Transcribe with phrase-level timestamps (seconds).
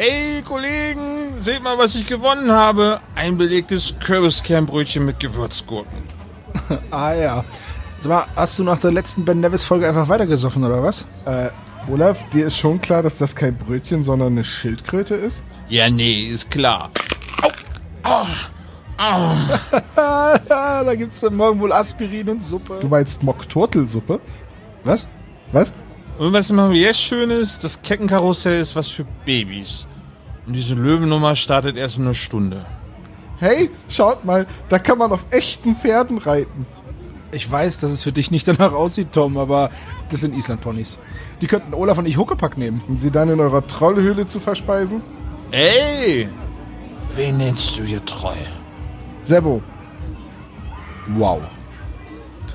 [0.00, 3.00] Hey Kollegen, seht mal, was ich gewonnen habe.
[3.16, 6.04] Ein belegtes Kürbiskernbrötchen mit Gewürzgurken.
[6.92, 7.44] ah ja.
[7.98, 11.04] Sag mal, hast du nach der letzten Ben Nevis Folge einfach weitergesoffen oder was?
[11.26, 11.48] Äh,
[11.90, 15.42] Olaf, dir ist schon klar, dass das kein Brötchen, sondern eine Schildkröte ist?
[15.68, 16.92] Ja, nee, ist klar.
[18.04, 18.24] Au.
[18.98, 19.32] Au.
[19.96, 20.38] Au.
[20.46, 22.78] da gibt's dann morgen wohl Aspirin und Suppe.
[22.80, 24.20] Du meinst Mockturtelsuppe?
[24.84, 25.08] Was?
[25.50, 25.72] Was?
[26.18, 29.87] Und was immer jetzt schön ist, das Kettenkarussell ist was für Babys.
[30.48, 32.64] Und diese Löwennummer startet erst in einer Stunde.
[33.38, 36.66] Hey, schaut mal, da kann man auf echten Pferden reiten.
[37.32, 39.70] Ich weiß, dass es für dich nicht danach aussieht, Tom, aber
[40.08, 40.98] das sind Island-Ponys.
[41.42, 42.80] Die könnten Olaf und ich Huckepack nehmen.
[42.88, 45.02] Um sie dann in eurer Trollhöhle zu verspeisen?
[45.50, 46.30] Ey!
[47.14, 48.32] Wen nennst du hier treu?
[49.22, 49.62] Sebo.
[51.08, 51.42] Wow.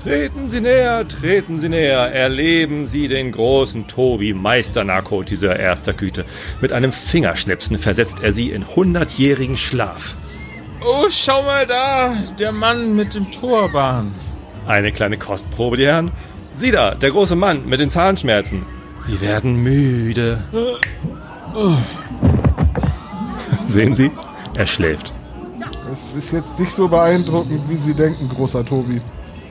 [0.04, 6.26] Treten Sie näher, treten Sie näher, erleben Sie den großen Tobi, Meisternarkotiseur erster Güte.
[6.60, 10.14] Mit einem Fingerschnipsen versetzt er Sie in hundertjährigen Schlaf.
[10.86, 14.12] Oh, schau mal da, der Mann mit dem Turban.
[14.66, 16.10] Eine kleine Kostprobe, die Herren.
[16.54, 18.66] Sie da, der große Mann mit den Zahnschmerzen.
[19.04, 20.38] Sie werden müde.
[23.66, 24.10] Sehen Sie?
[24.54, 25.14] Er schläft.
[25.90, 29.00] Es ist jetzt nicht so beeindruckend, wie Sie denken, großer Tobi.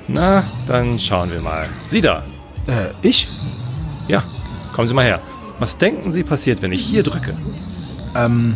[0.08, 1.70] Na, dann schauen wir mal.
[1.86, 2.24] Sie da.
[2.68, 3.28] Äh, ich?
[4.08, 4.24] Ja,
[4.74, 5.20] kommen Sie mal her.
[5.60, 7.36] Was denken Sie passiert, wenn ich hier drücke?
[8.16, 8.56] Ähm,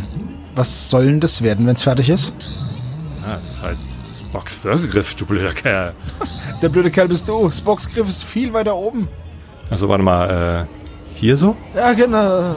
[0.55, 2.33] was soll denn das werden, wenn es fertig ist?
[3.25, 5.93] Ah, es ist halt Spocks Würgegriff, du blöder Kerl.
[6.61, 7.49] Der blöde Kerl bist du.
[7.51, 9.07] Spocks Griff ist viel weiter oben.
[9.69, 11.55] Also warte mal, äh, hier so?
[11.75, 12.55] Ja, genau.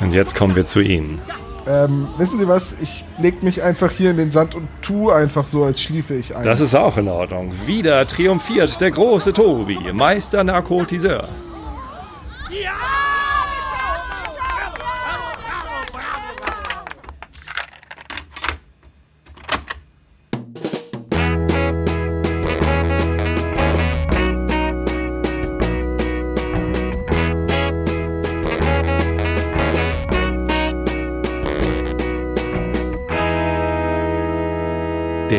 [0.00, 1.20] Und jetzt kommen wir zu Ihnen.
[1.66, 2.74] Ähm, wissen Sie was?
[2.82, 6.36] Ich leg mich einfach hier in den Sand und tu einfach so, als schliefe ich
[6.36, 6.44] ein.
[6.44, 7.52] Das ist auch in Ordnung.
[7.66, 11.28] Wieder triumphiert der große Tobi, Meister Narkotiseur.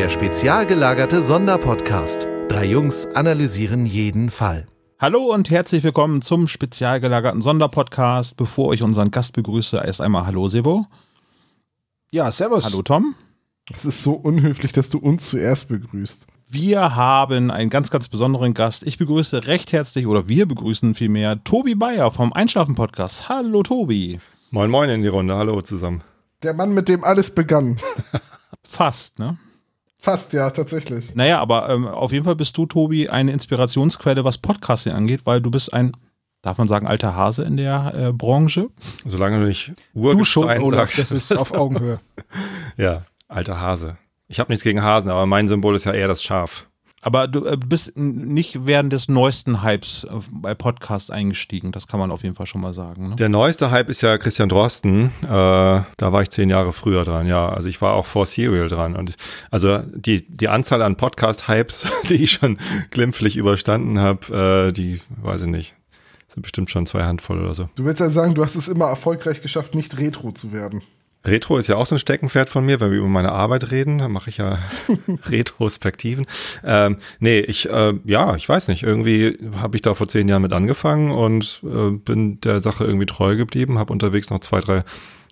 [0.06, 2.28] Der spezial gelagerte Sonderpodcast.
[2.48, 4.68] Drei Jungs analysieren jeden Fall.
[5.00, 8.36] Hallo und herzlich willkommen zum spezial gelagerten Sonderpodcast.
[8.36, 10.86] Bevor ich unseren Gast begrüße, erst einmal Hallo Sebo.
[12.12, 12.66] Ja, servus.
[12.66, 13.16] Hallo Tom.
[13.76, 16.24] Es ist so unhöflich, dass du uns zuerst begrüßt.
[16.48, 18.86] Wir haben einen ganz, ganz besonderen Gast.
[18.86, 23.28] Ich begrüße recht herzlich, oder wir begrüßen vielmehr, Tobi Bayer vom Einschlafen-Podcast.
[23.28, 24.20] Hallo Tobi.
[24.52, 26.04] Moin Moin in die Runde, hallo zusammen.
[26.44, 27.78] Der Mann, mit dem alles begann.
[28.62, 29.36] Fast, ne?
[30.06, 31.16] Fast, ja, tatsächlich.
[31.16, 35.40] Naja, aber ähm, auf jeden Fall bist du, Tobi, eine Inspirationsquelle, was Podcasting angeht, weil
[35.40, 35.96] du bist ein,
[36.42, 38.68] darf man sagen, alter Hase in der äh, Branche.
[39.04, 40.92] Solange du nicht Du schon, Urgestein Olaf.
[40.92, 40.98] sagst.
[41.00, 41.98] Das ist auf Augenhöhe.
[42.76, 43.96] ja, alter Hase.
[44.28, 46.68] Ich habe nichts gegen Hasen, aber mein Symbol ist ja eher das Schaf.
[47.06, 51.70] Aber du äh, bist nicht während des neuesten Hypes äh, bei Podcasts eingestiegen.
[51.70, 53.10] Das kann man auf jeden Fall schon mal sagen.
[53.10, 53.14] Ne?
[53.14, 55.12] Der neueste Hype ist ja Christian Drosten.
[55.22, 57.48] Äh, da war ich zehn Jahre früher dran, ja.
[57.48, 58.96] Also ich war auch vor Serial dran.
[58.96, 59.14] Und
[59.52, 62.58] also die, die Anzahl an Podcast-Hypes, die ich schon
[62.90, 65.74] glimpflich überstanden habe, äh, die weiß ich nicht.
[66.26, 67.68] Sind bestimmt schon zwei Handvoll oder so.
[67.76, 70.82] Du willst ja sagen, du hast es immer erfolgreich geschafft, nicht retro zu werden.
[71.26, 73.98] Retro ist ja auch so ein Steckenpferd von mir, wenn wir über meine Arbeit reden,
[73.98, 74.58] dann mache ich ja
[75.28, 76.26] Retrospektiven.
[76.64, 80.42] Ähm, nee, ich, äh, ja, ich weiß nicht, irgendwie habe ich da vor zehn Jahren
[80.42, 84.84] mit angefangen und äh, bin der Sache irgendwie treu geblieben, habe unterwegs noch zwei, drei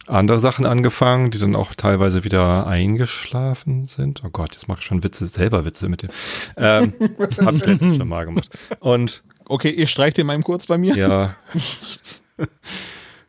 [0.06, 4.22] andere Sachen angefangen, die dann auch teilweise wieder eingeschlafen sind.
[4.24, 6.10] Oh Gott, jetzt mache ich schon Witze, selber Witze mit dir.
[6.58, 6.92] Ähm,
[7.40, 8.50] habe ich letztens schon mal gemacht.
[8.80, 10.96] Und Okay, ihr streicht den mal kurz bei mir.
[10.96, 11.34] ja.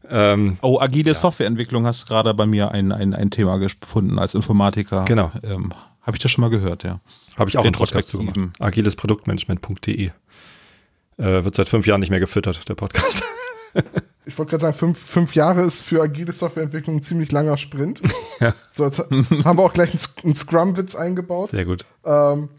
[0.09, 5.05] ähm, Oh, agile Softwareentwicklung hast gerade bei mir ein, ein, ein Thema gefunden als Informatiker.
[5.05, 5.31] Genau.
[5.43, 6.99] Ähm, Habe ich das schon mal gehört, ja.
[7.37, 8.39] Habe ich auch einen Podcast zu gemacht.
[8.59, 10.05] Agilesproduktmanagement.de.
[10.05, 10.11] Äh,
[11.17, 13.23] wird seit fünf Jahren nicht mehr gefüttert, der Podcast.
[14.27, 18.01] Ich wollte gerade sagen, fünf, fünf Jahre ist für agile Softwareentwicklung ein ziemlich langer Sprint.
[18.41, 18.53] Ja.
[18.69, 21.51] So, jetzt haben wir auch gleich einen, Scrum-Witz eingebaut.
[21.51, 21.85] Sehr gut.
[22.03, 22.49] Ähm,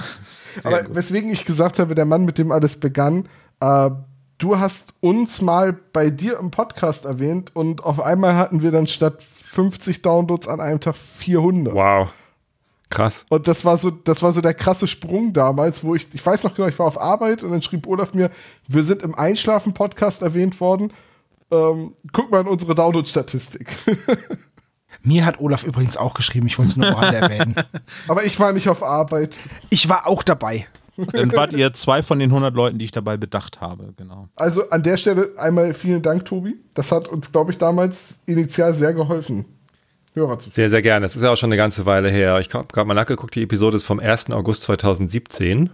[0.64, 3.28] aber weswegen ich gesagt habe, der Mann, mit dem alles begann,
[3.60, 3.90] äh,
[4.38, 8.86] du hast uns mal bei dir im Podcast erwähnt und auf einmal hatten wir dann
[8.86, 11.74] statt 50 Downloads an einem Tag 400.
[11.74, 12.12] Wow.
[12.90, 13.26] Krass.
[13.28, 16.44] Und das war so, das war so der krasse Sprung damals, wo ich, ich weiß
[16.44, 18.30] noch genau, ich war auf Arbeit und dann schrieb Olaf mir,
[18.66, 20.92] wir sind im Einschlafen-Podcast erwähnt worden.
[21.50, 23.76] Ähm, guck mal in unsere Download-Statistik.
[25.02, 27.54] Mir hat Olaf übrigens auch geschrieben, ich wollte es nur mal erwähnen.
[28.08, 29.36] Aber ich war nicht auf Arbeit.
[29.70, 30.66] Ich war auch dabei.
[31.12, 34.28] Dann wart ihr zwei von den 100 Leuten, die ich dabei bedacht habe, genau.
[34.36, 36.56] Also an der Stelle einmal vielen Dank, Tobi.
[36.74, 39.44] Das hat uns, glaube ich, damals initial sehr geholfen.
[40.14, 41.04] Hörer zu Sehr, sehr gerne.
[41.04, 42.40] Das ist ja auch schon eine ganze Weile her.
[42.40, 44.30] Ich habe gerade mal nachgeguckt, die Episode ist vom 1.
[44.30, 45.70] August 2017.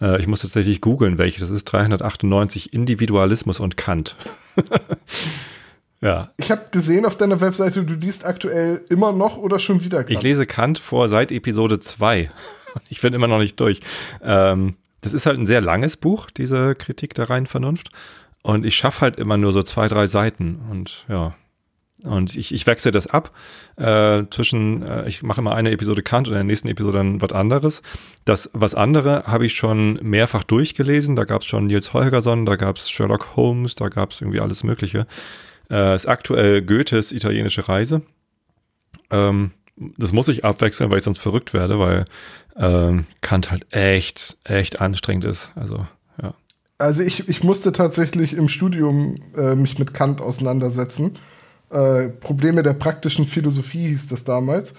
[0.00, 1.64] Äh, ich muss tatsächlich googeln, welche das ist.
[1.64, 4.16] 398 Individualismus und Kant.
[6.00, 6.30] ja.
[6.38, 10.10] Ich habe gesehen auf deiner Webseite, du liest aktuell immer noch oder schon wieder Kant.
[10.10, 12.30] Ich lese Kant vor seit Episode 2.
[12.88, 13.80] Ich bin immer noch nicht durch.
[14.22, 17.90] Ähm, das ist halt ein sehr langes Buch, diese Kritik der reinen Vernunft.
[18.42, 20.60] Und ich schaffe halt immer nur so zwei, drei Seiten.
[20.70, 21.34] Und ja,
[22.04, 23.30] und ich, ich wechsle das ab
[23.76, 27.22] äh, zwischen, äh, ich mache immer eine Episode Kant und in der nächsten Episode dann
[27.22, 27.82] was anderes.
[28.24, 31.16] Das was andere habe ich schon mehrfach durchgelesen.
[31.16, 34.40] Da gab es schon Nils Holgersson, da gab es Sherlock Holmes, da gab es irgendwie
[34.40, 35.06] alles Mögliche.
[35.70, 38.02] Äh, ist aktuell Goethes italienische Reise.
[39.10, 42.04] Ähm, das muss ich abwechseln, weil ich sonst verrückt werde, weil
[42.56, 45.50] ähm, Kant halt echt, echt anstrengend ist.
[45.54, 45.86] Also,
[46.22, 46.34] ja.
[46.78, 51.18] Also ich, ich musste tatsächlich im Studium äh, mich mit Kant auseinandersetzen.
[51.70, 54.74] Äh, Probleme der praktischen Philosophie hieß das damals.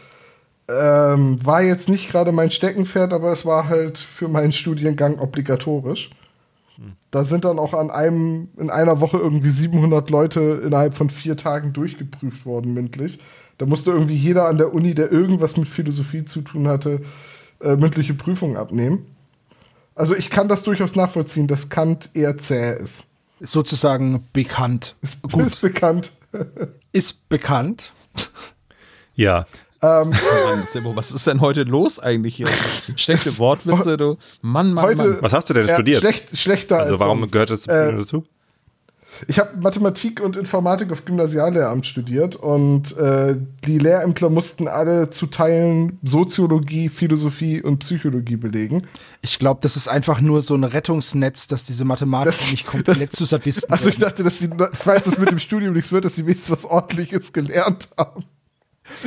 [0.68, 6.12] Ähm, war jetzt nicht gerade mein Steckenpferd, aber es war halt für meinen Studiengang obligatorisch.
[7.12, 11.38] Da sind dann auch an einem, in einer Woche irgendwie 700 Leute innerhalb von vier
[11.38, 13.20] Tagen durchgeprüft worden, mündlich.
[13.60, 17.02] Da musste irgendwie jeder an der Uni, der irgendwas mit Philosophie zu tun hatte,
[17.64, 19.06] äh, mündliche Prüfungen abnehmen.
[19.96, 23.06] Also ich kann das durchaus nachvollziehen, dass Kant eher zäh ist.
[23.40, 24.96] Ist sozusagen bekannt.
[25.02, 25.46] Ist, Gut.
[25.46, 26.12] ist bekannt.
[26.92, 27.92] ist bekannt.
[29.16, 29.46] Ja.
[29.82, 30.12] Ähm,
[30.96, 32.48] was ist denn heute los eigentlich hier?
[32.96, 34.18] Schlechte Wortwitze, du.
[34.42, 35.18] Mann, Mann, heute, Mann.
[35.22, 36.00] Was hast du denn studiert?
[36.00, 38.26] Schlecht, schlechter also warum gehört das äh, dazu?
[39.28, 45.28] Ich habe Mathematik und Informatik auf Gymnasiallehramt studiert und äh, die Lehrämtler mussten alle zu
[45.28, 48.84] Teilen Soziologie, Philosophie und Psychologie belegen.
[49.22, 53.26] Ich glaube, das ist einfach nur so ein Rettungsnetz, dass diese Mathematiker nicht komplett zu
[53.26, 56.26] Sadisten Also ich dachte, dass sie, falls es mit dem Studium nichts wird, dass sie
[56.26, 58.24] wenigstens was ordentliches gelernt haben.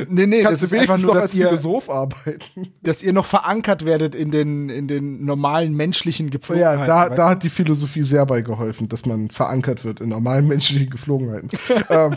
[0.09, 2.73] Nee, nee, Kannst das ist einfach nur, dass ihr, Philosoph arbeiten.
[2.81, 6.87] dass ihr noch verankert werdet in den, in den normalen menschlichen Gepflogenheiten.
[6.87, 10.47] Ja, da, da hat die Philosophie sehr bei geholfen, dass man verankert wird in normalen
[10.47, 11.49] menschlichen Geflogenheiten.
[11.89, 12.15] ähm,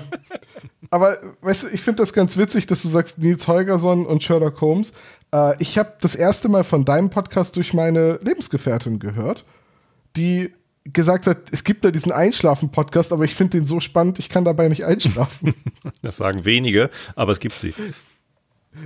[0.90, 4.60] aber weißt du, ich finde das ganz witzig, dass du sagst Nils Holgersson und Sherlock
[4.60, 4.92] Holmes.
[5.32, 9.44] Äh, ich habe das erste Mal von deinem Podcast durch meine Lebensgefährtin gehört,
[10.16, 10.52] die
[10.92, 14.44] gesagt hat, es gibt da diesen Einschlafen-Podcast, aber ich finde den so spannend, ich kann
[14.44, 15.54] dabei nicht einschlafen.
[16.02, 17.74] das sagen wenige, aber es gibt sie.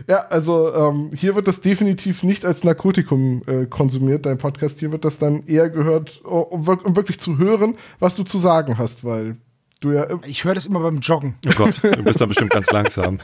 [0.08, 4.78] Ja, also ähm, hier wird das definitiv nicht als Narkotikum äh, konsumiert, dein Podcast.
[4.80, 8.78] Hier wird das dann eher gehört, um, um, wirklich zu hören, was du zu sagen
[8.78, 9.36] hast, weil
[9.80, 10.06] du ja.
[10.24, 11.34] ich höre das immer beim Joggen.
[11.46, 13.18] Oh Gott, du bist da bestimmt ganz langsam.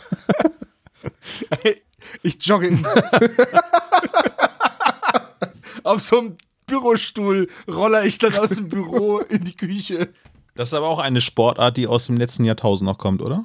[2.23, 3.11] ich jogge im Sitz.
[5.82, 6.37] Auf so einem
[6.70, 10.08] Bürostuhl roller ich dann aus dem Büro in die Küche.
[10.55, 13.44] Das ist aber auch eine Sportart, die aus dem letzten Jahrtausend noch kommt, oder?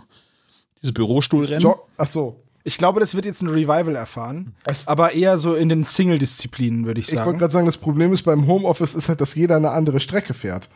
[0.82, 1.74] Diese Bürostuhlrennen.
[1.98, 2.42] Ach so.
[2.64, 4.56] Ich glaube, das wird jetzt ein Revival erfahren.
[4.88, 7.20] aber eher so in den Single-Disziplinen, würde ich sagen.
[7.20, 10.00] Ich wollte gerade sagen, das Problem ist beim Homeoffice ist halt, dass jeder eine andere
[10.00, 10.68] Strecke fährt.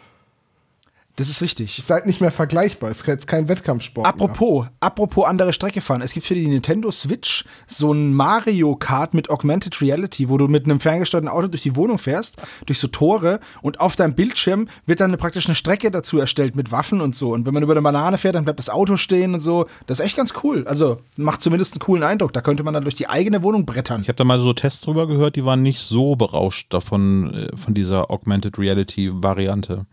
[1.19, 1.77] Das ist richtig.
[1.77, 2.89] Ist halt nicht mehr vergleichbar.
[2.89, 4.07] Es ist jetzt kein Wettkampfsport.
[4.07, 4.71] Apropos, mehr.
[4.79, 6.01] apropos andere Strecke fahren.
[6.01, 10.47] Es gibt für die Nintendo Switch so ein Mario Kart mit Augmented Reality, wo du
[10.47, 14.69] mit einem ferngesteuerten Auto durch die Wohnung fährst, durch so Tore und auf deinem Bildschirm
[14.85, 17.33] wird dann eine praktisch eine Strecke dazu erstellt mit Waffen und so.
[17.33, 19.65] Und wenn man über eine Banane fährt, dann bleibt das Auto stehen und so.
[19.87, 20.65] Das ist echt ganz cool.
[20.67, 22.31] Also macht zumindest einen coolen Eindruck.
[22.31, 23.99] Da könnte man dann durch die eigene Wohnung brettern.
[24.01, 27.57] Ich habe da mal so Tests drüber gehört, die waren nicht so berauscht davon, äh,
[27.57, 29.85] von dieser Augmented Reality Variante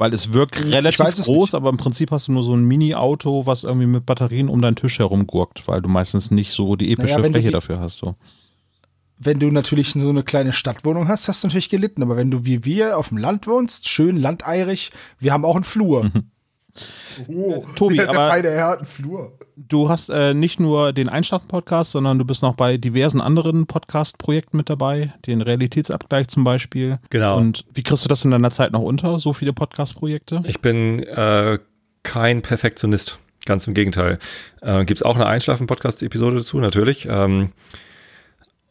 [0.00, 3.64] weil es wirkt relativ groß, aber im Prinzip hast du nur so ein Mini-Auto, was
[3.64, 7.18] irgendwie mit Batterien um deinen Tisch herum gurkt, weil du meistens nicht so die epische
[7.18, 7.98] naja, Fläche dafür hast.
[7.98, 8.14] So.
[9.18, 12.46] Wenn du natürlich so eine kleine Stadtwohnung hast, hast du natürlich gelitten, aber wenn du
[12.46, 16.04] wie wir auf dem Land wohnst, schön landeirig, wir haben auch einen Flur.
[16.04, 16.30] Mhm.
[17.28, 19.32] Oh, Tobi, der, der aber der hat Flur.
[19.56, 24.56] du hast äh, nicht nur den Einschlafen-Podcast, sondern du bist noch bei diversen anderen Podcast-Projekten
[24.56, 26.98] mit dabei, den Realitätsabgleich zum Beispiel.
[27.10, 27.36] Genau.
[27.36, 30.42] Und wie kriegst du das in deiner Zeit noch unter, so viele Podcast-Projekte?
[30.44, 31.58] Ich bin äh,
[32.02, 33.18] kein Perfektionist.
[33.46, 34.18] Ganz im Gegenteil.
[34.60, 37.06] Äh, Gibt es auch eine Einschlafen-Podcast-Episode dazu, natürlich.
[37.10, 37.52] Ähm,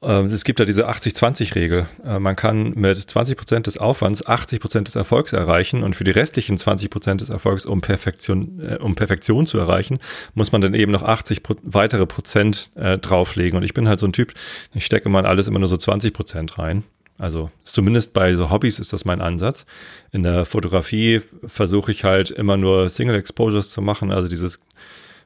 [0.02, 1.86] es gibt ja diese 80-20-Regel.
[2.06, 6.06] Äh, man kann mit 20 Prozent des Aufwands 80 Prozent des Erfolgs erreichen und für
[6.06, 10.00] die restlichen 20 Prozent des Erfolgs, um Perfektion, äh, um Perfektion zu erreichen,
[10.36, 13.58] muss man dann eben noch 80 weitere Prozent äh, drauflegen.
[13.58, 14.34] Und ich bin halt so ein Typ,
[14.74, 16.84] ich stecke mal alles immer nur so 20 Prozent rein.
[17.18, 19.66] Also zumindest bei so Hobbys ist das mein Ansatz.
[20.14, 24.62] In der Fotografie versuche ich halt immer nur Single Exposures zu machen, also dieses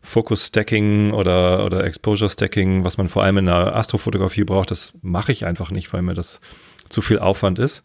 [0.03, 4.93] Focus Stacking oder, oder Exposure Stacking, was man vor allem in der Astrofotografie braucht, das
[5.01, 6.41] mache ich einfach nicht, weil mir das
[6.89, 7.83] zu viel Aufwand ist.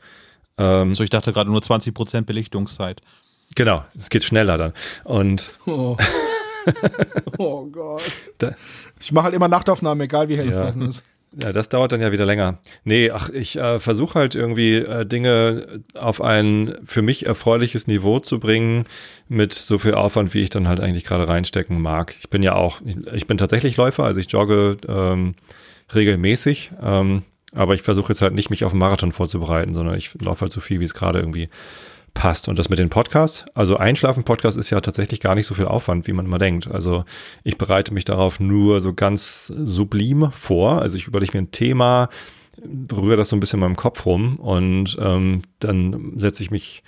[0.58, 3.00] Ähm, so, ich dachte gerade nur 20% Belichtungszeit.
[3.54, 4.72] Genau, es geht schneller dann.
[5.04, 5.96] Und oh,
[7.38, 8.02] oh Gott.
[8.38, 8.54] Da,
[9.00, 10.50] ich mache halt immer Nachtaufnahmen, egal wie hell ja.
[10.50, 11.04] es draußen ist.
[11.32, 12.58] Ja, das dauert dann ja wieder länger.
[12.84, 18.18] Nee, ach, ich äh, versuche halt irgendwie äh, Dinge auf ein für mich erfreuliches Niveau
[18.18, 18.84] zu bringen,
[19.28, 22.14] mit so viel Aufwand, wie ich dann halt eigentlich gerade reinstecken mag.
[22.18, 25.34] Ich bin ja auch, ich, ich bin tatsächlich Läufer, also ich jogge ähm,
[25.94, 30.10] regelmäßig, ähm, aber ich versuche jetzt halt nicht, mich auf einen Marathon vorzubereiten, sondern ich
[30.22, 31.50] laufe halt so viel, wie es gerade irgendwie
[32.18, 32.48] passt.
[32.48, 36.08] Und das mit den Podcasts, also Einschlafen-Podcast ist ja tatsächlich gar nicht so viel Aufwand,
[36.08, 36.68] wie man immer denkt.
[36.68, 37.04] Also
[37.44, 40.82] ich bereite mich darauf nur so ganz sublim vor.
[40.82, 42.08] Also ich überlege mir ein Thema,
[42.60, 46.82] berühre das so ein bisschen in meinem Kopf rum und ähm, dann setze ich mich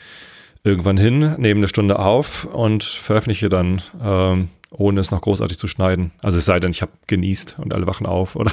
[0.65, 5.69] irgendwann hin, nehme eine Stunde auf und veröffentliche dann, ähm, ohne es noch großartig zu
[5.69, 6.11] schneiden.
[6.19, 8.51] Also es sei denn, ich habe genießt und alle wachen auf oder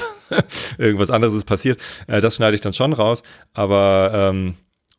[0.78, 1.80] irgendwas anderes ist passiert.
[2.06, 4.54] Äh, das schneide ich dann schon raus, aber ähm,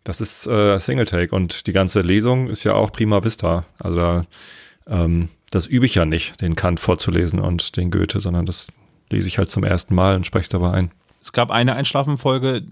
[0.10, 3.66] das ist äh, Single Take und die ganze Lesung ist ja auch prima vista.
[3.80, 4.25] Also
[4.88, 8.68] ähm, das übe ich ja nicht, den Kant vorzulesen und den Goethe, sondern das
[9.12, 10.92] lese ich halt zum ersten Mal und spreche dabei ein.
[11.22, 12.63] Es gab eine Einschlafenfolge,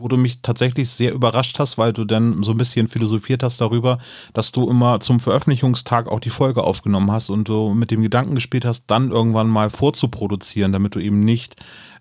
[0.00, 3.60] wo du mich tatsächlich sehr überrascht hast, weil du dann so ein bisschen philosophiert hast
[3.60, 3.98] darüber,
[4.32, 8.34] dass du immer zum Veröffentlichungstag auch die Folge aufgenommen hast und du mit dem Gedanken
[8.34, 11.54] gespielt hast, dann irgendwann mal vorzuproduzieren, damit du eben nicht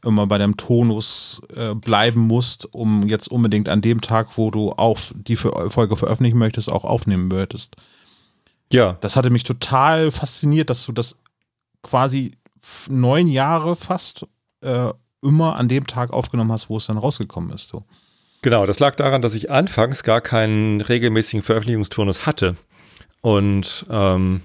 [0.04, 4.72] immer bei deinem Tonus äh, bleiben musst, um jetzt unbedingt an dem Tag, wo du
[4.72, 7.76] auch die Folge veröffentlichen möchtest, auch aufnehmen würdest.
[8.72, 8.98] Ja.
[9.02, 11.18] Das hatte mich total fasziniert, dass du das
[11.82, 12.32] quasi
[12.90, 14.28] neun Jahre fast
[14.62, 14.90] äh,
[15.22, 17.68] immer an dem Tag aufgenommen hast, wo es dann rausgekommen ist.
[17.68, 17.84] So.
[18.42, 22.56] Genau, das lag daran, dass ich anfangs gar keinen regelmäßigen Veröffentlichungsturnus hatte.
[23.22, 24.42] Und ähm,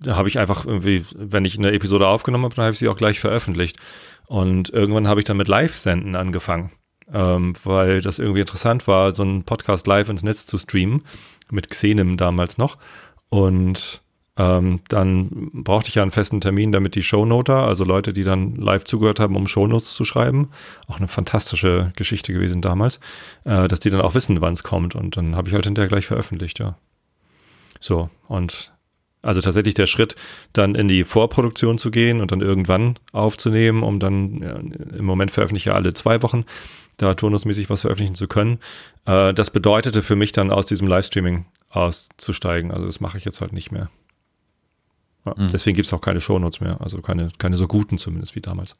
[0.00, 2.88] da habe ich einfach irgendwie, wenn ich eine Episode aufgenommen habe, dann habe ich sie
[2.88, 3.76] auch gleich veröffentlicht.
[4.26, 6.72] Und irgendwann habe ich dann mit Live-Senden angefangen,
[7.12, 11.02] ähm, weil das irgendwie interessant war, so einen Podcast live ins Netz zu streamen,
[11.50, 12.78] mit Xenim damals noch.
[13.28, 14.02] Und
[14.38, 18.54] ähm, dann brauchte ich ja einen festen Termin, damit die Shownoter, also Leute, die dann
[18.56, 20.50] live zugehört haben, um Shownotes zu schreiben,
[20.88, 23.00] auch eine fantastische Geschichte gewesen damals,
[23.44, 24.94] äh, dass die dann auch wissen, wann es kommt.
[24.94, 26.76] Und dann habe ich halt hinterher gleich veröffentlicht, ja.
[27.80, 28.72] So, und
[29.26, 30.16] also tatsächlich der Schritt,
[30.52, 34.56] dann in die Vorproduktion zu gehen und dann irgendwann aufzunehmen, um dann, ja,
[34.96, 36.44] im Moment veröffentliche ich ja alle zwei Wochen,
[36.96, 38.58] da turnusmäßig was veröffentlichen zu können.
[39.04, 42.70] Äh, das bedeutete für mich dann aus diesem Livestreaming auszusteigen.
[42.70, 43.90] Also das mache ich jetzt halt nicht mehr.
[45.24, 45.50] Ja, mhm.
[45.52, 48.76] Deswegen gibt es auch keine Shownotes mehr, also keine, keine so guten zumindest wie damals.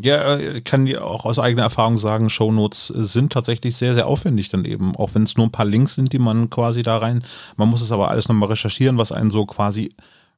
[0.00, 4.06] Ja, äh, kann dir auch aus eigener Erfahrung sagen, Shownotes äh, sind tatsächlich sehr, sehr
[4.06, 6.98] aufwendig dann eben, auch wenn es nur ein paar Links sind, die man quasi da
[6.98, 7.24] rein,
[7.56, 9.94] man muss es aber alles nochmal recherchieren, was einen so quasi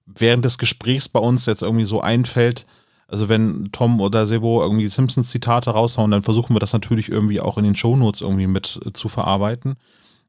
[0.07, 2.67] während des Gesprächs bei uns jetzt irgendwie so einfällt.
[3.07, 7.59] Also wenn Tom oder Sebo irgendwie Simpsons-Zitate raushauen, dann versuchen wir das natürlich irgendwie auch
[7.59, 9.77] in den Shownotes irgendwie mit äh, zu verarbeiten.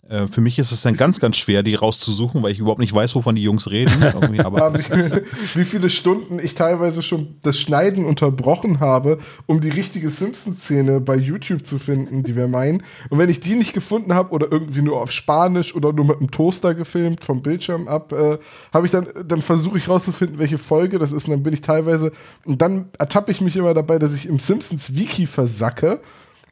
[0.10, 2.94] Äh, für mich ist es dann ganz, ganz schwer, die rauszusuchen, weil ich überhaupt nicht
[2.94, 4.04] weiß, wovon die Jungs reden.
[4.44, 4.74] Aber
[5.54, 11.16] wie viele Stunden ich teilweise schon das Schneiden unterbrochen habe, um die richtige Simpsons-Szene bei
[11.16, 12.84] YouTube zu finden, die wir meinen.
[13.10, 16.20] Und wenn ich die nicht gefunden habe oder irgendwie nur auf Spanisch oder nur mit
[16.20, 18.40] einem Toaster gefilmt vom Bildschirm ab, äh,
[18.74, 21.28] habe ich dann, dann versuche ich rauszufinden, welche Folge das ist.
[21.28, 22.12] Und dann bin ich teilweise,
[22.44, 26.02] und dann ertappe ich mich immer dabei, dass ich im Simpsons-Wiki versacke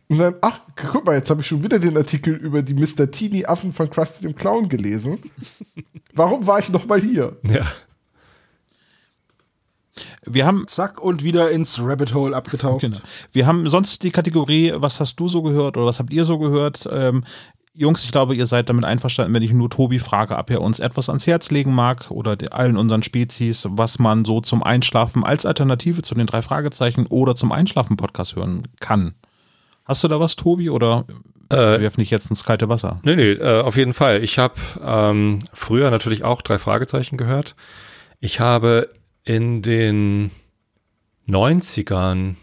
[0.09, 3.11] und dann, ach, guck mal, jetzt habe ich schon wieder den Artikel über die Mr.
[3.11, 5.19] Teeny Affen von Krusty dem Clown gelesen.
[6.13, 7.37] Warum war ich noch mal hier?
[7.43, 7.65] Ja.
[10.25, 12.81] Wir haben zack und wieder ins Rabbit Hole abgetaucht.
[12.81, 12.97] Genau.
[13.31, 16.39] Wir haben sonst die Kategorie, was hast du so gehört oder was habt ihr so
[16.39, 16.89] gehört?
[16.91, 17.23] Ähm,
[17.73, 20.79] Jungs, ich glaube, ihr seid damit einverstanden, wenn ich nur Tobi frage, ob er uns
[20.79, 25.45] etwas ans Herz legen mag oder allen unseren Spezies, was man so zum Einschlafen als
[25.45, 29.13] Alternative zu den drei Fragezeichen oder zum Einschlafen-Podcast hören kann.
[29.89, 31.05] Hast du da was, Tobi, oder
[31.49, 32.99] äh, werf nicht jetzt ins kalte Wasser?
[33.01, 34.23] Nee, nee, äh, auf jeden Fall.
[34.23, 34.53] Ich habe
[34.85, 37.55] ähm, früher natürlich auch drei Fragezeichen gehört.
[38.19, 38.91] Ich habe
[39.23, 40.29] in den
[41.27, 42.35] 90ern,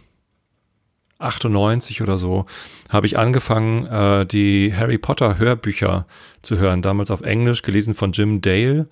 [1.21, 2.47] 98 oder so,
[2.89, 6.09] habe ich angefangen, äh, die Harry Potter Hörbücher
[6.43, 6.83] zu hören.
[6.83, 8.89] Damals auf Englisch, gelesen von Jim Dale.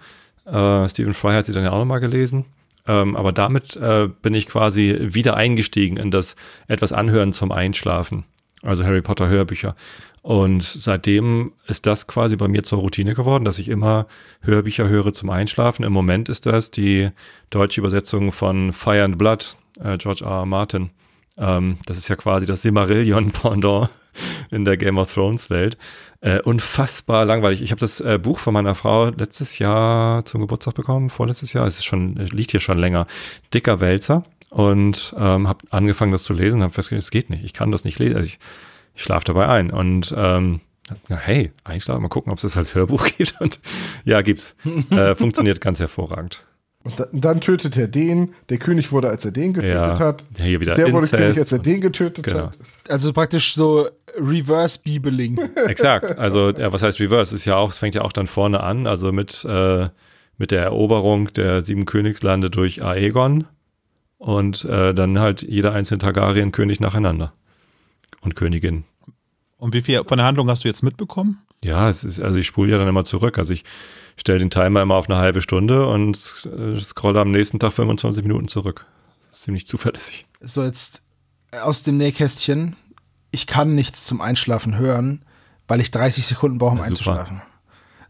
[0.46, 2.44] Äh, Stephen Fry hat sie dann ja auch nochmal gelesen.
[2.86, 6.36] Ähm, aber damit äh, bin ich quasi wieder eingestiegen in das
[6.68, 8.24] etwas Anhören zum Einschlafen
[8.64, 9.76] also Harry Potter Hörbücher.
[10.22, 14.06] Und seitdem ist das quasi bei mir zur Routine geworden, dass ich immer
[14.40, 15.84] Hörbücher höre zum Einschlafen.
[15.84, 17.10] Im Moment ist das die
[17.50, 20.30] deutsche Übersetzung von Fire and Blood, äh, George R.
[20.30, 20.46] R.
[20.46, 20.90] Martin.
[21.36, 23.90] Ähm, das ist ja quasi das Simmerillion-Pendant
[24.50, 25.76] in der Game of Thrones Welt.
[26.20, 27.60] Äh, unfassbar langweilig.
[27.60, 31.66] Ich habe das äh, Buch von meiner Frau letztes Jahr zum Geburtstag bekommen, vorletztes Jahr.
[31.66, 33.06] Es ist schon, liegt hier schon länger.
[33.52, 37.44] Dicker Wälzer und ähm, habe angefangen, das zu lesen und habe festgestellt, es geht nicht.
[37.44, 38.16] Ich kann das nicht lesen.
[38.16, 38.38] Also ich
[38.96, 39.72] ich schlafe dabei ein.
[39.72, 40.60] Und ähm,
[41.08, 43.34] hey, einschlafen, mal gucken, ob es das als Hörbuch gibt.
[43.40, 43.58] Und
[44.04, 44.54] ja, gibt's.
[44.90, 46.44] Äh, funktioniert ganz hervorragend.
[46.84, 48.34] Und da, dann tötet er den.
[48.50, 49.98] Der König wurde, als er den getötet Ja.
[49.98, 50.24] hat.
[50.38, 51.20] Hier wieder Der wurde Inzest.
[51.22, 52.38] König, als er den getötet Genau.
[52.46, 52.58] hat.
[52.88, 55.40] Also praktisch so Reverse-Biebeling.
[55.66, 56.16] Exakt.
[56.18, 57.34] Also, ja, was heißt Reverse?
[57.34, 59.88] Ist ja auch, es fängt ja auch dann vorne an, also mit, äh,
[60.38, 63.46] mit der Eroberung der sieben Königslande durch Aegon
[64.24, 67.34] und äh, dann halt jeder einzelne Targaryen-König nacheinander.
[68.22, 68.84] Und Königin.
[69.58, 71.42] Und wie viel von der Handlung hast du jetzt mitbekommen?
[71.62, 73.36] Ja, es ist, also ich spule ja dann immer zurück.
[73.36, 73.64] Also ich
[74.16, 78.22] stelle den Timer immer auf eine halbe Stunde und äh, scrolle am nächsten Tag 25
[78.22, 78.86] Minuten zurück.
[79.28, 80.24] Das ist ziemlich zuverlässig.
[80.40, 81.02] So jetzt
[81.52, 82.76] äh, aus dem Nähkästchen.
[83.30, 85.22] Ich kann nichts zum Einschlafen hören,
[85.68, 87.42] weil ich 30 Sekunden brauche, um Ja, einzuschlafen.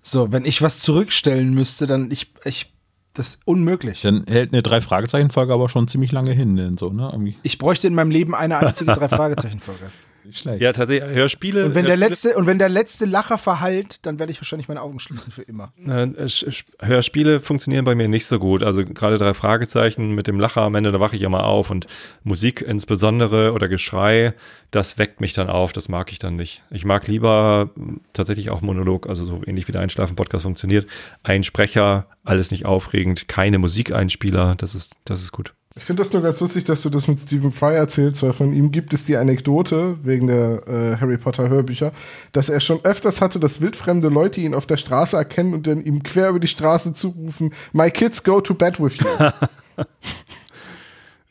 [0.00, 2.73] So, wenn ich was zurückstellen müsste, dann ich, ich
[3.14, 4.02] das ist unmöglich.
[4.02, 7.12] Dann hält eine Drei-Fragezeichen-Folge aber schon ziemlich lange hin, denn so, ne?
[7.42, 9.90] Ich bräuchte in meinem Leben eine einzige Drei-Fragezeichen-Folge.
[10.24, 10.60] Nicht schlecht.
[10.60, 11.66] Ja, tatsächlich, Hörspiele.
[11.66, 14.82] Und wenn der letzte, und wenn der letzte Lacher verhallt, dann werde ich wahrscheinlich meine
[14.82, 15.72] Augen schließen für immer.
[16.80, 18.62] Hörspiele funktionieren bei mir nicht so gut.
[18.62, 21.86] Also gerade drei Fragezeichen mit dem Lacher am Ende, da wache ich immer auf und
[22.22, 24.34] Musik insbesondere oder Geschrei,
[24.70, 26.62] das weckt mich dann auf, das mag ich dann nicht.
[26.70, 27.70] Ich mag lieber
[28.12, 30.86] tatsächlich auch Monolog, also so ähnlich wie der Einschlafen-Podcast funktioniert.
[31.22, 35.54] Ein Sprecher, alles nicht aufregend, keine Musikeinspieler, das ist, das ist gut.
[35.76, 38.52] Ich finde das nur ganz lustig, dass du das mit Stephen Fry erzählst, weil von
[38.52, 41.92] ihm gibt es die Anekdote wegen der äh, Harry Potter Hörbücher,
[42.30, 45.84] dass er schon öfters hatte, dass wildfremde Leute ihn auf der Straße erkennen und dann
[45.84, 49.06] ihm quer über die Straße zurufen: My kids go to bed with you.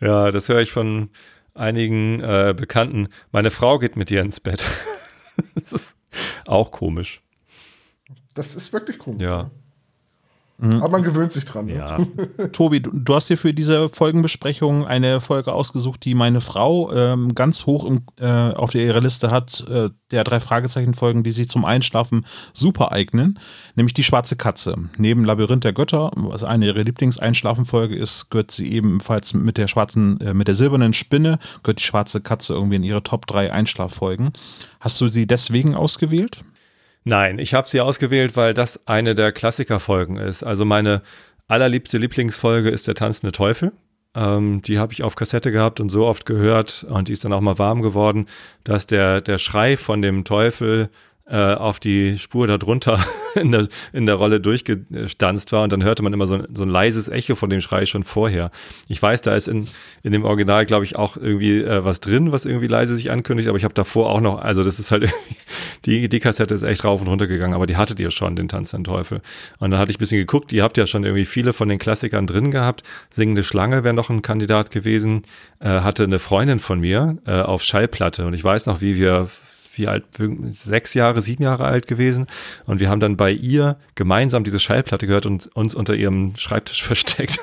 [0.04, 1.10] Ja, das höre ich von
[1.54, 3.08] einigen äh, Bekannten.
[3.32, 4.68] Meine Frau geht mit dir ins Bett.
[5.56, 5.98] das ist
[6.46, 7.22] auch komisch.
[8.34, 9.22] Das ist wirklich komisch.
[9.22, 9.50] Ja,
[10.72, 11.66] Aber man gewöhnt sich dran.
[11.66, 11.76] Ne?
[11.76, 11.98] ja.
[12.52, 17.36] Tobi, du, du hast dir für diese Folgenbesprechung eine Folge ausgesucht, die meine Frau ähm,
[17.36, 21.66] ganz hoch im, äh, auf ihrer Liste hat, äh, der drei Fragezeichen-Folgen, die sich zum
[21.66, 23.40] Einschlafen super eignen,
[23.76, 24.76] nämlich die schwarze Katze.
[24.98, 30.22] Neben Labyrinth der Götter, was eine ihrer Lieblingseinschlafenfolge ist, gehört sie ebenfalls mit der schwarzen,
[30.22, 34.32] äh, mit der silbernen Spinne, gehört die schwarze Katze irgendwie in ihre Top 3 Einschlaffolgen.
[34.80, 36.44] Hast du sie deswegen ausgewählt?
[37.06, 40.44] Nein, ich habe sie ausgewählt, weil das eine der Klassikerfolgen ist.
[40.44, 41.02] Also meine
[41.48, 43.74] allerliebste Lieblingsfolge ist der tanzende Teufel.
[44.16, 47.34] Ähm, die habe ich auf Kassette gehabt und so oft gehört und die ist dann
[47.34, 48.28] auch mal warm geworden,
[48.64, 50.90] dass der, der Schrei von dem Teufel
[51.26, 53.00] äh, auf die Spur darunter
[53.36, 56.64] in der, in der Rolle durchgestanzt war und dann hörte man immer so ein, so
[56.64, 58.52] ein leises Echo von dem Schrei schon vorher.
[58.90, 59.68] Ich weiß, da ist in,
[60.04, 63.48] in dem Original, glaube ich, auch irgendwie äh, was drin, was irgendwie leise sich ankündigt,
[63.48, 65.36] aber ich habe davor auch noch, also das ist halt irgendwie,
[65.86, 68.50] die, die Kassette ist echt rauf und runter gegangen, aber die hattet ihr schon, den
[68.50, 69.22] Tanz den Teufel.
[69.60, 71.80] Und dann hatte ich ein bisschen geguckt, ihr habt ja schon irgendwie viele von den
[71.80, 72.84] Klassikern drin gehabt.
[73.12, 75.24] Singende Schlange wäre noch ein Kandidat gewesen,
[75.60, 79.30] äh, hatte eine Freundin von mir äh, auf Schallplatte und ich weiß noch, wie wir
[79.76, 80.06] wie alt,
[80.52, 82.28] sechs Jahre, sieben Jahre alt gewesen.
[82.66, 86.84] Und wir haben dann bei ihr gemeinsam diese Schallplatte gehört und uns unter ihrem Schreibtisch
[86.84, 87.40] versteckt.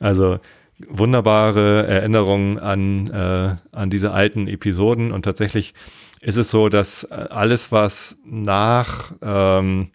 [0.00, 0.38] also
[0.78, 5.12] wunderbare Erinnerungen an, äh, an diese alten Episoden.
[5.12, 5.74] Und tatsächlich
[6.20, 9.90] ist es so, dass äh, alles, was nach, ähm,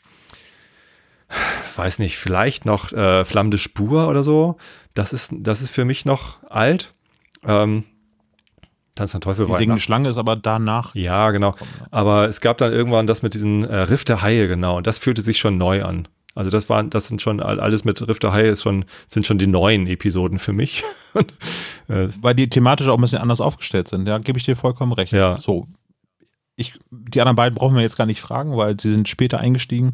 [1.76, 4.58] weiß nicht, vielleicht noch äh, Flammende Spur oder so,
[4.94, 6.94] das ist, das ist für mich noch alt.
[7.46, 7.84] Ähm,
[9.00, 10.94] Tanz der Teufel Die war singende Schlange ist aber danach.
[10.96, 11.56] ja, genau.
[11.92, 14.78] Aber es gab dann irgendwann das mit diesen äh, Riff der Haie, genau.
[14.78, 16.08] Und das fühlte sich schon neu an.
[16.36, 19.26] Also das waren, das sind schon all- alles mit Riff der Haie ist schon, sind
[19.26, 20.84] schon die neuen Episoden für mich.
[21.88, 24.08] Äh, weil die thematisch auch ein bisschen anders aufgestellt sind.
[24.08, 25.12] Ja, gebe ich dir vollkommen recht.
[25.12, 25.38] Ja.
[25.38, 25.66] So,
[26.56, 29.94] ich, die anderen beiden brauchen wir jetzt gar nicht fragen, weil sie sind später eingestiegen.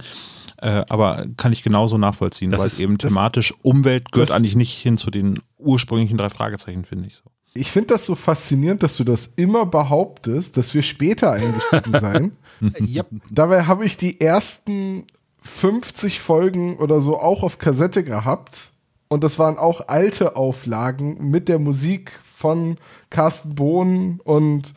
[0.58, 4.74] Äh, aber kann ich genauso nachvollziehen, Das weil ist- eben thematisch Umwelt gehört eigentlich nicht
[4.78, 7.24] hin zu den ursprünglichen drei Fragezeichen, finde ich so.
[7.58, 12.32] Ich finde das so faszinierend, dass du das immer behauptest, dass wir später eingestiegen seien.
[12.86, 15.06] ja, Dabei habe ich die ersten
[15.42, 18.72] 50 Folgen oder so auch auf Kassette gehabt.
[19.08, 22.78] Und das waren auch alte Auflagen mit der Musik von
[23.10, 24.74] Carsten Bohn und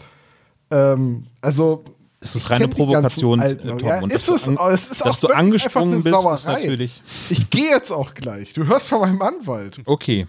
[0.70, 1.82] ähm, also.
[2.20, 3.78] Es ist reine Provokation, äh, Tom.
[3.78, 6.46] Ja, Und ist dass es, du an- es ist Dass auch du angesprungen bist, ist
[6.46, 7.00] natürlich.
[7.30, 8.52] Ich gehe jetzt auch gleich.
[8.54, 9.80] Du hörst von meinem Anwalt.
[9.84, 10.26] Okay.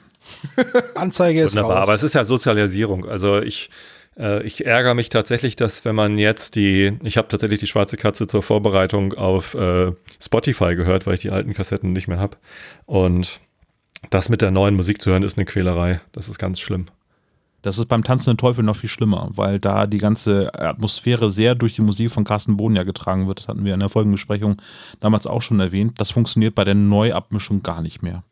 [0.96, 1.78] Anzeige ist wunderbar.
[1.80, 1.88] raus.
[1.88, 3.08] Aber es ist ja Sozialisierung.
[3.08, 3.70] Also ich,
[4.18, 7.98] äh, ich ärgere mich tatsächlich, dass wenn man jetzt die, ich habe tatsächlich die schwarze
[7.98, 12.38] Katze zur Vorbereitung auf äh, Spotify gehört, weil ich die alten Kassetten nicht mehr habe.
[12.86, 13.40] Und
[14.10, 16.02] das mit der neuen Musik zu hören, ist eine Quälerei.
[16.12, 16.86] Das ist ganz schlimm.
[17.62, 21.76] Das ist beim Tanzenden Teufel noch viel schlimmer, weil da die ganze Atmosphäre sehr durch
[21.76, 23.40] die Musik von Carsten Bohn ja getragen wird.
[23.40, 24.62] Das hatten wir in der Folgenbesprechung
[25.02, 26.00] damals auch schon erwähnt.
[26.00, 28.24] Das funktioniert bei der Neuabmischung gar nicht mehr.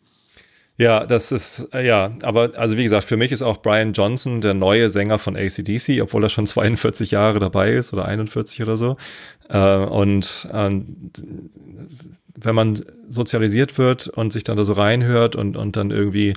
[0.80, 4.42] Ja, das ist, äh, ja, aber also wie gesagt, für mich ist auch Brian Johnson
[4.42, 8.78] der neue Sänger von ACDC, obwohl er schon 42 Jahre dabei ist oder 41 oder
[8.78, 8.96] so.
[9.50, 10.70] Äh, und äh,
[12.40, 16.34] wenn man sozialisiert wird und sich dann da so reinhört und, und dann irgendwie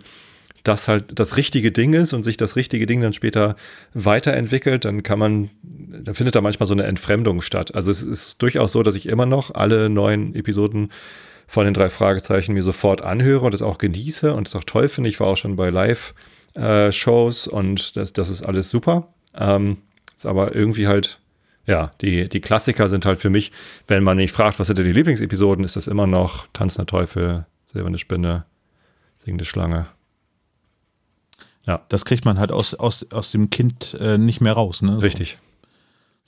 [0.63, 3.57] das halt das richtige Ding ist und sich das richtige Ding dann später
[3.95, 7.75] weiterentwickelt, dann kann man, da findet da manchmal so eine Entfremdung statt.
[7.75, 10.91] Also es ist durchaus so, dass ich immer noch alle neuen Episoden
[11.51, 14.89] von den drei Fragezeichen mir sofort anhöre und das auch genieße und es auch toll
[14.89, 15.11] finde.
[15.11, 19.09] Ich war auch schon bei Live-Shows und das, das ist alles super.
[19.35, 19.79] Ähm,
[20.15, 21.19] ist aber irgendwie halt,
[21.67, 23.51] ja, die, die Klassiker sind halt für mich,
[23.89, 27.47] wenn man mich fragt, was sind denn die Lieblingsepisoden, ist das immer noch Tanzender Teufel,
[27.67, 28.45] Silberne Spinne,
[29.19, 29.89] Singende Schlange.
[31.67, 31.85] Ja.
[31.89, 34.93] Das kriegt man halt aus, aus, aus dem Kind äh, nicht mehr raus, ne?
[34.93, 34.99] So.
[35.01, 35.39] Richtig.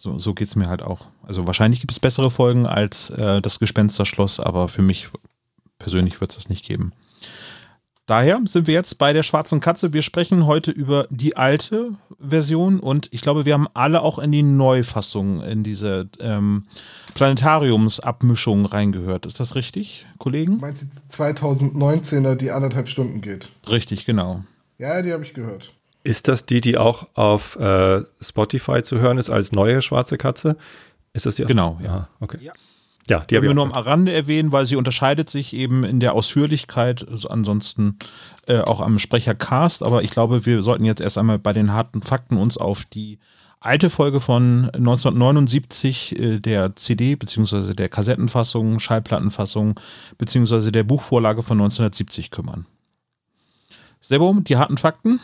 [0.03, 1.07] So, so geht es mir halt auch.
[1.23, 5.07] Also wahrscheinlich gibt es bessere Folgen als äh, das Gespensterschloss, aber für mich
[5.79, 6.93] persönlich wird es das nicht geben.
[8.07, 9.93] Daher sind wir jetzt bei der schwarzen Katze.
[9.93, 14.33] Wir sprechen heute über die alte Version und ich glaube, wir haben alle auch in
[14.33, 16.67] die Neufassung, in diese ähm,
[17.15, 19.25] Planetariumsabmischung reingehört.
[19.27, 20.55] Ist das richtig, Kollegen?
[20.55, 23.51] Du meinst die 2019er, die anderthalb Stunden geht?
[23.71, 24.43] Richtig, genau.
[24.79, 25.73] Ja, die habe ich gehört.
[26.05, 30.57] Ist das die, die auch auf äh, Spotify zu hören ist als neue schwarze Katze?
[31.13, 31.45] Ist das die?
[31.45, 31.91] Genau, ja.
[31.91, 32.39] Ah, okay.
[32.41, 32.53] Ja.
[33.09, 36.15] Ja, die habe ich nur am Rande erwähnen, weil sie unterscheidet sich eben in der
[36.15, 37.99] Ausführlichkeit, also ansonsten
[38.47, 39.83] äh, auch am Sprechercast.
[39.83, 43.19] Aber ich glaube, wir sollten jetzt erst einmal bei den harten Fakten uns auf die
[43.59, 47.75] alte Folge von 1979 äh, der CD bzw.
[47.75, 49.79] der Kassettenfassung, Schallplattenfassung
[50.19, 50.71] bzw.
[50.71, 52.67] der Buchvorlage von 1970 kümmern.
[54.01, 55.21] Sebo, die harten Fakten?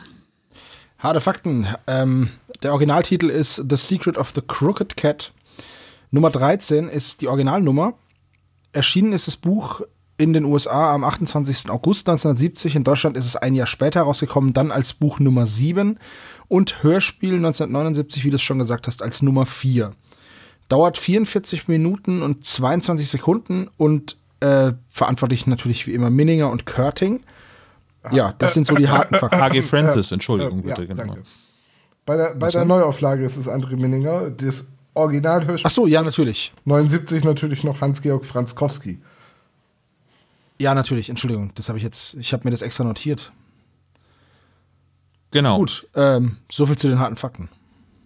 [0.98, 1.68] Harte Fakten.
[1.86, 2.30] Ähm,
[2.64, 5.32] der Originaltitel ist The Secret of the Crooked Cat.
[6.10, 7.94] Nummer 13 ist die Originalnummer.
[8.72, 9.82] Erschienen ist das Buch
[10.16, 11.70] in den USA am 28.
[11.70, 12.74] August 1970.
[12.74, 16.00] In Deutschland ist es ein Jahr später rausgekommen, dann als Buch Nummer 7
[16.48, 19.92] und Hörspiel 1979, wie du es schon gesagt hast, als Nummer 4.
[20.68, 27.20] Dauert 44 Minuten und 22 Sekunden und äh, verantwortlich natürlich wie immer Minninger und Körting.
[28.12, 29.40] Ja, das sind so die harten Fakten.
[29.40, 29.62] H.G.
[29.62, 30.82] Francis, Entschuldigung bitte.
[30.84, 31.16] Ja, genau.
[32.06, 34.30] Bei der, bei der Neuauflage ist es André Minninger.
[34.30, 35.66] Das Original Hörspiel.
[35.66, 36.52] Ach so, ja, natürlich.
[36.64, 38.98] 79 natürlich noch Hans-Georg Franzkowski.
[40.58, 41.08] Ja, natürlich.
[41.08, 42.14] Entschuldigung, das habe ich jetzt.
[42.14, 43.32] Ich habe mir das extra notiert.
[45.30, 45.58] Genau.
[45.58, 47.50] Gut, ähm, soviel zu den harten Fakten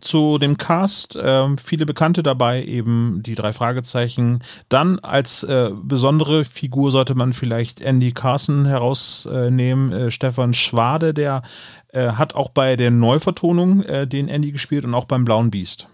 [0.03, 4.43] zu dem Cast, äh, viele Bekannte dabei, eben die drei Fragezeichen.
[4.69, 9.93] Dann als äh, besondere Figur sollte man vielleicht Andy Carson herausnehmen.
[9.93, 11.43] Äh, Stefan Schwade, der
[11.88, 15.88] äh, hat auch bei der Neuvertonung äh, den Andy gespielt und auch beim Blauen Biest.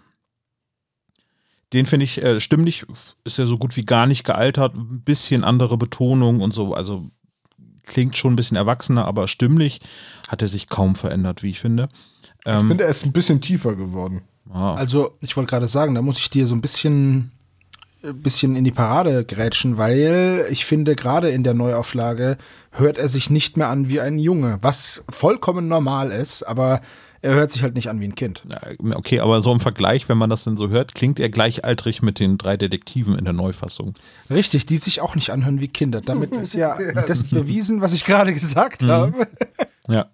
[1.73, 2.87] Den finde ich äh, stimmlich,
[3.25, 7.11] ist ja so gut wie gar nicht gealtert, ein bisschen andere Betonung und so, also
[7.85, 9.81] klingt schon ein bisschen erwachsener, aber stimmlich
[10.29, 11.89] hat er sich kaum verändert, wie ich finde.
[12.47, 14.23] Ähm, ich finde, er ist ein bisschen tiefer geworden.
[14.51, 14.75] Ah.
[14.75, 17.33] Also, ich wollte gerade sagen, da muss ich dir so ein bisschen,
[18.03, 22.39] äh, bisschen in die Parade grätschen, weil ich finde, gerade in der Neuauflage
[22.73, 26.81] hört er sich nicht mehr an wie ein Junge, was vollkommen normal ist, aber
[27.21, 28.45] er hört sich halt nicht an wie ein Kind.
[28.95, 32.21] Okay, aber so im Vergleich, wenn man das denn so hört, klingt er gleichaltrig mit
[32.21, 33.95] den drei Detektiven in der Neufassung.
[34.31, 36.01] Richtig, die sich auch nicht anhören wie Kinder.
[36.01, 38.89] Damit ist ja das bewiesen, was ich gerade gesagt mhm.
[38.89, 39.29] habe.
[39.89, 40.07] Ja.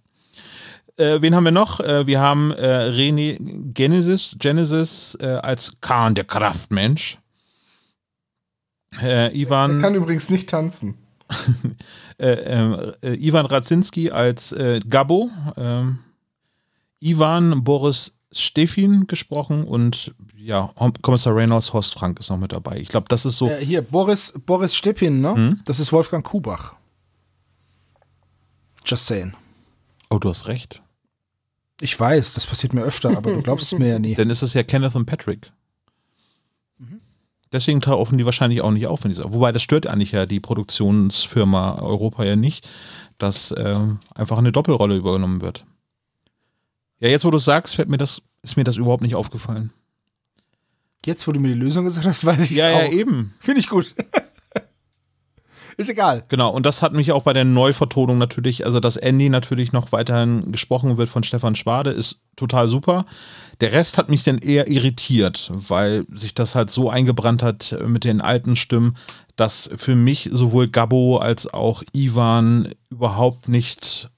[0.97, 1.81] Äh, wen haben wir noch?
[1.81, 3.37] Äh, wir haben äh, René
[3.73, 7.19] Genesis, Genesis äh, als Khan, der Kraftmensch.
[9.03, 9.79] Äh, Ivan.
[9.79, 10.97] Er kann übrigens nicht tanzen.
[12.17, 14.55] Äh, ähm, Ivan Radzinski als
[14.89, 15.31] Gabo.
[15.57, 15.99] Ähm,
[17.01, 22.77] Ivan Boris Stefin gesprochen und ja, Kommissar Reynolds, Horst Frank ist noch mit dabei.
[22.79, 23.51] Ich glaube, das ist so.
[23.51, 25.35] hier, Boris, Boris Stepin, ne?
[25.35, 25.61] Hm?
[25.65, 26.75] Das ist Wolfgang Kubach.
[28.85, 29.35] Just saying.
[30.09, 30.84] Oh, du hast recht.
[31.85, 34.15] Ich weiß, das passiert mir öfter, aber du glaubst es mir ja nie.
[34.17, 35.53] Dann ist es ja Kenneth und Patrick.
[36.79, 37.03] Mhm.
[37.53, 39.05] Deswegen tauchen die wahrscheinlich auch nicht auf.
[39.05, 42.71] Wenn Wobei, das stört eigentlich ja die Produktionsfirma Europa ja nicht,
[43.19, 43.79] dass äh,
[44.15, 45.67] einfach eine Doppelrolle übernommen wird.
[47.01, 49.71] Ja, jetzt wo du es sagst, fällt mir das, ist mir das überhaupt nicht aufgefallen.
[51.05, 52.83] Jetzt, wo du mir die Lösung gesagt hast, weiß ich es ja, auch.
[52.85, 53.35] Ja, eben.
[53.41, 53.95] Finde ich gut.
[55.77, 56.25] Ist egal.
[56.29, 59.93] Genau, und das hat mich auch bei der Neuvertonung natürlich, also dass Andy natürlich noch
[59.93, 63.07] weiterhin gesprochen wird von Stefan Schwade, ist total super.
[63.61, 68.05] Der Rest hat mich dann eher irritiert, weil sich das halt so eingebrannt hat mit
[68.05, 68.97] den alten Stimmen,
[69.37, 74.11] dass für mich sowohl Gabbo als auch Ivan überhaupt nicht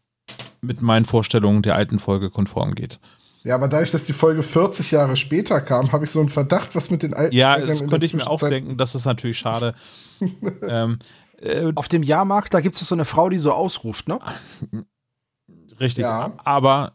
[0.61, 2.99] mit meinen Vorstellungen der alten Folge konform geht.
[3.47, 6.75] Ja, aber dadurch, dass die Folge 40 Jahre später kam, habe ich so einen Verdacht,
[6.75, 9.75] was mit den alten Ja, das könnte ich mir auch denken, das ist natürlich schade.
[10.69, 10.99] ähm,
[11.41, 14.19] Äh, Auf dem Jahrmarkt, da gibt es so eine Frau, die so ausruft, ne?
[15.81, 16.03] Richtig.
[16.03, 16.33] Ja.
[16.45, 16.93] Aber,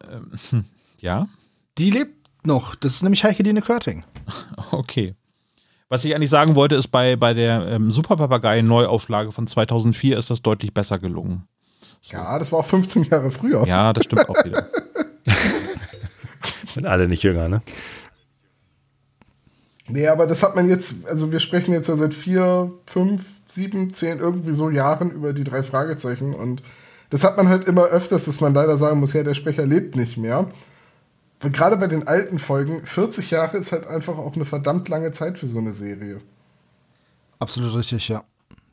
[0.51, 0.57] äh,
[1.01, 1.27] ja.
[1.77, 2.75] Die lebt noch.
[2.75, 4.03] Das ist nämlich Heike Dine Körting.
[4.71, 5.15] Okay.
[5.89, 10.41] Was ich eigentlich sagen wollte, ist, bei, bei der ähm, Superpapagei-Neuauflage von 2004 ist das
[10.41, 11.49] deutlich besser gelungen.
[11.99, 12.13] So.
[12.15, 13.67] Ja, das war auch 15 Jahre früher.
[13.67, 14.67] Ja, das stimmt auch wieder.
[16.73, 17.61] Sind alle nicht jünger, ne?
[19.89, 23.93] Nee, aber das hat man jetzt, also wir sprechen jetzt ja seit vier, fünf, sieben,
[23.93, 26.61] zehn, irgendwie so Jahren über die drei Fragezeichen und
[27.11, 29.97] das hat man halt immer öfters, dass man leider sagen muss, ja, der Sprecher lebt
[29.97, 30.49] nicht mehr.
[31.43, 35.11] Und gerade bei den alten Folgen, 40 Jahre ist halt einfach auch eine verdammt lange
[35.11, 36.21] Zeit für so eine Serie.
[37.39, 38.23] Absolut richtig, ja.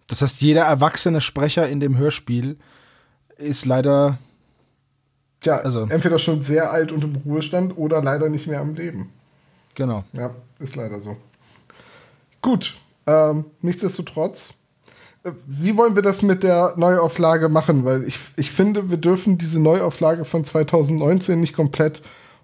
[0.06, 2.56] Das heißt, jeder erwachsene Sprecher in dem Hörspiel
[3.36, 4.18] ist leider.
[5.42, 9.12] Ja, also, entweder schon sehr alt und im Ruhestand oder leider nicht mehr am Leben.
[9.74, 10.04] Genau.
[10.12, 11.16] Ja, ist leider so.
[12.42, 14.54] Gut, ähm, nichtsdestotrotz,
[15.46, 17.84] wie wollen wir das mit der Neuauflage machen?
[17.84, 22.02] Weil ich, ich finde, wir dürfen diese Neuauflage von 2019 nicht komplett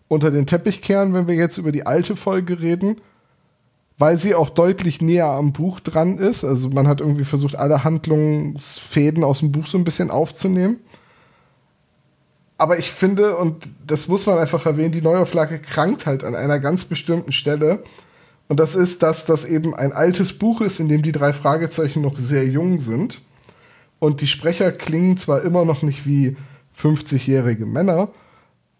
[0.08, 3.00] unter den Teppich kehren, wenn wir jetzt über die alte Folge reden,
[3.98, 6.44] weil sie auch deutlich näher am Buch dran ist.
[6.44, 10.80] Also man hat irgendwie versucht, alle Handlungsfäden aus dem Buch so ein bisschen aufzunehmen.
[12.56, 16.60] Aber ich finde, und das muss man einfach erwähnen, die Neuauflage krankt halt an einer
[16.60, 17.82] ganz bestimmten Stelle.
[18.48, 22.02] Und das ist, dass das eben ein altes Buch ist, in dem die drei Fragezeichen
[22.02, 23.20] noch sehr jung sind.
[23.98, 26.36] Und die Sprecher klingen zwar immer noch nicht wie
[26.78, 28.08] 50-jährige Männer,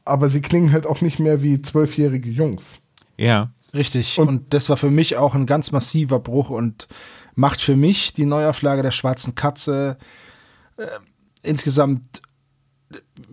[0.05, 2.81] aber sie klingen halt auch nicht mehr wie zwölfjährige Jungs.
[3.17, 3.51] Ja.
[3.73, 4.19] Richtig.
[4.19, 6.87] Und, und, das war für mich auch ein ganz massiver Bruch und
[7.35, 9.99] macht für mich die Neuauflage der Schwarzen Katze
[10.77, 10.87] äh,
[11.43, 12.23] insgesamt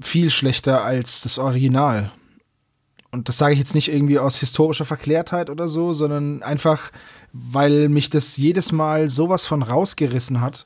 [0.01, 2.11] viel schlechter als das Original.
[3.11, 6.91] Und das sage ich jetzt nicht irgendwie aus historischer Verklärtheit oder so, sondern einfach,
[7.33, 10.65] weil mich das jedes Mal sowas von rausgerissen hat.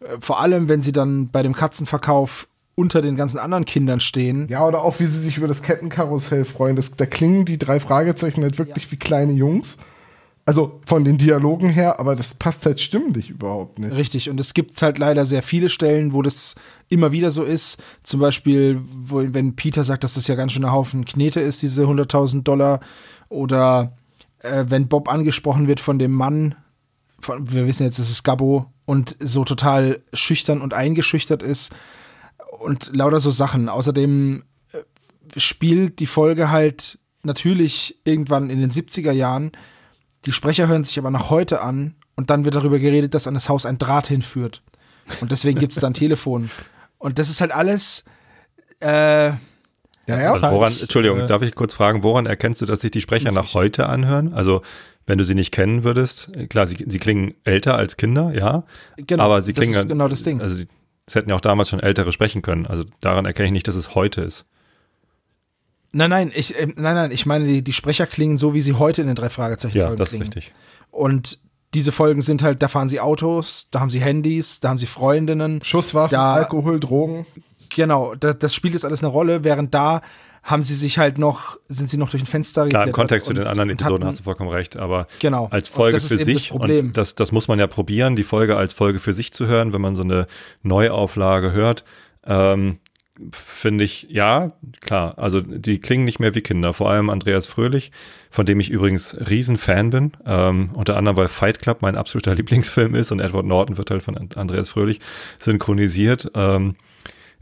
[0.00, 4.46] Äh, vor allem, wenn sie dann bei dem Katzenverkauf unter den ganzen anderen Kindern stehen.
[4.48, 6.76] Ja, oder auch wie sie sich über das Kettenkarussell freuen.
[6.76, 8.92] Das, da klingen die drei Fragezeichen halt wirklich ja.
[8.92, 9.78] wie kleine Jungs.
[10.48, 13.92] Also von den Dialogen her, aber das passt halt stimmlich überhaupt nicht.
[13.92, 16.54] Richtig, und es gibt halt leider sehr viele Stellen, wo das
[16.88, 17.82] immer wieder so ist.
[18.04, 21.62] Zum Beispiel, wo, wenn Peter sagt, dass das ja ganz schön ein Haufen Knete ist,
[21.62, 22.78] diese 100.000 Dollar.
[23.28, 23.96] Oder
[24.38, 26.54] äh, wenn Bob angesprochen wird von dem Mann,
[27.18, 31.74] von, wir wissen jetzt, das ist Gabbo, und so total schüchtern und eingeschüchtert ist.
[32.60, 33.68] Und lauter so Sachen.
[33.68, 34.78] Außerdem äh,
[35.40, 39.50] spielt die Folge halt natürlich irgendwann in den 70er Jahren
[40.26, 43.34] die Sprecher hören sich aber noch heute an und dann wird darüber geredet, dass an
[43.34, 44.62] das Haus ein Draht hinführt.
[45.20, 46.50] Und deswegen gibt es dann Telefon.
[46.98, 48.04] Und das ist halt alles.
[48.80, 49.38] Äh, ja,
[50.06, 50.32] ja.
[50.32, 53.32] Also woran, Entschuldigung, äh, darf ich kurz fragen, woran erkennst du, dass sich die Sprecher
[53.32, 54.32] nach heute anhören?
[54.34, 54.62] Also,
[55.06, 58.64] wenn du sie nicht kennen würdest, klar, sie, sie klingen älter als Kinder, ja.
[58.96, 59.74] Genau, aber sie klingen.
[59.74, 60.40] Das ist genau das Ding.
[60.40, 60.64] Also,
[61.06, 62.66] es hätten ja auch damals schon Ältere sprechen können.
[62.66, 64.44] Also, daran erkenne ich nicht, dass es heute ist.
[65.96, 68.74] Nein, nein, ich, äh, nein, nein, ich meine, die, die Sprecher klingen so, wie sie
[68.74, 70.28] heute in den drei Fragezeichen ja, das klingen.
[70.28, 70.52] Ist richtig.
[70.90, 71.38] Und
[71.72, 74.86] diese Folgen sind halt, da fahren sie Autos, da haben sie Handys, da haben sie
[74.86, 75.62] Freundinnen.
[75.62, 77.24] Schusswaffen, da, Alkohol, Drogen.
[77.74, 80.02] Genau, da, das spielt jetzt alles eine Rolle, während da
[80.42, 83.34] haben sie sich halt noch, sind sie noch durch ein Fenster Klar, im Kontext und,
[83.34, 86.34] zu den anderen Episoden hatten, hast du vollkommen recht, aber genau, als Folge für sich,
[86.34, 86.92] das, Problem.
[86.92, 89.80] das, das muss man ja probieren, die Folge als Folge für sich zu hören, wenn
[89.80, 90.26] man so eine
[90.62, 91.84] Neuauflage hört.
[92.24, 92.78] Ähm,
[93.32, 97.92] finde ich, ja, klar, also die klingen nicht mehr wie Kinder, vor allem Andreas Fröhlich,
[98.30, 102.34] von dem ich übrigens riesen Fan bin, ähm, unter anderem, weil Fight Club mein absoluter
[102.36, 105.00] Lieblingsfilm ist und Edward Norton wird halt von Andreas Fröhlich
[105.38, 106.76] synchronisiert, ähm,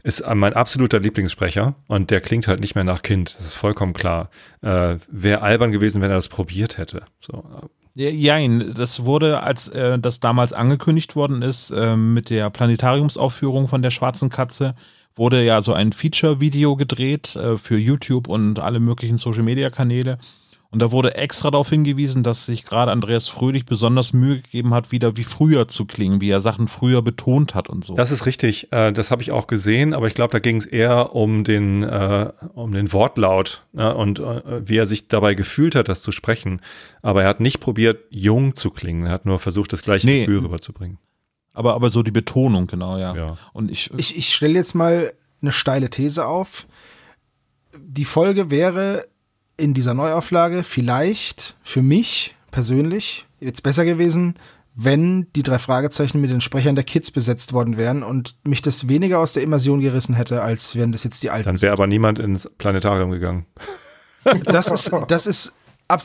[0.03, 3.93] ist mein absoluter Lieblingssprecher und der klingt halt nicht mehr nach Kind, das ist vollkommen
[3.93, 4.29] klar.
[4.61, 7.05] Äh, Wäre albern gewesen, wenn er das probiert hätte.
[7.19, 7.43] So.
[7.97, 13.81] Ja, das wurde, als äh, das damals angekündigt worden ist, äh, mit der Planetariumsaufführung von
[13.81, 14.75] der schwarzen Katze,
[15.15, 20.17] wurde ja so ein Feature-Video gedreht äh, für YouTube und alle möglichen Social-Media-Kanäle.
[20.75, 24.91] Und da wurde extra darauf hingewiesen, dass sich gerade Andreas Fröhlich besonders Mühe gegeben hat,
[24.91, 27.95] wieder wie früher zu klingen, wie er Sachen früher betont hat und so.
[27.95, 28.73] Das ist richtig.
[28.73, 31.83] Äh, das habe ich auch gesehen, aber ich glaube, da ging es eher um den,
[31.83, 36.11] äh, um den Wortlaut ne, und äh, wie er sich dabei gefühlt hat, das zu
[36.11, 36.59] sprechen.
[37.01, 39.05] Aber er hat nicht probiert, jung zu klingen.
[39.05, 40.25] Er hat nur versucht, das gleiche nee.
[40.25, 40.97] Gefühl rüberzubringen.
[41.55, 43.15] Aber, aber so die Betonung, genau, ja.
[43.15, 43.37] ja.
[43.53, 46.67] Und ich, ich, ich stelle jetzt mal eine steile These auf.
[47.77, 49.07] Die Folge wäre
[49.57, 54.35] in dieser Neuauflage vielleicht für mich persönlich jetzt besser gewesen,
[54.75, 58.89] wenn die drei Fragezeichen mit den Sprechern der Kids besetzt worden wären und mich das
[58.89, 61.45] weniger aus der Immersion gerissen hätte, als wären das jetzt die alten.
[61.45, 63.45] Dann wäre aber niemand ins Planetarium gegangen.
[64.43, 65.53] Das ist, das ist,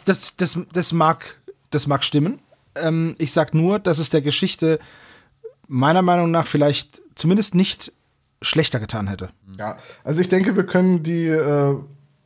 [0.05, 2.41] das, das, das mag, das mag stimmen.
[2.75, 4.79] Ähm, ich sag nur, dass es der Geschichte
[5.71, 7.93] meiner Meinung nach vielleicht zumindest nicht
[8.43, 9.31] schlechter getan hätte.
[9.57, 11.77] Ja, also ich denke, wir können die äh,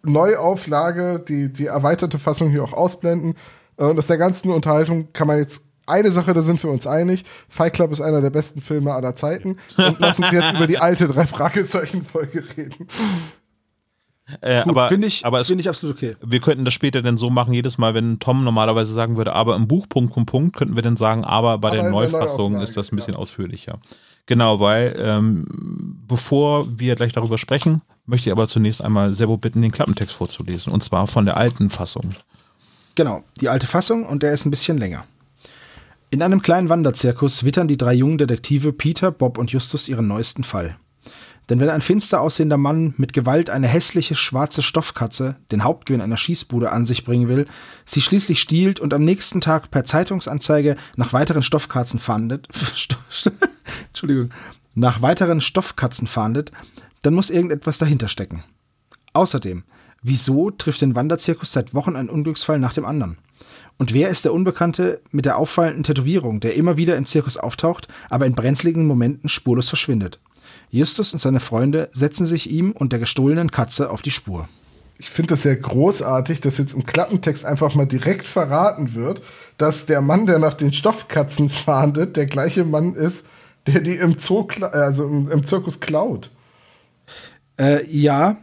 [0.02, 3.34] Neuauflage, die, die erweiterte Fassung hier auch ausblenden.
[3.76, 6.86] Äh, und aus der ganzen Unterhaltung kann man jetzt eine Sache, da sind wir uns
[6.86, 7.24] einig.
[7.50, 9.58] Fight Club ist einer der besten Filme aller Zeiten.
[9.76, 12.88] Und lass uns jetzt über die alte drei Fragezeichen-Folge reden.
[14.40, 16.16] Äh, Gut, aber finde ich, aber find ich absolut okay.
[16.22, 19.54] Wir könnten das später dann so machen, jedes Mal, wenn Tom normalerweise sagen würde, aber
[19.54, 22.76] im Buch, Punkt, Punkt, Punkt, könnten wir dann sagen, aber bei aber der Neufassung ist
[22.76, 23.20] das ein bisschen ja.
[23.20, 23.78] ausführlicher.
[24.26, 25.44] Genau, weil ähm,
[26.08, 30.72] bevor wir gleich darüber sprechen, möchte ich aber zunächst einmal Sebo bitten, den Klappentext vorzulesen.
[30.72, 32.10] Und zwar von der alten Fassung.
[32.94, 35.04] Genau, die alte Fassung und der ist ein bisschen länger.
[36.10, 40.44] In einem kleinen Wanderzirkus wittern die drei jungen Detektive Peter, Bob und Justus ihren neuesten
[40.44, 40.76] Fall.
[41.48, 46.16] Denn wenn ein finster aussehender Mann mit Gewalt eine hässliche schwarze Stoffkatze, den Hauptgewinn einer
[46.16, 47.46] Schießbude, an sich bringen will,
[47.84, 52.48] sie schließlich stiehlt und am nächsten Tag per Zeitungsanzeige nach weiteren Stoffkatzen fahndet,
[53.88, 54.30] Entschuldigung,
[54.74, 56.50] nach weiteren Stoffkatzen fahndet,
[57.02, 58.42] dann muss irgendetwas dahinter stecken.
[59.12, 59.64] Außerdem,
[60.02, 63.18] wieso trifft den Wanderzirkus seit Wochen ein Unglücksfall nach dem anderen?
[63.76, 67.88] Und wer ist der Unbekannte mit der auffallenden Tätowierung, der immer wieder im Zirkus auftaucht,
[68.08, 70.20] aber in brenzligen Momenten spurlos verschwindet?
[70.70, 74.48] Justus und seine Freunde setzen sich ihm und der gestohlenen Katze auf die Spur.
[74.98, 79.22] Ich finde das sehr großartig, dass jetzt im Klappentext einfach mal direkt verraten wird,
[79.58, 83.26] dass der Mann, der nach den Stoffkatzen fahndet, der gleiche Mann ist,
[83.66, 86.30] der die im Zoo, also im, im Zirkus klaut.
[87.58, 88.36] Äh, ja,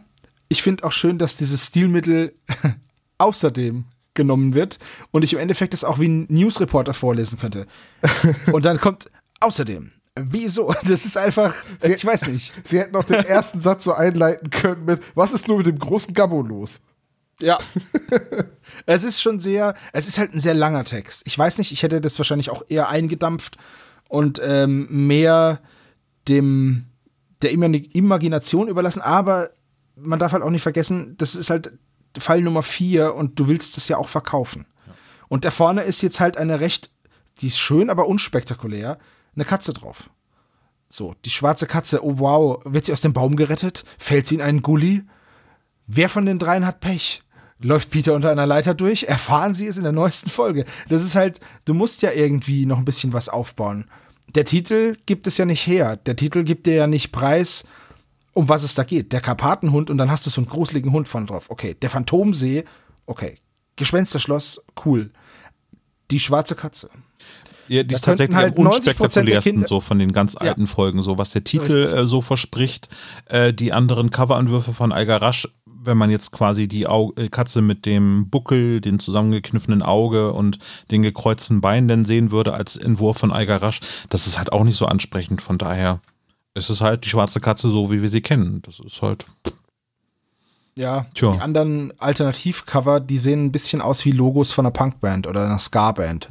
[0.48, 2.34] ich finde auch schön, dass dieses Stilmittel
[3.18, 4.78] außerdem genommen wird
[5.10, 7.66] und ich im Endeffekt das auch wie ein Newsreporter vorlesen könnte.
[8.52, 10.74] und dann kommt außerdem Wieso?
[10.84, 12.52] Das ist einfach, sie, ich weiß nicht.
[12.64, 15.78] Sie hätten auch den ersten Satz so einleiten können mit, was ist nur mit dem
[15.78, 16.80] großen Gabbo los?
[17.40, 17.58] Ja.
[18.86, 21.22] es ist schon sehr, es ist halt ein sehr langer Text.
[21.26, 23.56] Ich weiß nicht, ich hätte das wahrscheinlich auch eher eingedampft
[24.08, 25.60] und ähm, mehr
[26.28, 26.86] dem,
[27.40, 29.50] der Imagination überlassen, aber
[29.96, 31.72] man darf halt auch nicht vergessen, das ist halt
[32.16, 34.66] Fall Nummer vier und du willst es ja auch verkaufen.
[34.86, 34.92] Ja.
[35.28, 36.90] Und da vorne ist jetzt halt eine recht,
[37.40, 38.98] die ist schön, aber unspektakulär
[39.34, 40.10] eine Katze drauf.
[40.88, 43.84] So, die schwarze Katze, oh wow, wird sie aus dem Baum gerettet?
[43.98, 45.04] Fällt sie in einen Gully?
[45.86, 47.22] Wer von den dreien hat Pech?
[47.58, 49.04] Läuft Peter unter einer Leiter durch?
[49.04, 50.64] Erfahren Sie es in der neuesten Folge.
[50.88, 53.88] Das ist halt, du musst ja irgendwie noch ein bisschen was aufbauen.
[54.34, 55.96] Der Titel gibt es ja nicht her.
[55.96, 57.64] Der Titel gibt dir ja nicht preis,
[58.32, 59.12] um was es da geht.
[59.12, 61.50] Der Karpatenhund und dann hast du so einen gruseligen Hund von drauf.
[61.50, 62.64] Okay, der Phantomsee,
[63.06, 63.38] okay.
[63.76, 65.10] Gespensterschloss, cool.
[66.10, 66.90] Die schwarze Katze.
[67.72, 70.66] Ja, die ist tatsächlich halt am unspektakulärsten so von den ganz alten ja.
[70.66, 72.90] Folgen, so was der Titel äh, so verspricht.
[73.24, 77.86] Äh, die anderen Coveranwürfe von Algarasch, wenn man jetzt quasi die Au äh, Katze mit
[77.86, 80.58] dem Buckel, den zusammengekniffenen Auge und
[80.90, 83.80] den gekreuzten Beinen denn sehen würde als Entwurf von Algarasch,
[84.10, 85.40] das ist halt auch nicht so ansprechend.
[85.40, 86.02] Von daher
[86.52, 88.60] ist es halt die schwarze Katze so, wie wir sie kennen.
[88.66, 89.24] Das ist halt.
[90.76, 91.32] Ja, Tja.
[91.32, 95.58] die anderen Alternativcover, die sehen ein bisschen aus wie Logos von einer Punkband oder einer
[95.58, 96.28] Ska-Band.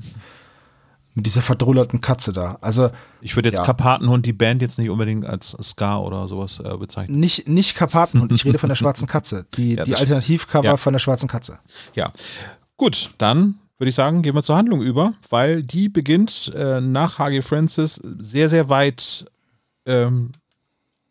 [1.13, 2.57] Mit dieser verdrullerten Katze da.
[2.61, 3.65] Also, ich würde jetzt ja.
[3.65, 7.19] Karpatenhund die Band jetzt nicht unbedingt als Ska oder sowas äh, bezeichnen.
[7.19, 9.45] Nicht, nicht Karpatenhund, ich rede von der schwarzen Katze.
[9.55, 10.77] Die, ja, die Alternativcover ja.
[10.77, 11.59] von der schwarzen Katze.
[11.95, 12.13] Ja.
[12.77, 17.19] Gut, dann würde ich sagen, gehen wir zur Handlung über, weil die beginnt äh, nach
[17.19, 17.41] H.G.
[17.41, 19.25] Francis sehr, sehr weit
[19.85, 20.31] ähm,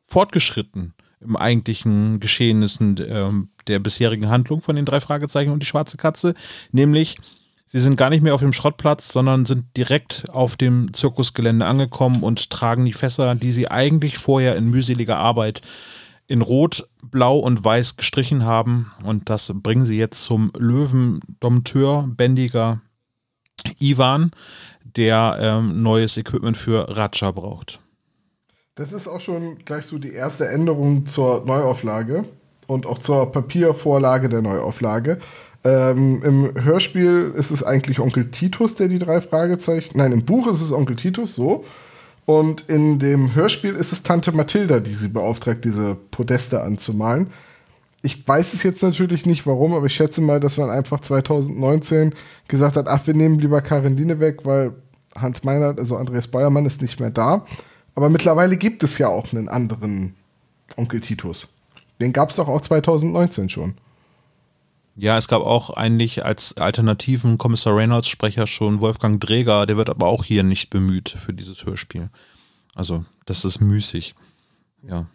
[0.00, 5.96] fortgeschritten im eigentlichen Geschehnissen ähm, der bisherigen Handlung von den drei Fragezeichen und die schwarze
[5.96, 6.34] Katze,
[6.72, 7.18] nämlich
[7.72, 12.24] Sie sind gar nicht mehr auf dem Schrottplatz, sondern sind direkt auf dem Zirkusgelände angekommen
[12.24, 15.62] und tragen die Fässer, die sie eigentlich vorher in mühseliger Arbeit
[16.26, 18.90] in Rot, Blau und Weiß gestrichen haben.
[19.04, 22.80] Und das bringen sie jetzt zum Löwendompteur, Bändiger
[23.78, 24.32] Ivan,
[24.82, 27.78] der ähm, neues Equipment für Raja braucht.
[28.74, 32.24] Das ist auch schon gleich so die erste Änderung zur Neuauflage
[32.66, 35.20] und auch zur Papiervorlage der Neuauflage.
[35.62, 39.98] Ähm, Im Hörspiel ist es eigentlich Onkel Titus, der die drei Fragezeichen.
[39.98, 41.64] Nein, im Buch ist es Onkel Titus, so.
[42.24, 47.26] Und in dem Hörspiel ist es Tante Mathilda, die sie beauftragt, diese Podeste anzumalen.
[48.02, 52.14] Ich weiß es jetzt natürlich nicht warum, aber ich schätze mal, dass man einfach 2019
[52.48, 54.72] gesagt hat, ach, wir nehmen lieber Karin weg, weil
[55.16, 57.44] Hans Meinert, also Andreas Beuermann, ist nicht mehr da.
[57.94, 60.14] Aber mittlerweile gibt es ja auch einen anderen
[60.76, 61.48] Onkel Titus.
[62.00, 63.74] Den gab es doch auch 2019 schon.
[64.96, 69.88] Ja, es gab auch eigentlich als alternativen Kommissar Reynolds Sprecher schon Wolfgang Dräger, der wird
[69.88, 72.10] aber auch hier nicht bemüht für dieses Hörspiel.
[72.74, 74.14] Also, das ist müßig.
[74.82, 75.06] Ja.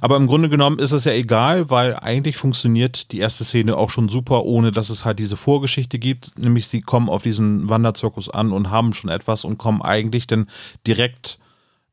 [0.00, 3.90] Aber im Grunde genommen ist es ja egal, weil eigentlich funktioniert die erste Szene auch
[3.90, 6.38] schon super, ohne dass es halt diese Vorgeschichte gibt.
[6.38, 10.48] Nämlich sie kommen auf diesen Wanderzirkus an und haben schon etwas und kommen eigentlich dann
[10.86, 11.38] direkt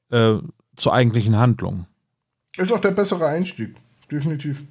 [0.09, 0.35] äh,
[0.75, 1.85] zur eigentlichen Handlung.
[2.57, 3.75] Ist auch der bessere Einstieg,
[4.09, 4.63] definitiv.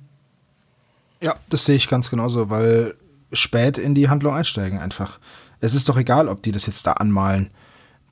[1.25, 2.97] Ja, das sehe ich ganz genauso, weil
[3.33, 5.19] spät in die Handlung einsteigen einfach.
[5.59, 7.51] Es ist doch egal, ob die das jetzt da anmalen.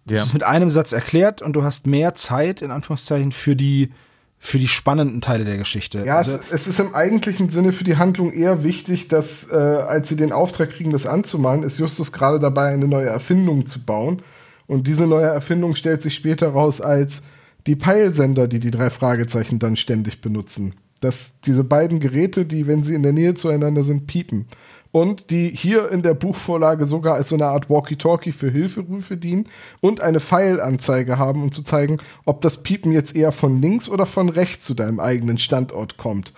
[0.06, 0.22] Das ja.
[0.22, 3.92] ist mit einem Satz erklärt und du hast mehr Zeit, in Anführungszeichen, für die,
[4.38, 6.04] für die spannenden Teile der Geschichte.
[6.06, 9.56] Ja, also, es, es, ist im eigentlichen Sinne für die Handlung eher wichtig, dass, äh,
[9.56, 13.84] als sie den Auftrag kriegen, das anzumalen, ist Justus gerade dabei, eine neue Erfindung zu
[13.84, 14.22] bauen.
[14.66, 17.20] Und diese neue Erfindung stellt sich später raus als
[17.66, 20.72] die Peilsender, die die drei Fragezeichen dann ständig benutzen.
[21.02, 24.46] Dass diese beiden Geräte, die, wenn sie in der Nähe zueinander sind, piepen
[24.92, 29.48] und die hier in der Buchvorlage sogar als so eine Art Walkie-Talkie für Hilferufe dienen
[29.80, 34.06] und eine Pfeilanzeige haben, um zu zeigen, ob das Piepen jetzt eher von links oder
[34.06, 36.34] von rechts zu deinem eigenen Standort kommt.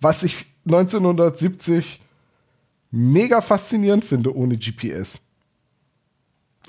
[0.00, 2.00] Was ich 1970
[2.90, 5.20] mega faszinierend finde ohne GPS.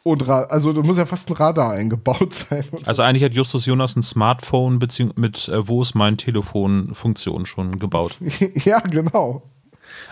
[0.03, 2.65] Und also da muss ja fast ein Radar eingebaut sein.
[2.85, 7.79] Also eigentlich hat Justus Jonas ein Smartphone mit äh, Wo ist mein Telefon Funktion schon
[7.79, 8.17] gebaut.
[8.65, 9.43] ja, genau.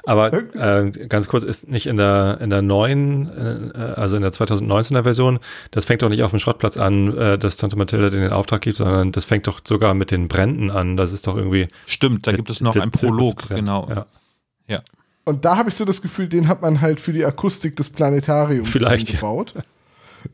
[0.06, 4.32] Aber äh, ganz kurz, ist nicht in der, in der neuen, äh, also in der
[4.32, 5.40] 2019er Version,
[5.72, 8.78] das fängt doch nicht auf dem Schrottplatz an, äh, dass Tante Mathilda den Auftrag gibt,
[8.78, 10.98] sondern das fängt doch sogar mit den Bränden an.
[10.98, 11.68] Das ist doch irgendwie.
[11.86, 13.88] Stimmt, da gibt es noch einen Prolog, genau.
[13.90, 14.06] Ja.
[14.68, 14.82] ja.
[15.26, 17.90] Und da habe ich so das Gefühl, den hat man halt für die Akustik des
[17.90, 19.54] Planetariums Vielleicht, gebaut.
[19.56, 19.64] Ja.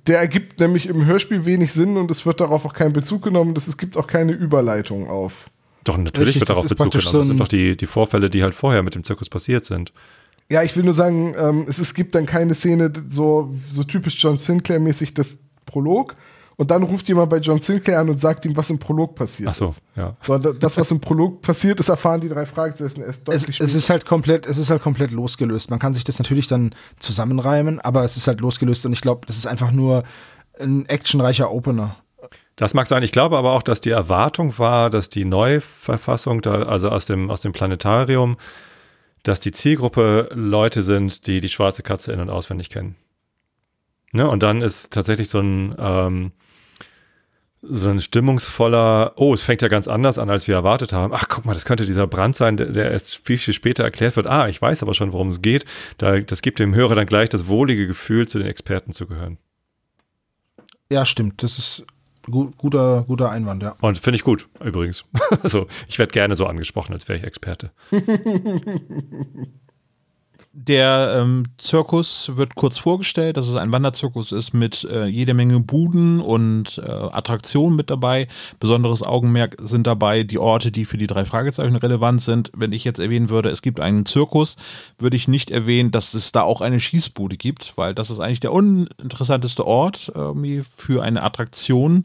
[0.07, 3.55] Der ergibt nämlich im Hörspiel wenig Sinn und es wird darauf auch keinen Bezug genommen.
[3.55, 5.49] Es gibt auch keine Überleitung auf.
[5.83, 7.01] Doch, natürlich Richtig, wird darauf Bezug genommen.
[7.01, 9.93] So das sind doch die, die Vorfälle, die halt vorher mit dem Zirkus passiert sind.
[10.49, 14.21] Ja, ich will nur sagen, ähm, es, es gibt dann keine Szene so, so typisch
[14.21, 16.15] John Sinclair-mäßig das Prolog.
[16.59, 19.49] Und dann ruft jemand bei John Sinclair an und sagt ihm, was im Prolog passiert
[19.49, 19.83] Ach so, ist.
[19.95, 20.17] ja.
[20.23, 23.75] So, das, was im Prolog passiert ist, erfahren die drei Fragezeichen erst deutlich es, es
[23.75, 25.69] ist halt komplett, Es ist halt komplett losgelöst.
[25.69, 29.27] Man kann sich das natürlich dann zusammenreimen, aber es ist halt losgelöst und ich glaube,
[29.27, 30.03] das ist einfach nur
[30.59, 31.97] ein actionreicher Opener.
[32.55, 33.03] Das mag sein.
[33.03, 37.29] Ich glaube aber auch, dass die Erwartung war, dass die Neuverfassung, da, also aus dem,
[37.29, 38.35] aus dem Planetarium,
[39.21, 42.95] dass die Zielgruppe Leute sind, die die schwarze Katze in- und auswendig kennen.
[44.11, 44.27] Ne?
[44.27, 46.31] Und dann ist tatsächlich so ein, ähm,
[47.61, 51.13] so ein stimmungsvoller, oh, es fängt ja ganz anders an, als wir erwartet haben.
[51.13, 54.15] Ach, guck mal, das könnte dieser Brand sein, der, der erst viel, viel später erklärt
[54.15, 54.27] wird.
[54.27, 55.65] Ah, ich weiß aber schon, worum es geht.
[55.97, 59.37] Da, das gibt dem Hörer dann gleich das wohlige Gefühl, zu den Experten zu gehören.
[60.89, 61.43] Ja, stimmt.
[61.43, 61.85] Das ist
[62.29, 63.75] guter, guter Einwand, ja.
[63.81, 65.05] Und finde ich gut, übrigens.
[65.43, 67.71] also, ich werde gerne so angesprochen, als wäre ich Experte.
[70.59, 75.59] Der ähm, Zirkus wird kurz vorgestellt, dass es ein Wanderzirkus ist mit äh, jede Menge
[75.59, 78.27] Buden und äh, Attraktionen mit dabei.
[78.59, 82.51] Besonderes Augenmerk sind dabei die Orte, die für die drei Fragezeichen relevant sind.
[82.55, 84.55] Wenn ich jetzt erwähnen würde, es gibt einen Zirkus,
[84.97, 88.39] würde ich nicht erwähnen, dass es da auch eine Schießbude gibt, weil das ist eigentlich
[88.39, 92.01] der uninteressanteste Ort äh, für eine Attraktion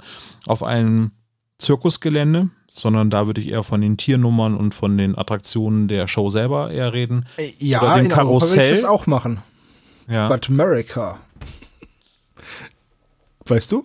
[0.46, 1.12] auf einem
[1.56, 6.30] Zirkusgelände sondern da würde ich eher von den Tiernummern und von den Attraktionen der Show
[6.30, 7.26] selber eher reden.
[7.36, 8.56] Äh, ja, Oder dem in Karussell.
[8.56, 9.42] würde ich das auch machen.
[10.08, 10.28] Ja.
[10.28, 11.20] But America.
[13.46, 13.84] Weißt du?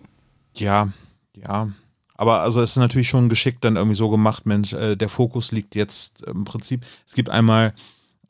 [0.56, 0.90] Ja,
[1.36, 1.70] ja.
[2.16, 5.52] Aber also es ist natürlich schon geschickt dann irgendwie so gemacht, Mensch, äh, der Fokus
[5.52, 7.74] liegt jetzt im Prinzip, es gibt einmal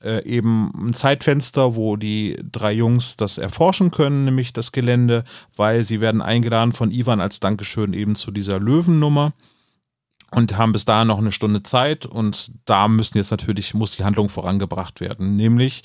[0.04, 5.24] äh, eben ein Zeitfenster, wo die drei Jungs das erforschen können, nämlich das Gelände,
[5.56, 9.34] weil sie werden eingeladen von Ivan als Dankeschön eben zu dieser Löwennummer
[10.32, 14.04] und haben bis dahin noch eine Stunde Zeit und da müssen jetzt natürlich, muss die
[14.04, 15.84] Handlung vorangebracht werden, nämlich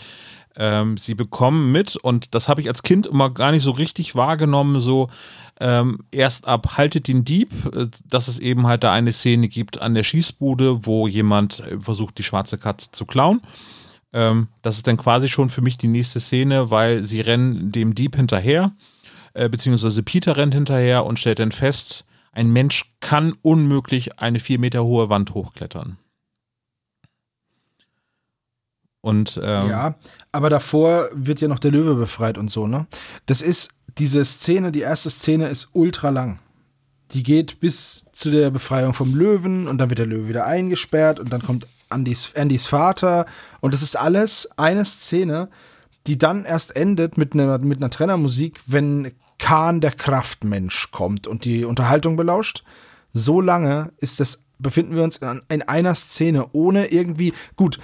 [0.56, 4.14] ähm, sie bekommen mit und das habe ich als Kind immer gar nicht so richtig
[4.14, 5.08] wahrgenommen, so
[5.60, 9.80] ähm, erst ab haltet den Dieb, äh, dass es eben halt da eine Szene gibt
[9.80, 13.40] an der Schießbude, wo jemand äh, versucht, die schwarze Katze zu klauen.
[14.12, 17.94] Ähm, das ist dann quasi schon für mich die nächste Szene, weil sie rennen dem
[17.94, 18.72] Dieb hinterher,
[19.34, 24.58] äh, beziehungsweise Peter rennt hinterher und stellt dann fest, ein Mensch kann unmöglich eine vier
[24.58, 25.98] Meter hohe Wand hochklettern.
[29.02, 29.94] Und ähm, ja,
[30.30, 32.86] aber davor wird ja noch der Löwe befreit und so, ne?
[33.26, 36.38] Das ist diese Szene, die erste Szene ist ultra lang.
[37.10, 41.18] Die geht bis zu der Befreiung vom Löwen und dann wird der Löwe wieder eingesperrt
[41.18, 43.26] und dann kommt Andys, Andys Vater
[43.60, 45.50] und das ist alles eine Szene,
[46.06, 49.12] die dann erst endet mit einer, mit einer Trennermusik, wenn
[49.42, 52.62] Kahn der Kraftmensch kommt und die Unterhaltung belauscht.
[53.12, 57.80] So lange ist das, befinden wir uns in, in einer Szene, ohne irgendwie, gut,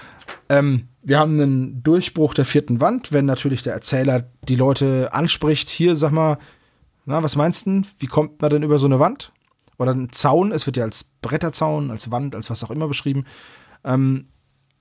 [0.48, 5.68] ähm, wir haben einen Durchbruch der vierten Wand, wenn natürlich der Erzähler die Leute anspricht,
[5.68, 6.38] hier, sag mal,
[7.06, 9.32] na, was meinst du, wie kommt man denn über so eine Wand?
[9.78, 13.24] Oder ein Zaun, es wird ja als Bretterzaun, als Wand, als was auch immer beschrieben.
[13.82, 14.28] Ähm,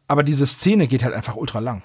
[0.08, 1.82] aber diese Szene geht halt einfach ultra lang.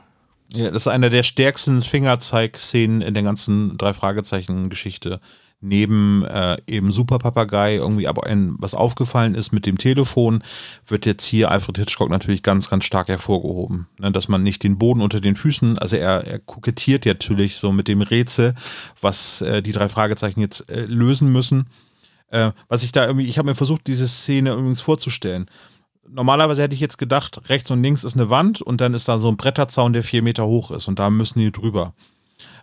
[0.55, 5.21] Ja, das ist eine der stärksten Fingerzeig-Szenen in der ganzen Drei-Fragezeichen-Geschichte.
[5.65, 10.43] neben äh, eben Super Papagei irgendwie aber ein, was aufgefallen ist mit dem Telefon,
[10.89, 13.87] wird jetzt hier Alfred Hitchcock natürlich ganz, ganz stark hervorgehoben.
[13.99, 17.71] Ne, dass man nicht den Boden unter den Füßen, also er, er kokettiert natürlich so
[17.71, 18.55] mit dem Rätsel,
[19.01, 21.69] was äh, die drei Fragezeichen jetzt äh, lösen müssen.
[22.29, 25.47] Äh, was ich da irgendwie, ich habe mir versucht, diese Szene übrigens vorzustellen.
[26.09, 29.19] Normalerweise hätte ich jetzt gedacht, rechts und links ist eine Wand und dann ist da
[29.19, 31.95] so ein Bretterzaun, der vier Meter hoch ist und da müssen die drüber.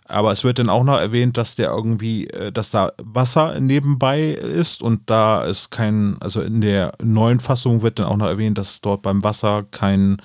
[0.04, 4.30] Aber es wird dann auch noch erwähnt, dass der irgendwie, äh, dass da Wasser nebenbei
[4.30, 8.58] ist und da ist kein, also in der neuen Fassung wird dann auch noch erwähnt,
[8.58, 10.20] dass dort beim Wasser kein,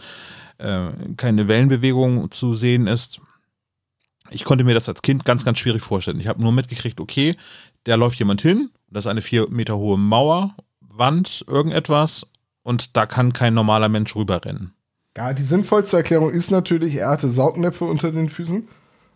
[0.58, 0.88] äh,
[1.18, 3.22] keine Wellenbewegung zu sehen ist.
[4.32, 6.20] Ich konnte mir das als Kind ganz, ganz schwierig vorstellen.
[6.20, 7.38] Ich habe nur mitgekriegt, okay,
[7.84, 12.28] da läuft jemand hin, das ist eine vier Meter hohe Mauer, Wand, irgendetwas
[12.66, 14.74] und da kann kein normaler Mensch rüberrennen.
[15.16, 18.68] Ja, die sinnvollste Erklärung ist natürlich, er hatte Saugnäpfe unter den Füßen.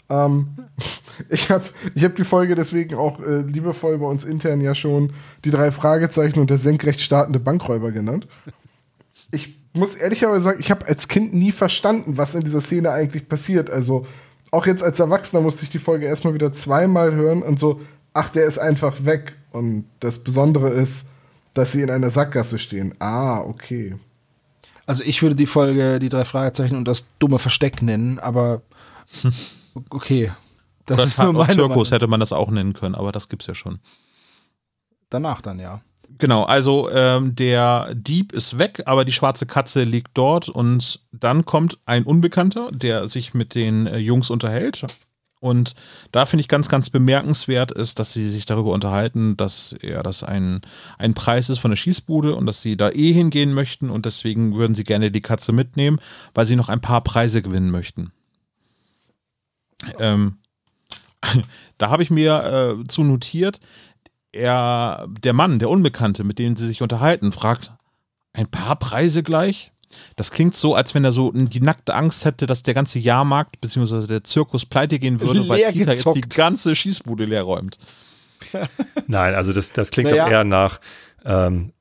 [0.09, 0.47] Ähm,
[1.29, 5.13] ich habe ich hab die Folge deswegen auch äh, liebevoll bei uns intern ja schon
[5.43, 8.27] die drei Fragezeichen und der senkrecht startende Bankräuber genannt.
[9.31, 13.27] Ich muss ehrlicherweise sagen, ich habe als Kind nie verstanden, was in dieser Szene eigentlich
[13.27, 13.69] passiert.
[13.69, 14.05] Also
[14.51, 17.81] auch jetzt als Erwachsener musste ich die Folge erstmal wieder zweimal hören und so,
[18.13, 19.35] ach, der ist einfach weg.
[19.51, 21.07] Und das Besondere ist,
[21.53, 22.95] dass sie in einer Sackgasse stehen.
[22.99, 23.97] Ah, okay.
[24.85, 28.61] Also ich würde die Folge die drei Fragezeichen und das dumme Versteck nennen, aber
[29.89, 30.31] okay.
[30.85, 33.45] Das Oder ist nur meine Zirkus hätte man das auch nennen können, aber das gibt's
[33.45, 33.79] ja schon.
[35.09, 35.81] Danach dann, ja.
[36.17, 41.45] Genau, also ähm, der Dieb ist weg, aber die schwarze Katze liegt dort und dann
[41.45, 44.85] kommt ein Unbekannter, der sich mit den äh, Jungs unterhält.
[45.41, 45.73] Und
[46.11, 50.23] da finde ich ganz, ganz bemerkenswert ist, dass sie sich darüber unterhalten, dass ja das
[50.23, 50.61] ein,
[50.97, 54.55] ein Preis ist von der Schießbude und dass sie da eh hingehen möchten und deswegen
[54.55, 55.99] würden sie gerne die Katze mitnehmen,
[56.33, 58.11] weil sie noch ein paar Preise gewinnen möchten.
[59.97, 60.39] Ähm,
[61.77, 63.61] da habe ich mir äh, zu notiert,
[64.31, 67.71] er, der Mann, der Unbekannte, mit dem sie sich unterhalten, fragt,
[68.33, 69.71] ein paar Preise gleich?
[70.15, 73.59] Das klingt so, als wenn er so die nackte Angst hätte, dass der ganze Jahrmarkt
[73.61, 74.07] bzw.
[74.07, 76.15] der Zirkus pleite gehen würde, weil Peter gezockt.
[76.17, 77.77] jetzt die ganze Schießbude leer räumt.
[79.07, 80.25] Nein, also das, das klingt naja.
[80.25, 80.79] doch eher nach,
[81.25, 81.73] ähm,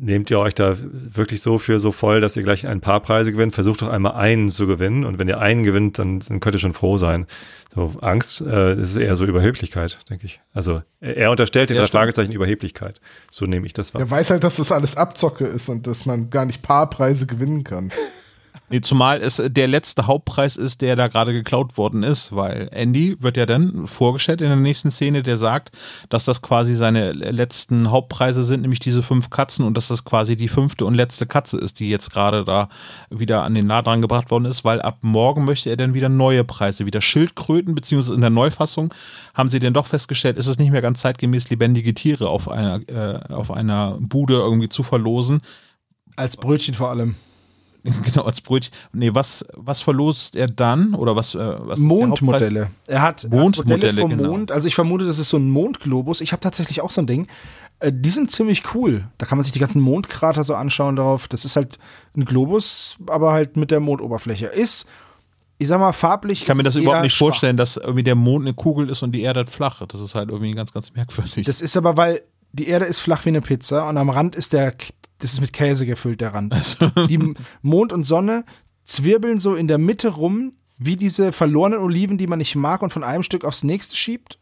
[0.00, 3.32] nehmt ihr euch da wirklich so für so voll, dass ihr gleich ein paar Preise
[3.32, 3.54] gewinnt?
[3.54, 6.60] Versucht doch einmal einen zu gewinnen und wenn ihr einen gewinnt, dann, dann könnt ihr
[6.60, 7.26] schon froh sein.
[7.74, 10.40] So Angst äh, ist eher so Überheblichkeit, denke ich.
[10.52, 13.00] Also er unterstellt in ja, der Fragezeichen Überheblichkeit.
[13.30, 14.02] So nehme ich das wahr.
[14.02, 17.26] Er weiß halt, dass das alles Abzocke ist und dass man gar nicht paar Preise
[17.26, 17.90] gewinnen kann.
[18.70, 23.14] Nee, zumal es der letzte Hauptpreis ist, der da gerade geklaut worden ist, weil Andy
[23.20, 25.76] wird ja dann vorgestellt in der nächsten Szene, der sagt,
[26.08, 30.34] dass das quasi seine letzten Hauptpreise sind, nämlich diese fünf Katzen und dass das quasi
[30.34, 32.70] die fünfte und letzte Katze ist, die jetzt gerade da
[33.10, 36.42] wieder an den Laden gebracht worden ist, weil ab morgen möchte er dann wieder neue
[36.42, 38.94] Preise, wieder Schildkröten, beziehungsweise in der Neufassung
[39.34, 42.80] haben sie denn doch festgestellt, ist es nicht mehr ganz zeitgemäß, lebendige Tiere auf einer,
[42.88, 45.42] äh, auf einer Bude irgendwie zu verlosen.
[46.16, 47.16] Als Brötchen vor allem.
[48.04, 48.72] Genau, als Brötchen.
[48.92, 50.94] Nee, was, was verlost er dann?
[50.94, 51.34] Oder was?
[51.34, 52.70] Äh, was Mondmodelle.
[52.86, 54.30] Er hat, Mondmodelle vom genau.
[54.30, 54.52] Mond.
[54.52, 56.20] Also ich vermute, das ist so ein Mondglobus.
[56.20, 57.28] Ich habe tatsächlich auch so ein Ding.
[57.80, 59.04] Äh, die sind ziemlich cool.
[59.18, 61.28] Da kann man sich die ganzen Mondkrater so anschauen darauf.
[61.28, 61.78] Das ist halt
[62.16, 64.46] ein Globus, aber halt mit der Mondoberfläche.
[64.46, 64.86] Ist,
[65.58, 66.40] ich sag mal, farblich.
[66.40, 67.26] Ich kann mir das überhaupt nicht schwach.
[67.26, 69.82] vorstellen, dass irgendwie der Mond eine Kugel ist und die Erde flach.
[69.86, 71.44] Das ist halt irgendwie ganz, ganz merkwürdig.
[71.44, 72.22] Das ist aber, weil
[72.52, 74.72] die Erde ist flach wie eine Pizza und am Rand ist der,
[75.18, 76.52] das ist mit Käse gefüllt, der Rand.
[76.52, 76.88] Also.
[77.08, 78.44] Die Mond und Sonne
[78.84, 82.90] zwirbeln so in der Mitte rum, wie diese verlorenen Oliven, die man nicht mag und
[82.90, 84.38] von einem Stück aufs nächste schiebt.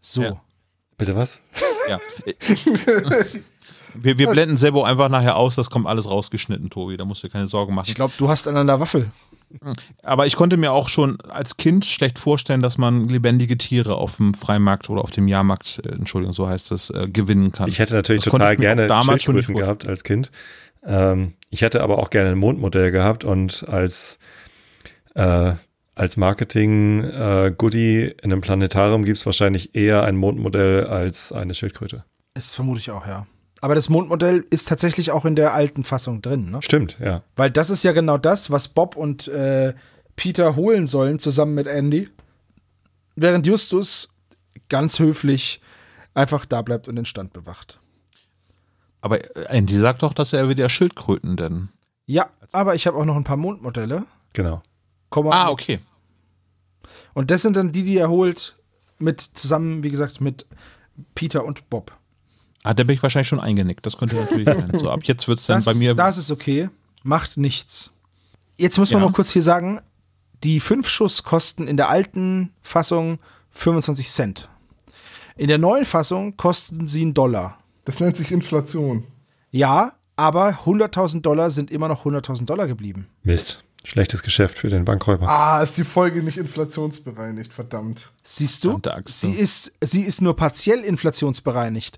[0.00, 0.22] So.
[0.22, 0.40] Ja.
[0.98, 1.40] Bitte was?
[1.88, 1.98] Ja.
[3.94, 6.96] wir, wir blenden Sebo einfach nachher aus, das kommt alles rausgeschnitten, Tobi.
[6.96, 7.88] Da musst du dir keine Sorgen machen.
[7.88, 9.10] Ich glaube, du hast an der Waffel.
[10.02, 14.16] Aber ich konnte mir auch schon als Kind schlecht vorstellen, dass man lebendige Tiere auf
[14.16, 17.68] dem Freimarkt oder auf dem Jahrmarkt, äh, Entschuldigung, so heißt es, äh, gewinnen kann.
[17.68, 20.30] Ich hätte natürlich das total gerne damals schon gehabt als Kind.
[20.84, 24.18] Ähm, ich hätte aber auch gerne ein Mondmodell gehabt und als
[25.14, 25.54] äh,
[25.96, 32.04] als Marketing-Goodie äh, in einem Planetarium gibt es wahrscheinlich eher ein Mondmodell als eine Schildkröte.
[32.32, 33.26] Das vermute ich auch, ja.
[33.60, 36.62] Aber das Mondmodell ist tatsächlich auch in der alten Fassung drin, ne?
[36.62, 37.22] Stimmt, ja.
[37.36, 39.74] Weil das ist ja genau das, was Bob und äh,
[40.16, 42.08] Peter holen sollen, zusammen mit Andy.
[43.16, 44.14] Während Justus
[44.68, 45.60] ganz höflich
[46.14, 47.80] einfach da bleibt und den Stand bewacht.
[49.02, 51.68] Aber äh, Andy sagt doch, dass er wieder Schildkröten denn.
[52.06, 54.04] Ja, aber ich habe auch noch ein paar Mondmodelle.
[54.32, 54.62] Genau.
[55.10, 55.80] Komm ah, okay.
[57.14, 58.56] Und das sind dann die, die er holt,
[58.98, 60.46] mit zusammen, wie gesagt, mit
[61.14, 61.92] Peter und Bob.
[62.62, 63.86] Ah, da bin ich wahrscheinlich schon eingenickt.
[63.86, 64.72] Das könnte natürlich sein.
[64.78, 65.94] So, ab jetzt wird es dann das, bei mir.
[65.94, 66.68] Das ist okay.
[67.02, 67.92] Macht nichts.
[68.56, 69.08] Jetzt muss man ja.
[69.08, 69.80] noch kurz hier sagen:
[70.44, 73.18] Die fünf Schuss kosten in der alten Fassung
[73.50, 74.48] 25 Cent.
[75.36, 77.58] In der neuen Fassung kosten sie einen Dollar.
[77.86, 79.06] Das nennt sich Inflation.
[79.50, 83.08] Ja, aber 100.000 Dollar sind immer noch 100.000 Dollar geblieben.
[83.22, 83.64] Mist.
[83.82, 85.26] Schlechtes Geschäft für den Bankräuber.
[85.26, 88.10] Ah, ist die Folge nicht inflationsbereinigt, verdammt.
[88.22, 88.78] Siehst du?
[89.06, 91.96] Sie ist, sie ist nur partiell inflationsbereinigt.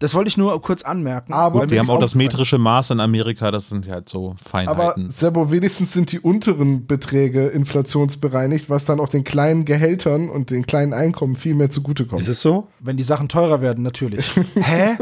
[0.00, 1.32] Das wollte ich nur kurz anmerken.
[1.32, 4.80] Aber die haben auch das metrische Maß in Amerika, das sind halt so Feinheiten.
[5.06, 10.50] Aber Sebo, wenigstens sind die unteren Beträge inflationsbereinigt, was dann auch den kleinen Gehältern und
[10.50, 12.22] den kleinen Einkommen viel mehr zugutekommt.
[12.22, 12.68] Ist es so?
[12.78, 14.24] Wenn die Sachen teurer werden, natürlich.
[14.54, 14.96] Hä?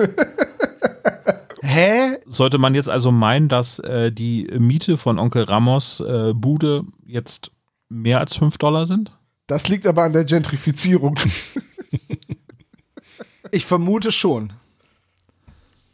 [1.60, 2.16] Hä?
[2.24, 7.50] Sollte man jetzt also meinen, dass äh, die Miete von Onkel Ramos äh, Bude jetzt
[7.90, 9.12] mehr als 5 Dollar sind?
[9.46, 11.18] Das liegt aber an der Gentrifizierung.
[13.50, 14.54] ich vermute schon.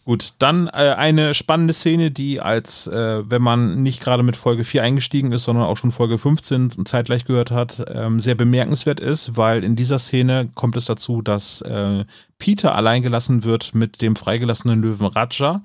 [0.04, 4.64] Gut, dann äh, eine spannende Szene, die als, äh, wenn man nicht gerade mit Folge
[4.64, 9.36] 4 eingestiegen ist, sondern auch schon Folge 15 zeitgleich gehört hat, ähm, sehr bemerkenswert ist,
[9.36, 12.04] weil in dieser Szene kommt es dazu, dass äh,
[12.38, 15.62] Peter alleingelassen wird mit dem freigelassenen Löwen Raja,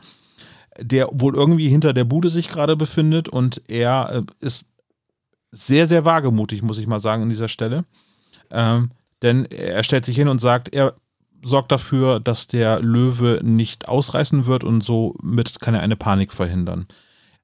[0.80, 4.68] der wohl irgendwie hinter der Bude sich gerade befindet und er äh, ist
[5.50, 7.86] sehr, sehr wagemutig, muss ich mal sagen, an dieser Stelle.
[8.52, 8.92] Ähm,
[9.24, 10.94] denn er stellt sich hin und sagt, er
[11.44, 16.88] sorgt dafür, dass der Löwe nicht ausreißen wird und somit kann er eine Panik verhindern.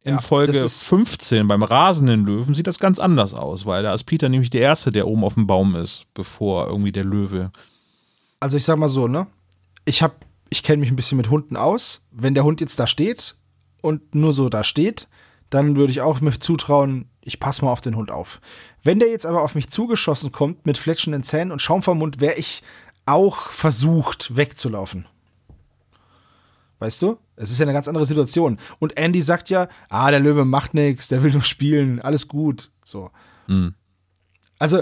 [0.05, 4.03] In ja, Folge 15 beim rasenden Löwen sieht das ganz anders aus, weil da ist
[4.03, 7.51] Peter nämlich der Erste, der oben auf dem Baum ist, bevor irgendwie der Löwe.
[8.41, 9.27] Also ich sag mal so, ne?
[9.85, 12.05] Ich hab, ich kenne mich ein bisschen mit Hunden aus.
[12.11, 13.35] Wenn der Hund jetzt da steht
[13.81, 15.07] und nur so da steht,
[15.49, 18.41] dann würde ich auch mir zutrauen, ich passe mal auf den Hund auf.
[18.83, 22.19] Wenn der jetzt aber auf mich zugeschossen kommt mit fletschenden Zähnen und Schaum vom Mund,
[22.19, 22.63] wäre ich
[23.05, 25.07] auch versucht, wegzulaufen.
[26.79, 27.17] Weißt du?
[27.35, 28.59] Es ist ja eine ganz andere Situation.
[28.79, 32.71] Und Andy sagt ja, ah, der Löwe macht nichts, der will nur spielen, alles gut.
[32.83, 33.09] So.
[33.47, 33.73] Mhm.
[34.59, 34.81] Also,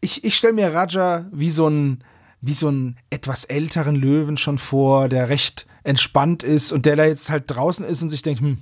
[0.00, 2.04] ich, ich stelle mir Raja wie so ein
[2.42, 7.04] wie so einen etwas älteren Löwen schon vor, der recht entspannt ist und der da
[7.04, 8.58] jetzt halt draußen ist und sich denkt, hm,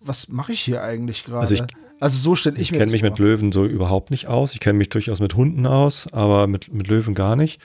[0.00, 1.40] was mache ich hier eigentlich gerade?
[1.40, 1.64] Also,
[2.02, 3.10] also, so stelle ich, ich mir Ich kenne mich vor.
[3.10, 4.54] mit Löwen so überhaupt nicht aus.
[4.54, 7.60] Ich kenne mich durchaus mit Hunden aus, aber mit, mit Löwen gar nicht.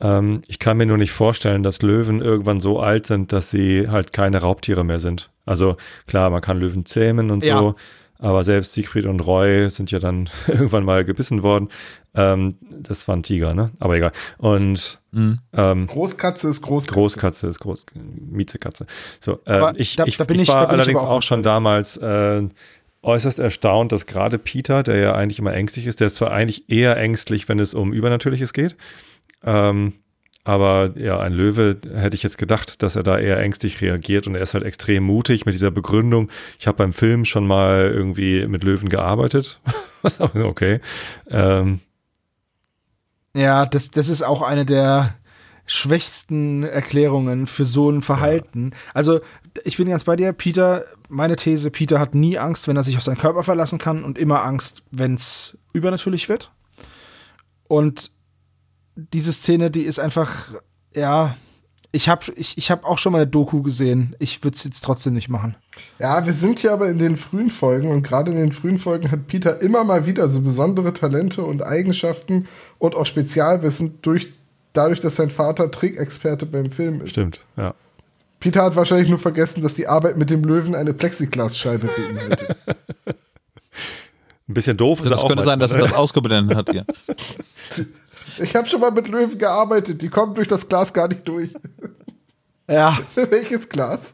[0.00, 3.88] Ähm, ich kann mir nur nicht vorstellen, dass Löwen irgendwann so alt sind, dass sie
[3.88, 5.30] halt keine Raubtiere mehr sind.
[5.44, 5.76] Also
[6.06, 7.60] klar, man kann Löwen zähmen und ja.
[7.60, 7.76] so,
[8.18, 11.68] aber selbst Siegfried und Roy sind ja dann irgendwann mal gebissen worden.
[12.14, 13.70] Ähm, das waren Tiger, ne?
[13.78, 14.12] Aber egal.
[14.38, 15.38] Und mhm.
[15.52, 16.94] ähm, Großkatze ist Großkatze.
[16.94, 18.86] Großkatze ist Groß Miezekatze.
[19.20, 22.42] So, äh, ich, da, ich, da ich, ich, war allerdings auch, auch schon damals äh,
[23.06, 26.68] äußerst erstaunt, dass gerade Peter, der ja eigentlich immer ängstlich ist, der ist zwar eigentlich
[26.68, 28.76] eher ängstlich, wenn es um Übernatürliches geht,
[29.44, 29.94] ähm,
[30.46, 34.36] aber ja, ein Löwe hätte ich jetzt gedacht, dass er da eher ängstlich reagiert und
[34.36, 36.30] er ist halt extrem mutig mit dieser Begründung.
[36.60, 39.60] Ich habe beim Film schon mal irgendwie mit Löwen gearbeitet.
[40.34, 40.78] okay.
[41.28, 41.80] Ähm.
[43.34, 45.14] Ja, das, das ist auch eine der
[45.66, 48.70] schwächsten Erklärungen für so ein Verhalten.
[48.72, 48.78] Ja.
[48.94, 49.20] Also,
[49.64, 50.84] ich bin ganz bei dir, Peter.
[51.08, 54.18] Meine These: Peter hat nie Angst, wenn er sich auf seinen Körper verlassen kann und
[54.18, 56.52] immer Angst, wenn es übernatürlich wird.
[57.68, 58.12] Und
[58.94, 60.52] diese Szene, die ist einfach,
[60.94, 61.36] ja,
[61.92, 64.14] ich habe ich, ich hab auch schon mal eine Doku gesehen.
[64.18, 65.56] Ich würde es jetzt trotzdem nicht machen.
[65.98, 69.10] Ja, wir sind hier aber in den frühen Folgen und gerade in den frühen Folgen
[69.10, 72.48] hat Peter immer mal wieder so besondere Talente und Eigenschaften
[72.78, 74.28] und auch Spezialwissen durch,
[74.76, 77.10] dadurch, dass sein Vater Trickexperte beim Film ist.
[77.10, 77.74] Stimmt, ja.
[78.40, 82.56] Peter hat wahrscheinlich nur vergessen, dass die Arbeit mit dem Löwen eine Plexiglasscheibe beinhaltet.
[84.48, 86.84] Ein bisschen doof also ist Das könnte sein, dass er das ausgeblendet hat hier.
[88.38, 91.54] Ich habe schon mal mit Löwen gearbeitet, die kommen durch das Glas gar nicht durch.
[92.68, 92.98] Ja.
[93.14, 94.12] Welches Glas?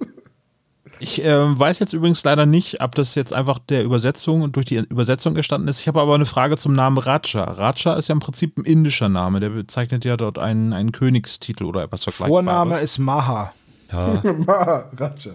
[1.03, 4.67] Ich äh, weiß jetzt übrigens leider nicht, ob das jetzt einfach der Übersetzung und durch
[4.67, 5.81] die Übersetzung gestanden ist.
[5.81, 7.43] Ich habe aber eine Frage zum Namen Raja.
[7.43, 9.41] Raja ist ja im Prinzip ein indischer Name.
[9.41, 12.31] Der bezeichnet ja dort einen, einen Königstitel oder etwas Vergleichbares.
[12.31, 13.53] Vorname ist Maha.
[13.91, 14.23] Ja.
[14.47, 15.33] Maha, Raja.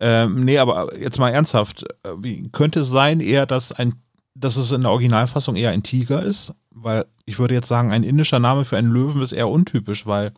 [0.00, 1.84] Ähm, nee, aber jetzt mal ernsthaft.
[2.16, 3.96] Wie könnte es sein, eher, dass ein
[4.34, 8.02] dass es in der Originalfassung eher ein Tiger ist, weil ich würde jetzt sagen, ein
[8.02, 10.32] indischer Name für einen Löwen ist eher untypisch, weil.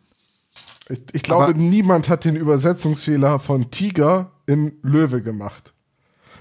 [0.89, 5.73] Ich, ich glaube, niemand hat den Übersetzungsfehler von Tiger in Löwe gemacht.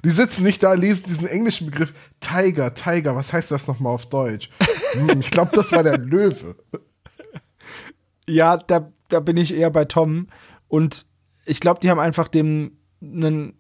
[0.04, 4.06] Die sitzen nicht da, lesen diesen englischen Begriff Tiger, Tiger, was heißt das nochmal auf
[4.06, 4.50] Deutsch?
[4.92, 6.56] hm, ich glaube, das war der Löwe.
[8.28, 10.28] Ja, da, da bin ich eher bei Tom.
[10.68, 11.06] Und
[11.46, 13.54] ich glaube, die haben einfach dem einen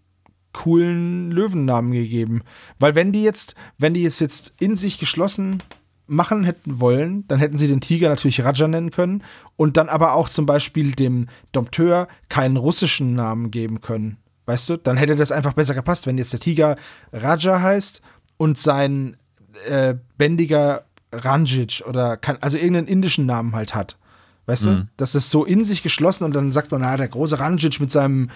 [0.52, 2.42] coolen Löwennamen gegeben.
[2.78, 5.62] Weil wenn die jetzt, wenn die es jetzt in sich geschlossen
[6.06, 9.22] machen hätten wollen, dann hätten sie den Tiger natürlich Raja nennen können
[9.56, 14.18] und dann aber auch zum Beispiel dem Dompteur keinen russischen Namen geben können.
[14.46, 16.76] Weißt du, dann hätte das einfach besser gepasst, wenn jetzt der Tiger
[17.12, 18.02] Raja heißt
[18.36, 19.16] und sein
[19.68, 23.96] äh, bändiger Ranjit oder kann, also irgendeinen indischen Namen halt hat.
[24.46, 24.70] Weißt mhm.
[24.70, 24.88] du?
[24.96, 27.90] Das ist so in sich geschlossen und dann sagt man, na, der große Ranjic mit
[27.90, 28.30] seinem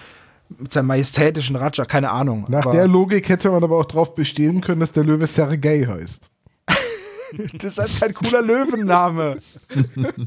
[0.57, 2.45] mit seinem majestätischen Raja, keine Ahnung.
[2.49, 6.27] Nach der Logik hätte man aber auch darauf bestehen können, dass der Löwe Sergei heißt.
[7.53, 9.37] das ist halt kein cooler Löwenname.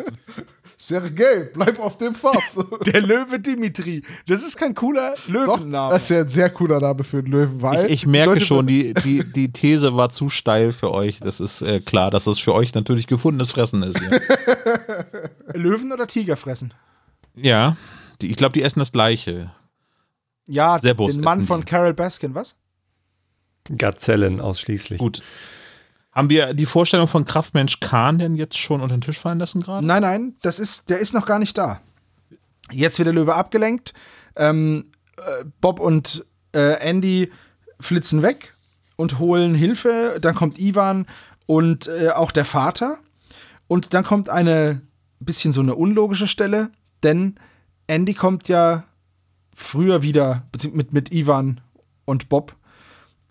[0.85, 2.59] Sergei, bleib auf dem Fass.
[2.87, 4.03] Der Löwe Dimitri.
[4.27, 5.95] Das ist kein cooler Löwenname.
[5.95, 7.87] Das ist ja ein sehr cooler Name für einen Löwen, weil.
[7.87, 11.21] Ich, ich merke Leute schon, die, die, die These war zu steil für euch.
[11.21, 14.01] Das ist äh, klar, dass es für euch natürlich gefundenes Fressen ist.
[14.01, 14.11] Ja.
[15.55, 16.75] Löwen oder Tiger fressen?
[17.37, 17.77] Ja,
[18.21, 19.53] die, ich glaube, die essen das Gleiche.
[20.47, 22.57] Ja, Sehr den Mann von Carol Baskin, was?
[23.77, 24.99] Gazellen ausschließlich.
[24.99, 25.23] Gut.
[26.13, 29.63] Haben wir die Vorstellung von Kraftmensch Kahn denn jetzt schon unter den Tisch fallen lassen
[29.63, 29.85] gerade?
[29.85, 31.81] Nein, nein, das ist, der ist noch gar nicht da.
[32.71, 33.95] Jetzt wird der Löwe abgelenkt.
[34.37, 37.33] Ähm, äh, Bob und äh, Andy
[37.81, 38.55] flitzen weg
[38.97, 40.19] und holen Hilfe.
[40.21, 41.07] Dann kommt Ivan
[41.47, 42.99] und äh, auch der Vater.
[43.67, 44.83] Und dann kommt eine
[45.19, 46.71] bisschen so eine unlogische Stelle,
[47.03, 47.37] denn
[47.87, 48.85] Andy kommt ja
[49.55, 51.61] früher wieder mit, mit Ivan
[52.05, 52.55] und Bob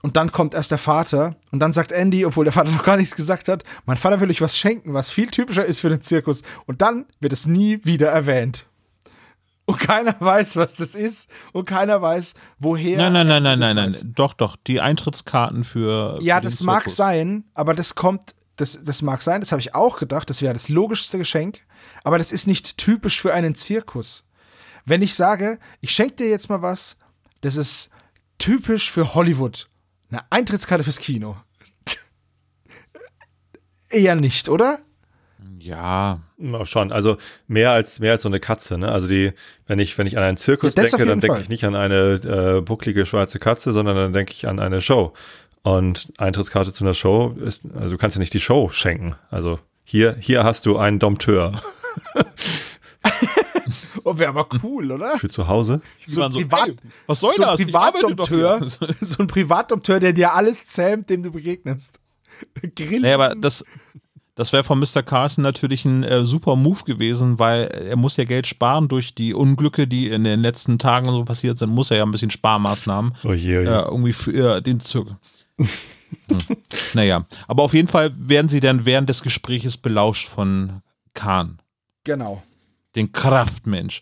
[0.02, 2.98] und dann kommt erst der Vater und dann sagt Andy, obwohl der Vater noch gar
[2.98, 6.02] nichts gesagt hat, mein Vater will euch was schenken, was viel typischer ist für den
[6.02, 6.44] Zirkus.
[6.66, 8.66] Und dann wird es nie wieder erwähnt.
[9.66, 12.98] Und keiner weiß, was das ist und keiner weiß, woher.
[12.98, 13.96] Nein, nein, nein, nein, nein, nein.
[14.16, 14.56] Doch, doch.
[14.68, 16.18] Die Eintrittskarten für.
[16.22, 16.66] Ja, für das Zirkus.
[16.66, 20.42] mag sein, aber das kommt, das, das mag sein, das habe ich auch gedacht, das
[20.42, 21.66] wäre das logischste Geschenk,
[22.04, 24.26] aber das ist nicht typisch für einen Zirkus.
[24.86, 26.98] Wenn ich sage, ich schenke dir jetzt mal was,
[27.42, 27.92] das ist
[28.40, 29.70] typisch für Hollywood
[30.12, 31.38] eine Eintrittskarte fürs Kino.
[33.90, 34.80] Eher nicht, oder?
[35.60, 36.22] Ja.
[36.64, 36.92] Schon.
[36.92, 38.92] Also mehr als mehr als so eine Katze, ne?
[38.92, 39.34] Also die,
[39.68, 42.14] wenn ich, wenn ich an einen Zirkus ja, denke, dann denke ich nicht an eine
[42.58, 45.14] äh, bucklige schwarze Katze, sondern dann denke ich an eine Show.
[45.64, 49.16] Und Eintrittskarte zu einer Show ist, also du kannst ja nicht die Show schenken.
[49.30, 51.62] Also hier, hier hast du einen Dompteur.
[54.06, 55.18] Oh, wäre aber cool, oder?
[55.18, 55.82] Für zu Hause.
[56.04, 56.76] So ein, Privat, so,
[57.08, 57.58] was soll so ein das?
[57.58, 58.68] Privatdompteur,
[59.02, 62.00] so ein Privatdompteur, der dir alles zähmt, dem du begegnest.
[62.76, 63.04] Grillen.
[63.04, 63.64] Naja, aber das,
[64.36, 65.04] das wäre von Mr.
[65.04, 69.34] Carson natürlich ein äh, super Move gewesen, weil er muss ja Geld sparen durch die
[69.34, 73.14] Unglücke, die in den letzten Tagen so passiert sind, muss er ja ein bisschen Sparmaßnahmen
[73.24, 73.68] oh je, oh je.
[73.68, 75.08] Äh, irgendwie für äh, den Zug.
[75.58, 75.68] hm.
[76.94, 80.82] Naja, aber auf jeden Fall werden sie dann während des Gespräches belauscht von
[81.14, 81.62] Kahn.
[82.04, 82.44] Genau
[82.96, 84.02] den Kraftmensch.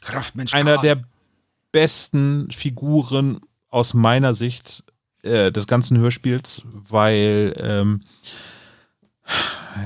[0.00, 0.54] Kraftmensch.
[0.54, 1.02] Einer der
[1.72, 4.84] besten Figuren aus meiner Sicht
[5.22, 8.02] äh, des ganzen Hörspiels, weil ähm,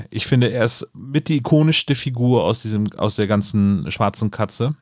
[0.09, 4.75] ich finde, er ist mit die ikonischste Figur aus diesem, aus der ganzen schwarzen Katze.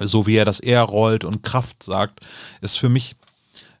[0.00, 2.20] So wie er das R rollt und Kraft sagt,
[2.60, 3.16] ist für mich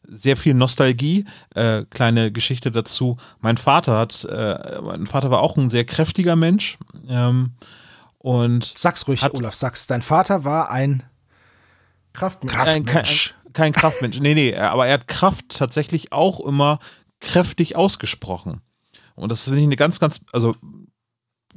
[0.06, 1.24] sehr viel Nostalgie.
[1.54, 3.16] Äh, kleine Geschichte dazu.
[3.40, 6.78] Mein Vater hat, äh, mein Vater war auch ein sehr kräftiger Mensch.
[7.08, 7.52] Ähm,
[8.24, 9.86] und sag's ruhig, Olaf, sag's.
[9.86, 11.02] Dein Vater war ein
[12.14, 12.54] Kraftmensch.
[12.54, 13.34] Kraftmensch.
[13.44, 14.18] Kein, kein Kraftmensch.
[14.18, 16.78] nee, nee, aber er hat Kraft tatsächlich auch immer
[17.20, 18.62] kräftig ausgesprochen.
[19.14, 20.56] Und das finde ich eine ganz, ganz, also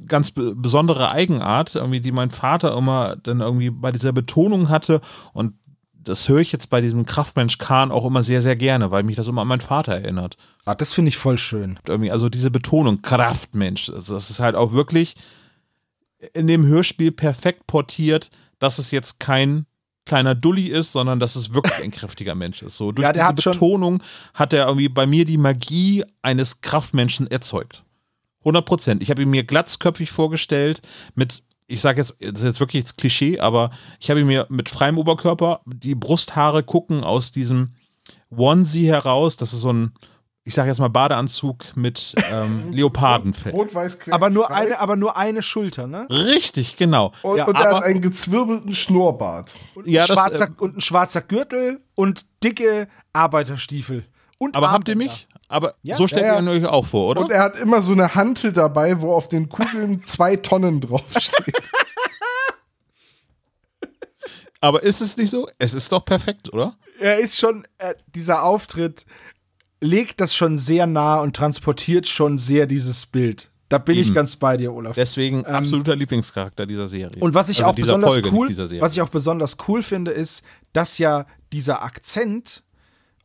[0.06, 5.00] ganz besondere Eigenart, irgendwie, die mein Vater immer dann irgendwie bei dieser Betonung hatte.
[5.32, 5.54] Und
[5.94, 9.16] das höre ich jetzt bei diesem Kraftmensch Kahn auch immer sehr, sehr gerne, weil mich
[9.16, 10.36] das immer an meinen Vater erinnert.
[10.66, 11.78] Ah, das finde ich voll schön.
[11.88, 15.14] Irgendwie, also diese Betonung, Kraftmensch, also das ist halt auch wirklich
[16.34, 19.66] in dem Hörspiel perfekt portiert, dass es jetzt kein
[20.04, 22.76] kleiner Dulli ist, sondern dass es wirklich ein kräftiger Mensch ist.
[22.76, 24.02] So durch ja, diese Betonung
[24.34, 27.84] hat er irgendwie bei mir die Magie eines Kraftmenschen erzeugt.
[28.40, 29.02] 100 Prozent.
[29.02, 30.80] Ich habe ihn mir glatzköpfig vorgestellt
[31.14, 34.46] mit, ich sage jetzt, das ist jetzt wirklich das Klischee, aber ich habe ihn mir
[34.48, 37.74] mit freiem Oberkörper, die Brusthaare gucken aus diesem
[38.30, 39.36] Onesie heraus.
[39.36, 39.92] Das ist so ein
[40.48, 43.52] ich sage jetzt mal Badeanzug mit ähm, Leopardenfell.
[43.52, 46.06] Rot-Weiß aber nur eine, aber nur eine Schulter, ne?
[46.08, 47.12] Richtig, genau.
[47.20, 49.52] Und, ja, und er hat einen gezwirbelten Schnurrbart.
[49.74, 54.06] Und, ja, schwarzer, das, äh, und ein schwarzer Gürtel und dicke Arbeiterstiefel.
[54.38, 55.28] Und aber habt ihr mich?
[55.48, 55.96] Aber ja?
[55.96, 57.20] so stellt ja, ihr euch auch vor, oder?
[57.20, 61.60] Und er hat immer so eine Hantel dabei, wo auf den Kugeln zwei Tonnen draufsteht.
[64.62, 65.46] aber ist es nicht so?
[65.58, 66.74] Es ist doch perfekt, oder?
[66.98, 69.04] Er ist schon, äh, dieser Auftritt
[69.80, 73.50] legt das schon sehr nah und transportiert schon sehr dieses Bild.
[73.68, 74.08] Da bin Eben.
[74.08, 74.94] ich ganz bei dir, Olaf.
[74.96, 77.20] Deswegen ähm, absoluter Lieblingscharakter dieser Serie.
[77.20, 78.48] Und was ich also auch besonders Folge, cool,
[78.80, 82.62] was ich auch besonders cool finde, ist, dass ja dieser Akzent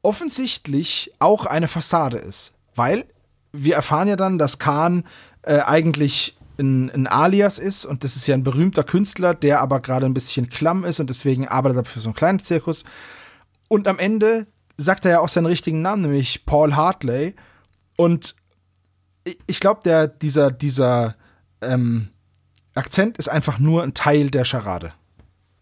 [0.02, 3.06] offensichtlich auch eine Fassade ist, weil
[3.54, 5.06] wir erfahren ja dann, dass Khan
[5.44, 9.80] äh, eigentlich ein, ein, Alias ist und das ist ja ein berühmter Künstler, der aber
[9.80, 12.84] gerade ein bisschen klamm ist und deswegen arbeitet er für so einen kleinen Zirkus.
[13.70, 14.48] Und am Ende
[14.78, 17.36] sagt er ja auch seinen richtigen Namen, nämlich Paul Hartley.
[17.96, 18.36] Und
[19.48, 21.16] ich glaube, der, dieser, dieser,
[21.62, 22.10] ähm,
[22.76, 24.94] Akzent ist einfach nur ein Teil der Charade.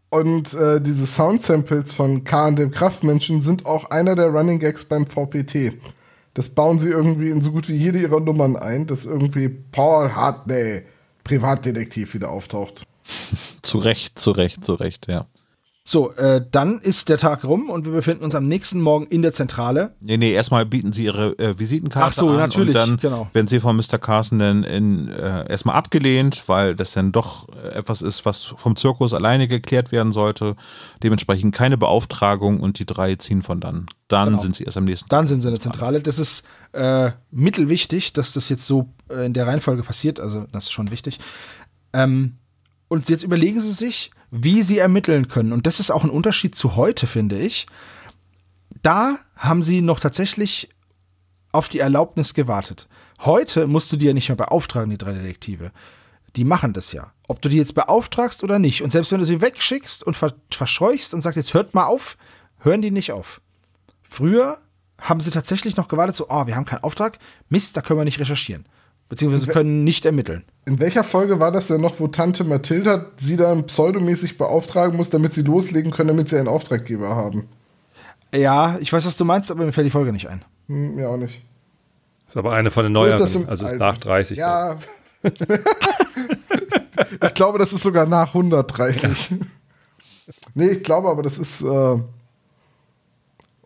[0.10, 4.86] Und äh, diese Sound-Samples von K und dem Kraftmenschen sind auch einer der Running Gags
[4.86, 5.74] beim VPT.
[6.34, 10.14] Das bauen sie irgendwie in so gut wie jede ihrer Nummern ein, dass irgendwie Paul
[10.14, 10.84] Hartney,
[11.24, 12.84] Privatdetektiv, wieder auftaucht.
[13.62, 15.28] zu Recht, zu Recht, zu Recht, ja.
[15.92, 19.22] So, äh, dann ist der Tag rum und wir befinden uns am nächsten Morgen in
[19.24, 19.92] der Zentrale.
[20.00, 23.28] Nee, nee, erstmal bieten sie ihre äh, Visitenkarte Ach so, an natürlich, und dann genau.
[23.34, 23.98] werden sie von Mr.
[24.00, 28.78] Carson dann in, äh, erstmal abgelehnt, weil das dann doch äh, etwas ist, was vom
[28.78, 30.56] Zirkus alleine geklärt werden sollte.
[31.04, 33.88] Dementsprechend keine Beauftragung und die drei ziehen von dann.
[34.08, 34.42] Dann Genau.
[34.42, 36.02] sind sie erst am nächsten Dann sind sie in der Zentrale.
[36.02, 40.22] Das ist äh, mittelwichtig, dass das jetzt so äh, in der Reihenfolge passiert.
[40.22, 41.20] Also, das ist schon wichtig.
[41.92, 42.38] Ähm,
[42.88, 45.52] und jetzt überlegen sie sich, wie sie ermitteln können.
[45.52, 47.68] Und das ist auch ein Unterschied zu heute, finde ich.
[48.82, 50.70] Da haben sie noch tatsächlich
[51.52, 52.88] auf die Erlaubnis gewartet.
[53.20, 55.72] Heute musst du die ja nicht mehr beauftragen, die drei Detektive.
[56.38, 57.12] Die machen das ja.
[57.28, 58.82] Ob du die jetzt beauftragst oder nicht.
[58.82, 62.18] Und selbst wenn du sie wegschickst und ver verscheuchst und sagst, jetzt hört mal auf,
[62.60, 63.42] hören die nicht auf.
[64.02, 64.60] Früher
[65.00, 67.20] haben sie tatsächlich noch gewartet, so, oh, wir haben keinen Auftrag,
[67.50, 68.66] Mist, da können wir nicht recherchieren.
[69.12, 70.46] Beziehungsweise können nicht ermitteln.
[70.66, 75.10] In welcher Folge war das denn noch, wo Tante Mathilda sie dann pseudomäßig beauftragen muss,
[75.10, 77.50] damit sie loslegen können, damit sie einen Auftraggeber haben?
[78.34, 80.46] Ja, ich weiß, was du meinst, aber mir fällt die Folge nicht ein.
[80.70, 81.42] Hm, mir auch nicht.
[82.26, 83.80] Ist aber eine von den neueren, also ist Alten?
[83.80, 84.38] nach 30.
[84.38, 84.80] Ja.
[87.22, 89.32] ich glaube, das ist sogar nach 130.
[90.54, 91.64] nee, ich glaube aber, das ist.
[91.64, 92.00] Äh oh,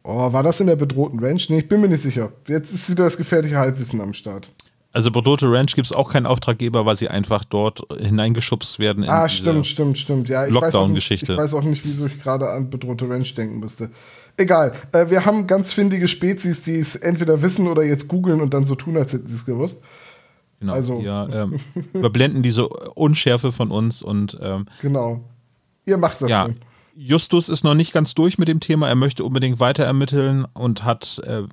[0.03, 1.43] war das in der bedrohten Range?
[1.49, 2.31] Nee, ich bin mir nicht sicher.
[2.47, 4.49] Jetzt ist wieder das gefährliche Halbwissen am Start.
[4.95, 9.09] Also Bordote Ranch gibt es auch keinen Auftraggeber, weil sie einfach dort hineingeschubst werden in
[9.09, 10.29] Ah, stimmt, stimmt, stimmt.
[10.29, 11.33] Ja, Lockdown-Geschichte.
[11.33, 13.89] ich weiß auch nicht, wieso ich gerade an bedrohte Ranch denken müsste.
[14.37, 14.73] Egal.
[14.93, 18.63] Äh, wir haben ganz findige Spezies, die es entweder wissen oder jetzt googeln und dann
[18.63, 19.81] so tun, als hätten sie es gewusst.
[20.61, 21.59] Genau, Also- wir ähm,
[21.93, 25.25] überblenden diese Unschärfe von uns und ähm, Genau.
[25.85, 26.55] Ihr macht das ja, schon.
[26.95, 28.87] Justus ist noch nicht ganz durch mit dem Thema.
[28.87, 31.43] Er möchte unbedingt weiter ermitteln und hat äh,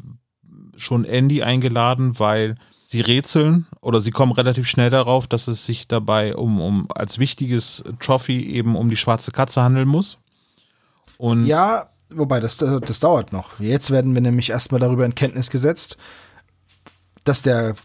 [0.76, 2.54] schon Andy eingeladen, weil
[2.92, 7.18] sie rätseln oder sie kommen relativ schnell darauf, dass es sich dabei um, um als
[7.18, 10.18] wichtiges Trophy eben um die schwarze Katze handeln muss.
[11.16, 13.58] Und Ja, wobei, das, das dauert noch.
[13.58, 15.96] Jetzt werden wir nämlich erstmal darüber in Kenntnis gesetzt,
[17.24, 17.76] dass der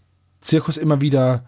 [0.41, 1.45] Zirkus immer wieder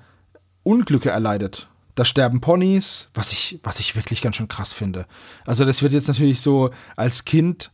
[0.63, 1.67] Unglücke erleidet.
[1.95, 5.05] Da sterben Ponys, was ich, was ich wirklich ganz schön krass finde.
[5.45, 7.71] Also, das wird jetzt natürlich so als Kind,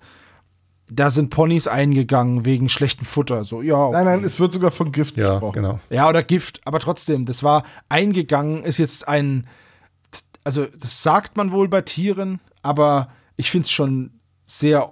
[0.89, 3.43] da sind Ponys eingegangen wegen schlechtem Futter.
[3.43, 3.89] So, ja.
[3.91, 5.53] Nein, nein, es wird sogar von Gift Ja, gesprochen.
[5.53, 5.79] genau.
[5.89, 9.47] Ja, oder Gift, aber trotzdem, das war eingegangen, ist jetzt ein,
[10.43, 14.11] also das sagt man wohl bei Tieren, aber ich finde es schon
[14.45, 14.91] sehr,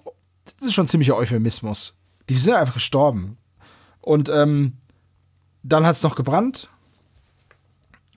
[0.60, 1.96] das ist schon ziemlicher Euphemismus.
[2.30, 3.38] Die sind einfach gestorben.
[4.02, 4.74] Und ähm,
[5.62, 6.70] dann hat es noch gebrannt.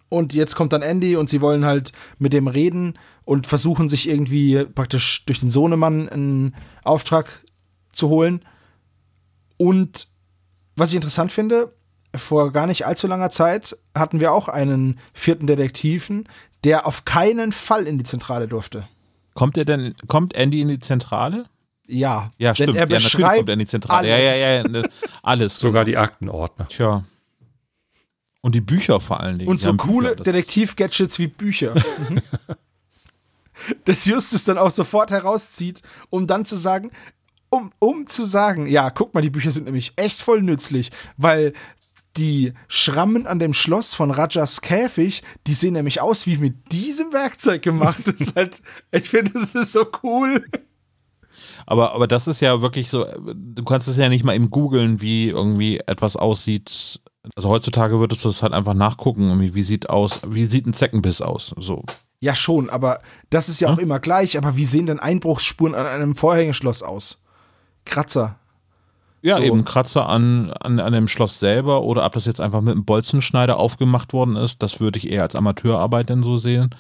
[0.09, 4.09] Und jetzt kommt dann Andy und sie wollen halt mit dem reden und versuchen sich
[4.09, 6.55] irgendwie praktisch durch den Sohnemann einen
[6.85, 7.41] Auftrag
[7.97, 8.45] zu holen.
[9.57, 10.09] Und
[10.77, 11.73] was ich interessant finde,
[12.15, 16.29] vor gar nicht allzu langer Zeit hatten wir auch einen vierten Detektiven,
[16.65, 18.89] der auf keinen Fall in die Zentrale durfte.
[19.35, 21.47] kommt er denn, kommt Andy in die Zentrale?
[21.89, 22.71] Ja, Ja, denn stimmt.
[22.71, 24.09] er ja, natürlich beschreibt kommt er in die Zentrale.
[24.09, 24.43] Ja, ja, alles.
[24.43, 24.89] ja, ja, ne,
[25.23, 25.57] alles.
[25.57, 26.69] Sogar die Aktenordner.
[26.69, 27.05] Tja.
[28.41, 29.51] Und die Bücher vor allen Dingen.
[29.51, 31.75] Und so coole Detektiv-Gadgets wie Bücher.
[33.85, 36.91] das Justus dann auch sofort herauszieht, um dann zu sagen,
[37.51, 41.53] um, um zu sagen, ja, guck mal, die Bücher sind nämlich echt voll nützlich, weil
[42.17, 47.13] die Schrammen an dem Schloss von Rajas Käfig, die sehen nämlich aus wie mit diesem
[47.13, 48.01] Werkzeug gemacht.
[48.07, 50.45] Das ist halt, ich finde, das ist so cool.
[51.67, 55.01] Aber, aber das ist ja wirklich so, du kannst es ja nicht mal eben googeln,
[55.01, 57.01] wie irgendwie etwas aussieht.
[57.35, 61.21] Also heutzutage würdest du es halt einfach nachgucken, wie sieht aus, wie sieht ein Zeckenbiss
[61.21, 61.55] aus?
[61.59, 61.85] So.
[62.21, 64.39] Ja, schon, aber das ist ja auch immer gleich.
[64.39, 67.21] Aber wie sehen denn Einbruchsspuren an einem Vorhängeschloss aus?
[67.87, 68.37] Kratzer.
[69.23, 69.43] Ja, So.
[69.43, 72.85] eben Kratzer an, an, an dem Schloss selber oder ob das jetzt einfach mit einem
[72.85, 76.75] Bolzenschneider aufgemacht worden ist, das würde ich eher als Amateurarbeit denn so sehen.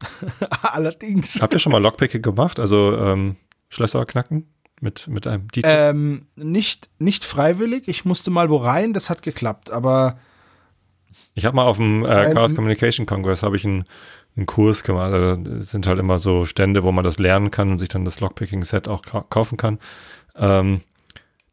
[0.62, 1.40] Allerdings.
[1.40, 2.60] Habt ihr schon mal Lockpicking gemacht?
[2.60, 3.36] Also ähm,
[3.68, 4.46] Schlösser knacken?
[4.80, 5.66] Mit, mit einem Titel?
[5.70, 7.88] Ähm, nicht, nicht freiwillig.
[7.88, 9.70] Ich musste mal wo rein, das hat geklappt.
[9.70, 10.18] Aber
[11.34, 13.84] Ich habe mal auf dem äh, Chaos Communication Congress habe ich einen,
[14.36, 15.12] einen Kurs gemacht.
[15.12, 18.20] Also, sind halt immer so Stände, wo man das lernen kann und sich dann das
[18.20, 19.78] Lockpicking-Set auch ka kaufen kann.
[20.36, 20.80] Ähm,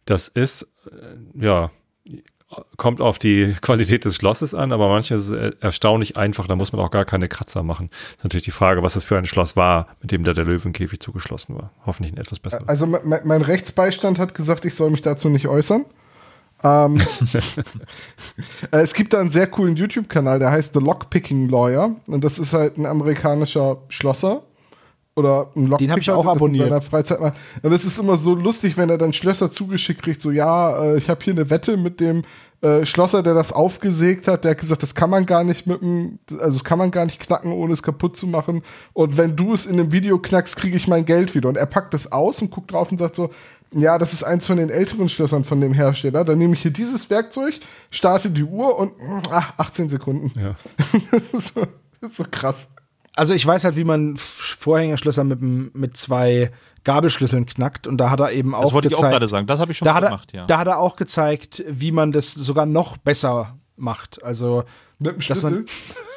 [0.06, 1.70] das ist, äh, ja,
[2.76, 6.74] kommt auf die Qualität des Schlosses an, aber manches ist äh, erstaunlich einfach, da muss
[6.74, 7.90] man auch gar keine Kratzer machen.
[8.18, 11.00] Ist natürlich die Frage, was das für ein Schloss war, mit dem da der Löwenkäfig
[11.00, 11.72] zugeschlossen war.
[11.86, 12.68] Hoffentlich ein etwas besseres.
[12.68, 15.86] Also me- me- mein Rechtsbeistand hat gesagt, ich soll mich dazu nicht äußern.
[16.64, 16.98] Ähm,
[18.72, 21.96] äh, es gibt da einen sehr coolen YouTube-Kanal, der heißt The Lockpicking Lawyer.
[22.08, 24.44] Und das ist halt ein amerikanischer Schlosser.
[25.14, 25.78] Oder ein Lockpicker.
[25.78, 26.66] Den habe ich auch abonniert.
[26.66, 27.34] In seiner Freizeit mal.
[27.62, 30.22] Und es ist immer so lustig, wenn er dann Schlösser zugeschickt kriegt.
[30.22, 32.24] So, ja, äh, ich habe hier eine Wette mit dem
[32.62, 35.82] äh, Schlosser, der das aufgesägt hat, der hat gesagt, das kann man gar nicht mit
[35.82, 38.62] dem, also das kann man gar nicht knacken, ohne es kaputt zu machen.
[38.94, 41.50] Und wenn du es in einem Video knackst, kriege ich mein Geld wieder.
[41.50, 43.32] Und er packt das aus und guckt drauf und sagt so,
[43.74, 46.26] ja, das ist eins von den älteren Schlössern von dem Hersteller.
[46.26, 47.60] Dann nehme ich hier dieses Werkzeug,
[47.90, 48.94] starte die Uhr und
[49.32, 50.32] ach, 18 Sekunden.
[50.40, 50.56] Ja.
[51.12, 51.62] das, ist so,
[52.02, 52.70] das ist so krass.
[53.16, 56.52] Also ich weiß halt, wie man Vorhängerschlösser mit, mit zwei
[56.84, 59.48] Gabelschlüsseln knackt und da hat er eben auch Das wollte gezeigt, ich auch gerade sagen,
[59.48, 60.46] das habe ich schon da gemacht, er, ja.
[60.46, 64.24] Da hat er auch gezeigt, wie man das sogar noch besser macht.
[64.24, 64.64] Also,
[64.98, 65.52] mit dem Schlüssel?
[65.52, 65.66] Man,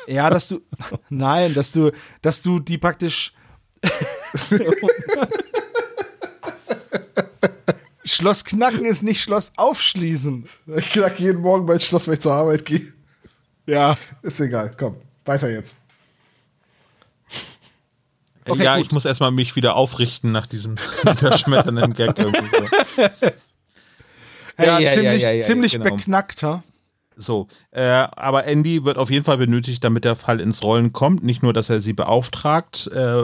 [0.06, 0.60] ja, dass du,
[1.08, 1.90] nein, dass du,
[2.22, 3.34] dass du die praktisch
[8.04, 10.46] Schloss knacken ist nicht Schloss aufschließen.
[10.76, 12.92] Ich knack jeden Morgen mein Schloss, wenn ich zur Arbeit gehe.
[13.66, 13.96] Ja.
[14.22, 15.76] Ist egal, komm, weiter jetzt.
[18.46, 18.86] Okay, ja, gut.
[18.86, 22.18] ich muss erstmal mich wieder aufrichten nach diesem niederschmetternden Gag.
[22.18, 22.68] Irgendwie so.
[24.58, 25.84] Ja, ja, ziemlich, ja, ja, ziemlich genau.
[25.96, 26.62] beknackt, ha?
[27.16, 31.22] So, äh, aber Andy wird auf jeden Fall benötigt, damit der Fall ins Rollen kommt.
[31.22, 33.22] Nicht nur, dass er sie beauftragt äh,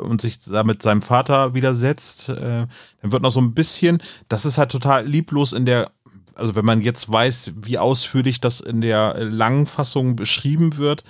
[0.00, 2.30] und sich damit seinem Vater widersetzt.
[2.30, 2.66] Äh,
[3.02, 5.90] dann wird noch so ein bisschen, das ist halt total lieblos in der,
[6.34, 11.04] also wenn man jetzt weiß, wie ausführlich das in der langen Fassung beschrieben wird,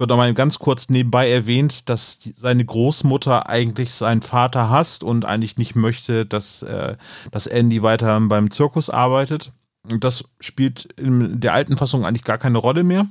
[0.00, 5.26] wird nochmal ganz kurz nebenbei erwähnt, dass die, seine Großmutter eigentlich seinen Vater hasst und
[5.26, 6.96] eigentlich nicht möchte, dass, äh,
[7.30, 9.52] dass Andy weiter beim Zirkus arbeitet.
[9.82, 13.08] Und das spielt in der alten Fassung eigentlich gar keine Rolle mehr.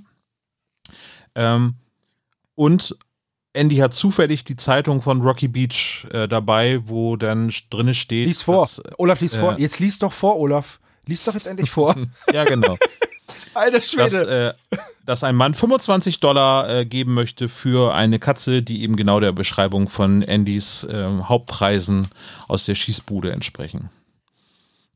[1.36, 1.76] Ähm,
[2.56, 2.96] und
[3.54, 8.28] Andy hat zufällig die Zeitung von Rocky Beach äh, dabei, wo dann drinne steht.
[8.28, 8.62] Lies vor.
[8.62, 9.60] Dass, Olaf, lies äh, vor.
[9.60, 10.80] Jetzt lies doch vor, Olaf.
[11.06, 11.96] Lies doch jetzt endlich vor.
[12.34, 12.78] ja, genau.
[13.54, 14.04] Alter Schwede.
[14.04, 18.96] Dass, äh, dass ein Mann 25 Dollar äh, geben möchte für eine Katze, die eben
[18.96, 22.10] genau der Beschreibung von Andys äh, Hauptpreisen
[22.48, 23.90] aus der Schießbude entsprechen.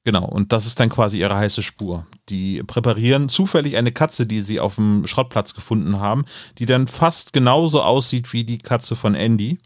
[0.06, 2.06] Genau, und das ist dann quasi ihre heiße Spur.
[2.28, 6.26] Die präparieren zufällig eine Katze, die sie auf dem Schrottplatz gefunden haben,
[6.58, 9.60] die dann fast genauso aussieht wie die Katze von Andy.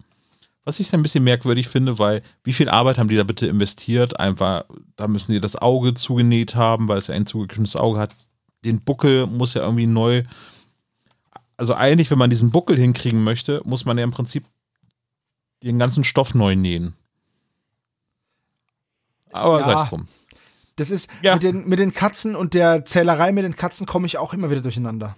[0.63, 4.19] Was ich ein bisschen merkwürdig finde, weil wie viel Arbeit haben die da bitte investiert?
[4.19, 4.65] Einfach,
[4.95, 8.15] da müssen die das Auge zugenäht haben, weil es ja ein zugeknüpftes Auge hat
[8.65, 10.23] den Buckel muss ja irgendwie neu.
[11.55, 14.45] Also eigentlich, wenn man diesen Buckel hinkriegen möchte, muss man ja im Prinzip
[15.63, 16.93] den ganzen Stoff neu nähen.
[19.31, 20.07] Aber ja, sei es drum.
[20.78, 21.34] Das ist ja.
[21.34, 24.49] mit, den, mit den Katzen und der Zählerei mit den Katzen komme ich auch immer
[24.49, 25.17] wieder durcheinander.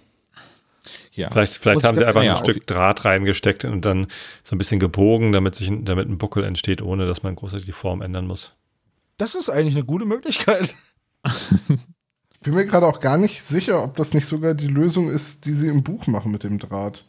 [1.12, 1.30] Ja.
[1.30, 4.07] Vielleicht, vielleicht haben sie einfach so ein Stück Draht reingesteckt und dann
[4.43, 7.72] so ein bisschen gebogen, damit, sich, damit ein Buckel entsteht, ohne dass man großartig die
[7.74, 8.53] Form ändern muss.
[9.18, 10.76] Das ist eigentlich eine gute Möglichkeit.
[12.41, 15.43] Ich bin mir gerade auch gar nicht sicher, ob das nicht sogar die Lösung ist,
[15.43, 17.03] die sie im Buch machen mit dem Draht.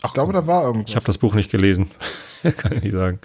[0.00, 0.88] Ach, ich glaube, da war irgendwas.
[0.88, 1.90] Ich habe das Buch nicht gelesen.
[2.56, 3.18] Kann ich nicht sagen.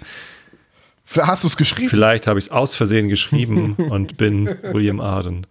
[1.14, 1.88] Hast du es geschrieben?
[1.88, 5.46] Vielleicht habe ich es aus Versehen geschrieben und bin William Arden.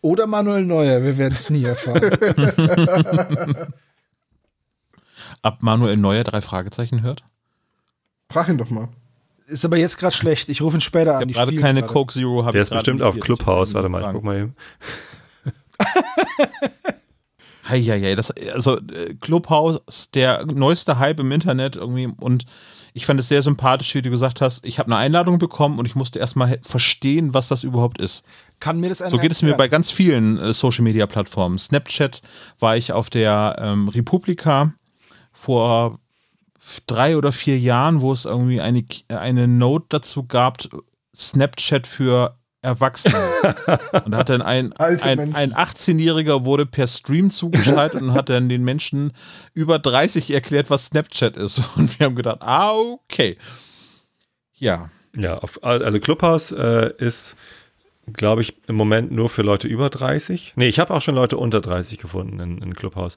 [0.00, 2.12] Oder Manuel Neuer, wir werden es nie erfahren.
[5.42, 7.24] Ab Manuel Neuer drei Fragezeichen hört?
[8.30, 8.88] Frag ihn doch mal.
[9.46, 10.48] Ist aber jetzt gerade schlecht.
[10.48, 11.28] Ich rufe ihn später an.
[11.28, 11.92] Ich gerade keine grade.
[11.92, 12.50] Coke Zero.
[12.50, 13.74] Der ist bestimmt auf Clubhouse.
[13.74, 14.56] Warte mal, ich guck mal eben.
[17.68, 22.44] Heieiei, das, also äh, Clubhouse, der neueste Hype im Internet irgendwie und
[22.96, 25.86] ich fand es sehr sympathisch, wie du gesagt hast, ich habe eine Einladung bekommen und
[25.86, 28.22] ich musste erstmal verstehen, was das überhaupt ist.
[28.60, 31.58] Kann mir das So geht es mir bei ganz vielen äh, Social Media Plattformen.
[31.58, 32.22] Snapchat
[32.60, 34.72] war ich auf der ähm, Republika
[35.32, 35.98] vor
[36.86, 40.58] drei oder vier Jahren, wo es irgendwie eine, eine Note dazu gab,
[41.14, 43.14] Snapchat für Erwachsene.
[44.04, 48.48] und da hat dann ein, ein, ein 18-Jähriger wurde per Stream zugeschaltet und hat dann
[48.48, 49.12] den Menschen
[49.52, 51.62] über 30 erklärt, was Snapchat ist.
[51.76, 53.36] Und wir haben gedacht, ah, okay.
[54.54, 54.90] Ja.
[55.16, 57.36] Ja, auf, also Clubhouse äh, ist,
[58.12, 60.54] glaube ich, im Moment nur für Leute über 30.
[60.56, 63.16] Nee, ich habe auch schon Leute unter 30 gefunden in, in Clubhouse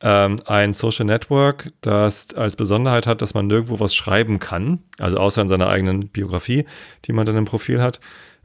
[0.00, 5.16] ähm, ein Social Network, das als Besonderheit hat, dass man nirgendwo was schreiben kann, also
[5.16, 6.66] außer in seiner eigenen Biografie,
[7.06, 8.00] die man dann im Profil hat.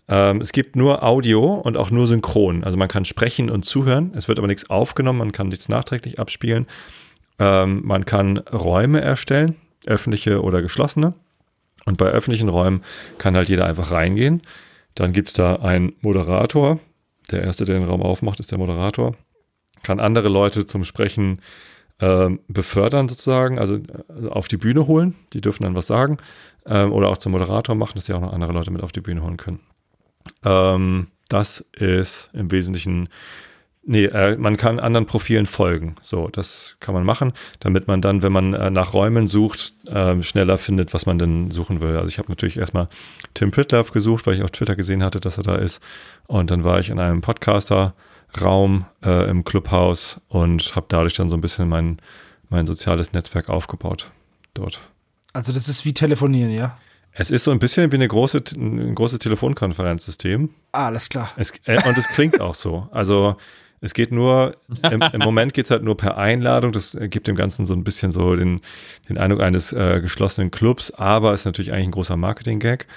[0.10, 2.64] Ähm, es gibt nur Audio und auch nur Synchron.
[2.64, 4.12] Also man kann sprechen und zuhören.
[4.16, 6.68] Es wird aber nichts aufgenommen, man kann nichts nachträglich abspielen.
[7.38, 9.55] Ähm, man kann Räume erstellen,
[9.86, 11.14] öffentliche oder geschlossene.
[11.86, 12.84] Und bei öffentlichen Räumen
[13.18, 14.41] kann halt jeder einfach reingehen.
[14.95, 16.80] Dann gibt es da einen Moderator.
[17.32, 19.16] Der erste, der den Raum aufmacht, ist der Moderator
[19.84, 21.41] kann andere Leute zum Sprechen
[21.99, 25.16] äh, befördern sozusagen, also äh, auf die Bühne holen.
[25.34, 26.18] Die dürfen dann was sagen.
[26.66, 29.01] Ähm, oder auch zum Moderator machen, dass sie auch noch andere Leute mit auf die
[29.01, 29.60] Bühne holen können.
[30.43, 33.09] Ähm, das ist im Wesentlichen
[33.91, 35.95] Nee, äh, man kann anderen Profilen folgen.
[36.03, 40.22] So, das kann man machen, damit man dann, wenn man äh, nach Räumen sucht, äh,
[40.22, 41.95] schneller findet, was man denn suchen will.
[41.97, 42.88] Also ich habe natürlich erstmal
[43.34, 45.82] Tim Pritlove gesucht, weil ich auf Twitter gesehen hatte, dass er da ist.
[46.28, 51.36] Und dann war ich in einem Podcaster-Raum äh, im Clubhaus und habe dadurch dann so
[51.36, 51.97] ein bisschen mein,
[52.49, 54.11] mein soziales Netzwerk aufgebaut
[54.53, 54.82] dort.
[55.34, 56.78] Also das ist wie telefonieren, ja?
[57.20, 60.51] Es ist so ein bisschen wie eine große, ein großes Telefonkonferenzsystem.
[60.72, 61.32] Ah, alles klar.
[61.36, 62.88] Es, äh, und es klingt auch so.
[62.91, 63.36] Also
[63.82, 64.55] es geht nur,
[64.89, 66.72] im, im Moment geht es halt nur per Einladung.
[66.72, 68.61] Das gibt dem Ganzen so ein bisschen so den,
[69.09, 72.88] den Eindruck eines äh, geschlossenen Clubs, aber ist natürlich eigentlich ein großer Marketing-Gag.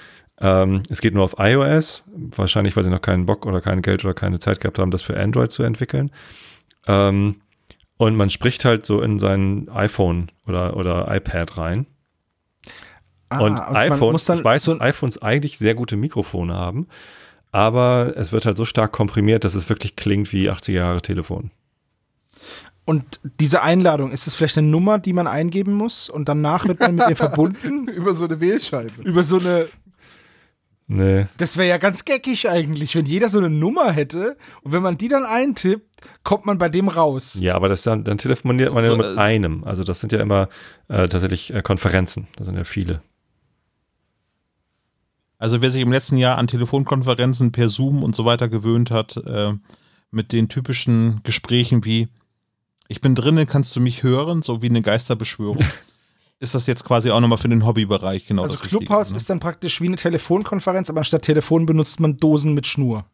[0.41, 4.05] Ähm, es geht nur auf iOS, wahrscheinlich, weil sie noch keinen Bock oder kein Geld
[4.05, 6.13] oder keine Zeit gehabt haben, das für Android zu entwickeln.
[6.87, 7.41] Ähm,
[7.97, 11.87] und man spricht halt so in sein iPhone oder, oder iPad rein.
[13.33, 16.87] Ah, und, und iPhone, ich weiß, so dass iPhones eigentlich sehr gute Mikrofone haben
[17.53, 21.51] aber es wird halt so stark komprimiert, dass es wirklich klingt wie 80er Jahre Telefon.
[22.85, 26.81] Und diese Einladung, ist es vielleicht eine Nummer, die man eingeben muss und danach wird
[26.81, 27.87] man mit ihr verbunden?
[27.87, 29.03] Über so eine Wählscheibe.
[29.03, 29.69] Über so eine.
[30.89, 31.27] Nee.
[31.37, 34.99] Das wäre ja ganz geckig eigentlich, wenn jeder so eine Nummer hätte und wenn man
[34.99, 35.87] die dann eintippt,
[36.25, 37.39] kommt man bei dem raus.
[37.41, 39.63] Ja, aber das dann, dann telefoniert man ja nur mit einem.
[39.63, 40.49] Also das sind ja immer
[40.89, 42.27] äh, tatsächlich äh, Konferenzen.
[42.37, 43.01] Das sind ja viele.
[45.43, 49.17] Also wer sich im letzten Jahr an Telefonkonferenzen per Zoom und so weiter gewöhnt hat,
[49.17, 49.53] äh,
[50.13, 52.07] mit den typischen Gesprächen wie
[52.87, 55.65] ich bin drinnen, kannst du mich hören, so wie eine Geisterbeschwörung.
[56.39, 59.17] ist das jetzt quasi auch nochmal für den Hobbybereich genau Also Clubhouse ne?
[59.17, 63.05] ist dann praktisch wie eine Telefonkonferenz, aber anstatt Telefon benutzt man Dosen mit Schnur.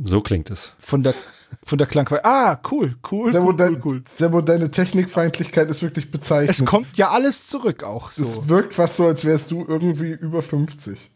[0.00, 0.74] So klingt es.
[0.78, 1.16] Von der,
[1.64, 2.30] von der Klangqualität.
[2.30, 4.04] Ah, cool, cool, Servo, cool, dein, cool.
[4.14, 6.50] Servo, deine Technikfeindlichkeit ist wirklich bezeichnend.
[6.50, 8.24] Es kommt ja alles zurück auch so.
[8.24, 11.10] Es wirkt fast so, als wärst du irgendwie über 50.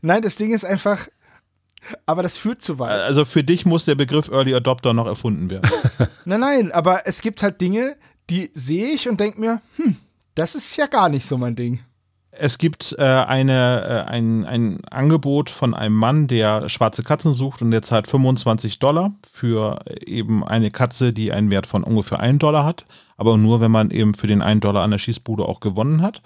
[0.00, 1.08] Nein, das Ding ist einfach,
[2.06, 2.90] aber das führt zu weit.
[2.90, 5.70] Also für dich muss der Begriff Early Adopter noch erfunden werden.
[6.24, 7.96] nein, nein, aber es gibt halt Dinge,
[8.30, 9.96] die sehe ich und denke mir, hm,
[10.34, 11.80] das ist ja gar nicht so mein Ding.
[12.30, 17.62] Es gibt äh, eine, äh, ein, ein Angebot von einem Mann, der schwarze Katzen sucht
[17.62, 22.38] und der zahlt 25 Dollar für eben eine Katze, die einen Wert von ungefähr 1
[22.38, 22.84] Dollar hat.
[23.16, 26.22] Aber nur, wenn man eben für den 1 Dollar an der Schießbude auch gewonnen hat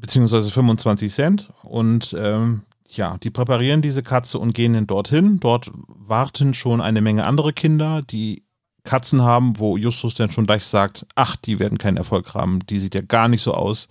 [0.00, 1.50] beziehungsweise 25 Cent.
[1.62, 5.40] Und ähm, ja, die präparieren diese Katze und gehen dann dorthin.
[5.40, 8.44] Dort warten schon eine Menge andere Kinder, die
[8.84, 12.78] Katzen haben, wo Justus dann schon gleich sagt, ach, die werden keinen Erfolg haben, die
[12.78, 13.88] sieht ja gar nicht so aus.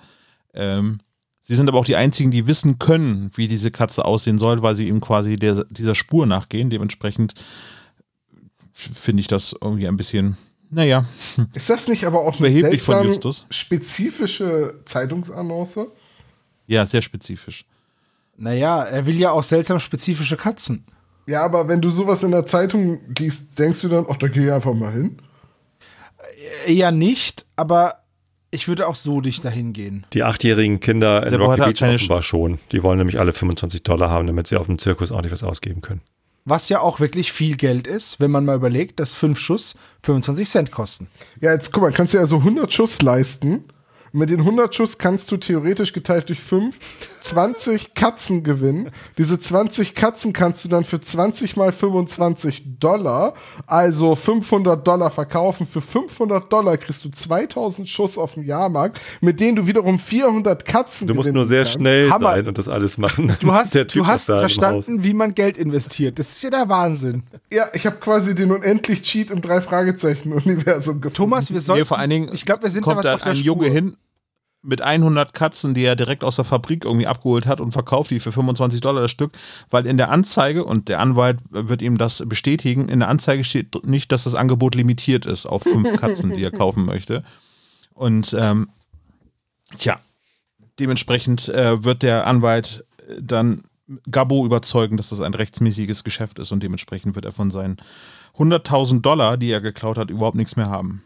[0.54, 1.00] Ähm,
[1.42, 4.76] sie sind aber auch die einzigen, die wissen können, wie diese Katze aussehen soll, weil
[4.76, 6.72] sie ihm quasi der, dieser Spur nachgehen.
[6.72, 7.36] Dementsprechend
[8.74, 10.38] finde ich das irgendwie ein bisschen
[10.70, 11.06] naja.
[11.54, 12.50] Ist das nicht aber auch eine
[13.08, 13.46] Justus.
[13.50, 15.88] spezifische Zeitungsannonce?
[16.68, 17.66] Ja, sehr spezifisch.
[18.38, 20.86] Naja, er will ja auch seltsam spezifische Katzen.
[21.26, 24.46] Ja, aber wenn du sowas in der Zeitung liest, denkst du dann, ach, da gehe
[24.46, 25.18] ich einfach mal hin?
[26.66, 28.04] Eher nicht, aber
[28.52, 30.06] ich würde auch so nicht dahin gehen.
[30.14, 32.60] Die achtjährigen Kinder in Rocky Beach offenbar schon.
[32.72, 35.82] Die wollen nämlich alle 25 Dollar haben, damit sie auf dem Zirkus ordentlich was ausgeben
[35.82, 36.02] können.
[36.46, 40.48] Was ja auch wirklich viel Geld ist, wenn man mal überlegt, dass fünf Schuss 25
[40.48, 41.08] Cent kosten.
[41.42, 43.66] Ja, jetzt guck mal, kannst du ja so 100 Schuss leisten
[44.18, 46.76] mit den 100 Schuss kannst du theoretisch geteilt durch 5
[47.28, 48.90] 20 Katzen gewinnen.
[49.18, 53.34] Diese 20 Katzen kannst du dann für 20 mal 25 Dollar,
[53.66, 55.68] also 500 Dollar verkaufen.
[55.68, 60.66] Für 500 Dollar kriegst du 2000 Schuss auf dem Jahrmarkt, mit denen du wiederum 400
[60.66, 61.74] Katzen Du musst nur sehr kannst.
[61.80, 62.36] schnell Hammer.
[62.36, 63.36] sein und das alles machen.
[63.42, 66.20] Du hast, du hast verstanden, wie man Geld investiert.
[66.20, 67.24] Das ist ja der Wahnsinn.
[67.52, 71.16] Ja, ich habe quasi den unendlich Cheat im drei Fragezeichen Universum gefunden.
[71.16, 73.24] Thomas, wir sollten, nee, vor allen Dingen ich glaube, wir sind kommt da was auf
[73.24, 73.98] der ein Junge hin
[74.68, 78.20] mit 100 Katzen, die er direkt aus der Fabrik irgendwie abgeholt hat und verkauft die
[78.20, 79.32] für 25 Dollar das Stück,
[79.70, 83.86] weil in der Anzeige, und der Anwalt wird ihm das bestätigen, in der Anzeige steht
[83.86, 87.24] nicht, dass das Angebot limitiert ist auf fünf Katzen, die er kaufen möchte.
[87.94, 88.70] Und ähm,
[89.78, 90.00] tja,
[90.80, 92.86] dementsprechend äh, wird der Anwalt
[93.20, 93.64] dann
[94.12, 97.78] Gabo überzeugen, dass das ein rechtsmäßiges Geschäft ist und dementsprechend wird er von seinen
[98.38, 101.04] 100.000 Dollar, die er geklaut hat, überhaupt nichts mehr haben.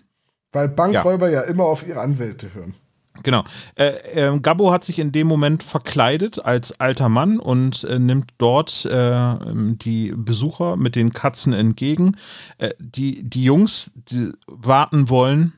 [0.51, 2.75] Weil Bankräuber ja, ja immer auf ihre Anwälte hören.
[3.23, 3.43] Genau.
[3.75, 8.31] Äh, äh, Gabbo hat sich in dem Moment verkleidet als alter Mann und äh, nimmt
[8.37, 12.15] dort äh, die Besucher mit den Katzen entgegen.
[12.57, 15.53] Äh, die, die Jungs die warten wollen,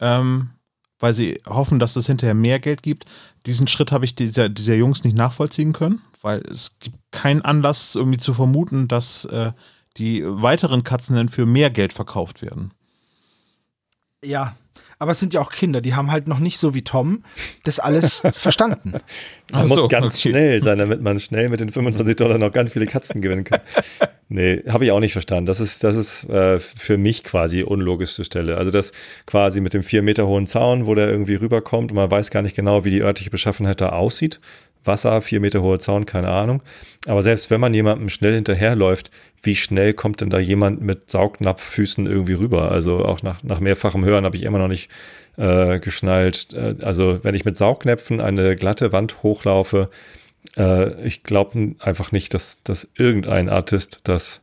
[0.00, 0.50] ähm,
[0.98, 3.04] weil sie hoffen, dass es hinterher mehr Geld gibt.
[3.46, 7.94] Diesen Schritt habe ich dieser, dieser Jungs nicht nachvollziehen können, weil es gibt keinen Anlass,
[7.94, 9.52] irgendwie zu vermuten, dass äh,
[9.98, 12.72] die weiteren Katzen dann für mehr Geld verkauft werden.
[14.24, 14.56] Ja,
[14.98, 17.22] aber es sind ja auch Kinder, die haben halt noch nicht so wie Tom
[17.64, 18.94] das alles verstanden.
[19.52, 20.30] Man so, muss ganz okay.
[20.30, 23.60] schnell sein, damit man schnell mit den 25 Dollar noch ganz viele Katzen gewinnen kann.
[24.28, 25.46] nee, habe ich auch nicht verstanden.
[25.46, 28.56] Das ist, das ist äh, für mich quasi unlogischste Stelle.
[28.56, 28.92] Also das
[29.26, 32.42] quasi mit dem vier Meter hohen Zaun, wo der irgendwie rüberkommt und man weiß gar
[32.42, 34.40] nicht genau, wie die örtliche Beschaffenheit da aussieht.
[34.84, 36.62] Wasser, vier Meter hoher Zaun, keine Ahnung.
[37.06, 39.10] Aber selbst wenn man jemandem schnell hinterherläuft,
[39.42, 42.72] wie schnell kommt denn da jemand mit Saugnapffüßen irgendwie rüber?
[42.72, 44.90] Also auch nach, nach mehrfachem Hören habe ich immer noch nicht
[45.36, 46.52] äh, geschnallt.
[46.54, 49.90] Äh, also wenn ich mit Saugnäpfen eine glatte Wand hochlaufe,
[50.56, 54.42] äh, ich glaube einfach nicht, dass, dass irgendein Artist das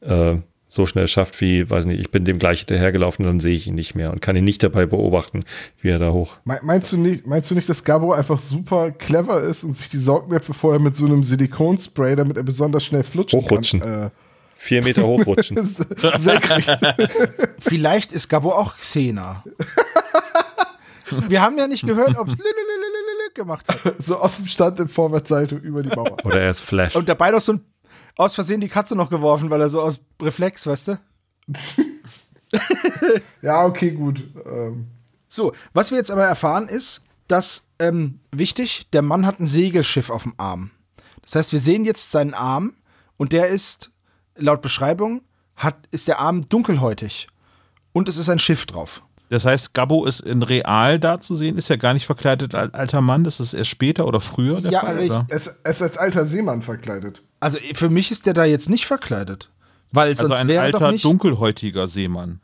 [0.00, 0.36] äh,
[0.76, 3.74] so schnell schafft wie, weiß nicht, ich bin dem gleich hinterhergelaufen, dann sehe ich ihn
[3.74, 5.44] nicht mehr und kann ihn nicht dabei beobachten,
[5.80, 6.36] wie er da hoch.
[6.44, 9.98] Meinst du nicht, meinst du nicht, dass Gabo einfach super clever ist und sich die
[9.98, 13.80] Saugnäpfe vorher mit so einem Silikonspray, damit er besonders schnell flutschen Hochrutschen.
[13.80, 14.04] kann?
[14.04, 14.10] Äh,
[14.58, 15.58] Vier Meter hochrutschen.
[17.58, 19.44] Vielleicht ist Gabo auch Xena.
[21.28, 22.36] Wir haben ja nicht gehört, ob es
[23.36, 24.02] gemacht hat.
[24.02, 26.16] So aus dem Stand im Vorwärtssalto über die Mauer.
[26.24, 26.96] Oder er ist Flash.
[26.96, 27.60] Und dabei noch so ein
[28.16, 30.98] aus Versehen die Katze noch geworfen, weil er so aus Reflex, weißt du?
[33.42, 34.26] ja, okay, gut.
[34.44, 34.88] Ähm.
[35.28, 40.10] So, was wir jetzt aber erfahren ist, dass, ähm, wichtig, der Mann hat ein Segelschiff
[40.10, 40.70] auf dem Arm.
[41.22, 42.74] Das heißt, wir sehen jetzt seinen Arm
[43.16, 43.90] und der ist,
[44.36, 45.22] laut Beschreibung,
[45.56, 47.26] hat, ist der Arm dunkelhäutig.
[47.92, 49.02] Und es ist ein Schiff drauf.
[49.28, 52.72] Das heißt, Gabbo ist in real da zu sehen, ist ja gar nicht verkleidet als
[52.74, 55.04] alter Mann, das ist erst später oder früher der ja, Fall.
[55.04, 57.22] Ja, er ist als alter Seemann verkleidet.
[57.40, 59.50] Also für mich ist der da jetzt nicht verkleidet.
[59.92, 62.40] Weil also sonst ein wäre alter, doch nicht dunkelhäutiger Seemann.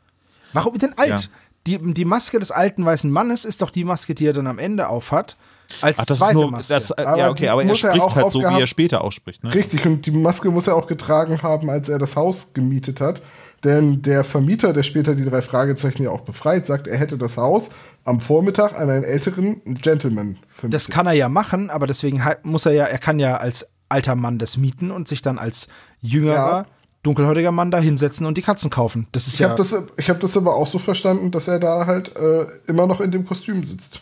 [0.51, 1.09] Warum denn alt?
[1.09, 1.19] Ja.
[1.65, 4.59] Die, die Maske des alten weißen Mannes ist doch die Maske, die er dann am
[4.59, 5.37] Ende aufhat.
[5.81, 6.73] Als Ach, das zweite ist nur, Maske.
[6.73, 9.43] Das, äh, ja, okay, aber er spricht er halt so, wie er später ausspricht.
[9.43, 9.53] Ne?
[9.53, 13.21] Richtig, und die Maske muss er auch getragen haben, als er das Haus gemietet hat.
[13.63, 17.37] Denn der Vermieter, der später die drei Fragezeichen ja auch befreit, sagt, er hätte das
[17.37, 17.69] Haus
[18.03, 20.73] am Vormittag an einen älteren Gentleman vermietet.
[20.73, 24.15] Das kann er ja machen, aber deswegen muss er ja, er kann ja als alter
[24.15, 25.69] Mann das mieten und sich dann als
[26.01, 26.65] jüngerer, ja.
[27.03, 29.07] dunkelhäutiger Mann da hinsetzen und die Katzen kaufen.
[29.13, 29.49] Das ist ich ja.
[29.49, 32.85] Hab das, ich habe das aber auch so verstanden, dass er da halt äh, immer
[32.85, 34.01] noch in dem Kostüm sitzt.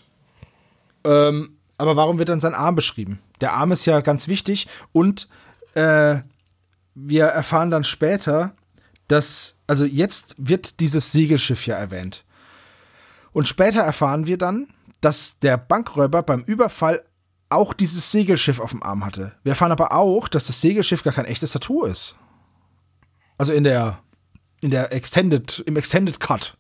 [1.03, 3.19] Ähm, aber warum wird dann sein Arm beschrieben?
[3.41, 5.27] Der Arm ist ja ganz wichtig und
[5.73, 6.17] äh,
[6.95, 8.53] wir erfahren dann später,
[9.11, 12.23] dass, also jetzt wird dieses Segelschiff ja erwähnt.
[13.33, 14.67] Und später erfahren wir dann,
[15.01, 17.03] dass der Bankräuber beim Überfall
[17.49, 19.33] auch dieses Segelschiff auf dem Arm hatte.
[19.43, 22.15] Wir erfahren aber auch, dass das Segelschiff gar kein echtes Tattoo ist.
[23.37, 23.99] Also in der,
[24.61, 26.55] in der Extended, im Extended Cut.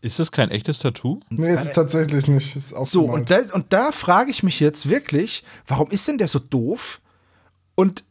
[0.00, 1.18] Ist es kein echtes Tattoo?
[1.28, 2.54] Nee, ist es tatsächlich nicht.
[2.54, 6.28] Ist so, und da, und da frage ich mich jetzt wirklich, warum ist denn der
[6.28, 7.00] so doof
[7.74, 8.04] und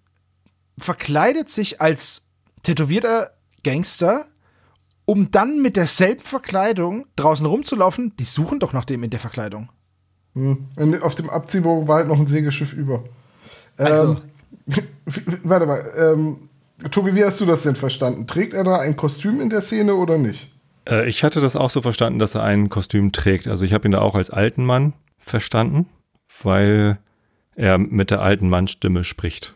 [0.78, 2.24] verkleidet sich als
[2.64, 4.26] tätowierter Gangster,
[5.06, 8.16] um dann mit derselben Verkleidung draußen rumzulaufen?
[8.18, 9.70] Die suchen doch nach dem in der Verkleidung.
[10.34, 10.68] Hm.
[11.02, 13.04] Auf dem Abziehbogen war halt noch ein Segelschiff über.
[13.78, 14.18] Also.
[14.68, 14.84] Ähm,
[15.44, 16.50] warte mal, ähm,
[16.92, 18.28] Tobi, wie hast du das denn verstanden?
[18.28, 20.52] Trägt er da ein Kostüm in der Szene oder nicht?
[20.88, 23.48] Äh, ich hatte das auch so verstanden, dass er ein Kostüm trägt.
[23.48, 25.88] Also ich habe ihn da auch als alten Mann verstanden,
[26.44, 27.00] weil
[27.56, 29.56] er mit der alten Mannstimme spricht.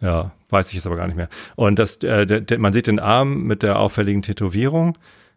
[0.00, 1.28] Ja, weiß ich jetzt aber gar nicht mehr.
[1.56, 4.96] Und das, äh, der, der, man sieht den Arm mit der auffälligen Tätowierung.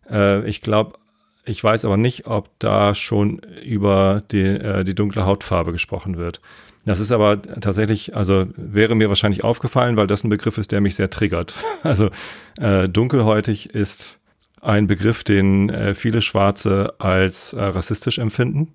[0.09, 0.97] Äh, ich glaube,
[1.45, 6.39] ich weiß aber nicht, ob da schon über die, äh, die dunkle Hautfarbe gesprochen wird.
[6.85, 10.81] Das ist aber tatsächlich, also wäre mir wahrscheinlich aufgefallen, weil das ein Begriff ist, der
[10.81, 11.53] mich sehr triggert.
[11.83, 12.09] Also
[12.57, 14.19] äh, dunkelhäutig ist
[14.61, 18.73] ein Begriff, den äh, viele Schwarze als äh, rassistisch empfinden.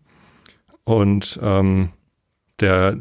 [0.82, 1.90] Und ähm,
[2.60, 2.96] der,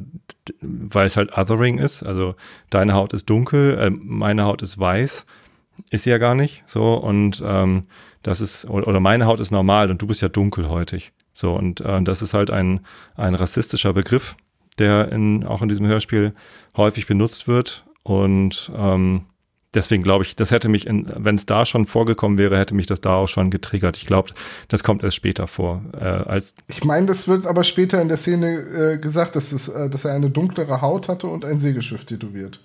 [0.61, 2.35] weil es halt Othering ist, also
[2.69, 5.25] deine Haut ist dunkel, äh, meine Haut ist weiß,
[5.89, 6.95] ist sie ja gar nicht so.
[6.95, 7.87] Und ähm,
[8.23, 11.13] das ist, oder meine Haut ist normal und du bist ja dunkelhäutig.
[11.33, 12.79] So, und äh, das ist halt ein,
[13.15, 14.35] ein rassistischer Begriff,
[14.79, 16.33] der in, auch in diesem Hörspiel
[16.75, 17.85] häufig benutzt wird.
[18.03, 19.25] Und ähm,
[19.75, 23.01] deswegen glaube ich, das hätte mich, wenn es da schon vorgekommen wäre, hätte mich das
[23.01, 23.97] da auch schon getriggert.
[23.97, 24.31] Ich glaube,
[24.67, 25.81] das kommt erst später vor.
[25.93, 29.67] Äh, als ich meine, das wird aber später in der Szene äh, gesagt, dass, es,
[29.67, 32.59] äh, dass er eine dunklere Haut hatte und ein Segelschiff tätowiert.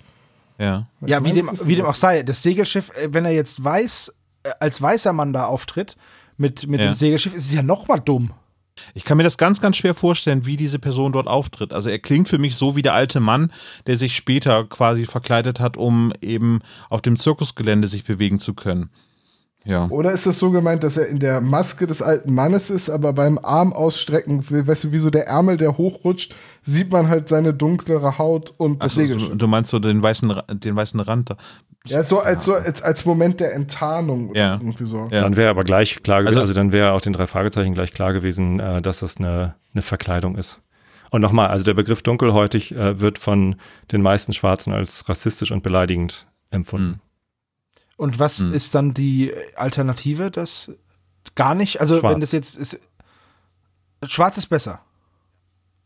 [0.57, 2.23] Ja, ja wie, dem, wie dem auch sei.
[2.23, 4.13] Das Segelschiff, äh, wenn er jetzt weiß,
[4.43, 5.97] äh, als weißer Mann da auftritt
[6.37, 6.87] mit, mit ja.
[6.87, 8.31] dem Segelschiff, ist es ja noch mal dumm.
[8.93, 11.73] Ich kann mir das ganz, ganz schwer vorstellen, wie diese Person dort auftritt.
[11.73, 13.51] Also er klingt für mich so wie der alte Mann,
[13.87, 18.89] der sich später quasi verkleidet hat, um eben auf dem Zirkusgelände sich bewegen zu können.
[19.63, 19.87] Ja.
[19.89, 23.13] Oder ist es so gemeint, dass er in der Maske des alten Mannes ist, aber
[23.13, 26.33] beim Arm ausstrecken, weißt du, wie so der Ärmel, der hochrutscht,
[26.63, 29.37] sieht man halt seine dunklere Haut und das also, Segelschiff.
[29.37, 31.37] Du meinst so den weißen, den weißen Rand da.
[31.87, 34.53] Ja, so als, so als, als Moment der Enttarnung ja.
[34.53, 35.09] irgendwie so.
[35.11, 35.21] Ja.
[35.21, 37.91] Dann wäre aber gleich klar gewesen, also, also dann wäre auch den drei Fragezeichen gleich
[37.93, 40.59] klar gewesen, äh, dass das eine, eine Verkleidung ist.
[41.09, 43.55] Und nochmal, also der Begriff dunkelhäutig äh, wird von
[43.91, 46.93] den meisten Schwarzen als rassistisch und beleidigend empfunden.
[46.93, 46.99] Hm.
[47.97, 48.53] Und was hm.
[48.53, 50.31] ist dann die Alternative?
[50.31, 50.71] Das
[51.35, 51.81] gar nicht?
[51.81, 52.13] Also Schwarz.
[52.13, 52.79] wenn das jetzt ist.
[54.05, 54.81] Schwarz ist besser.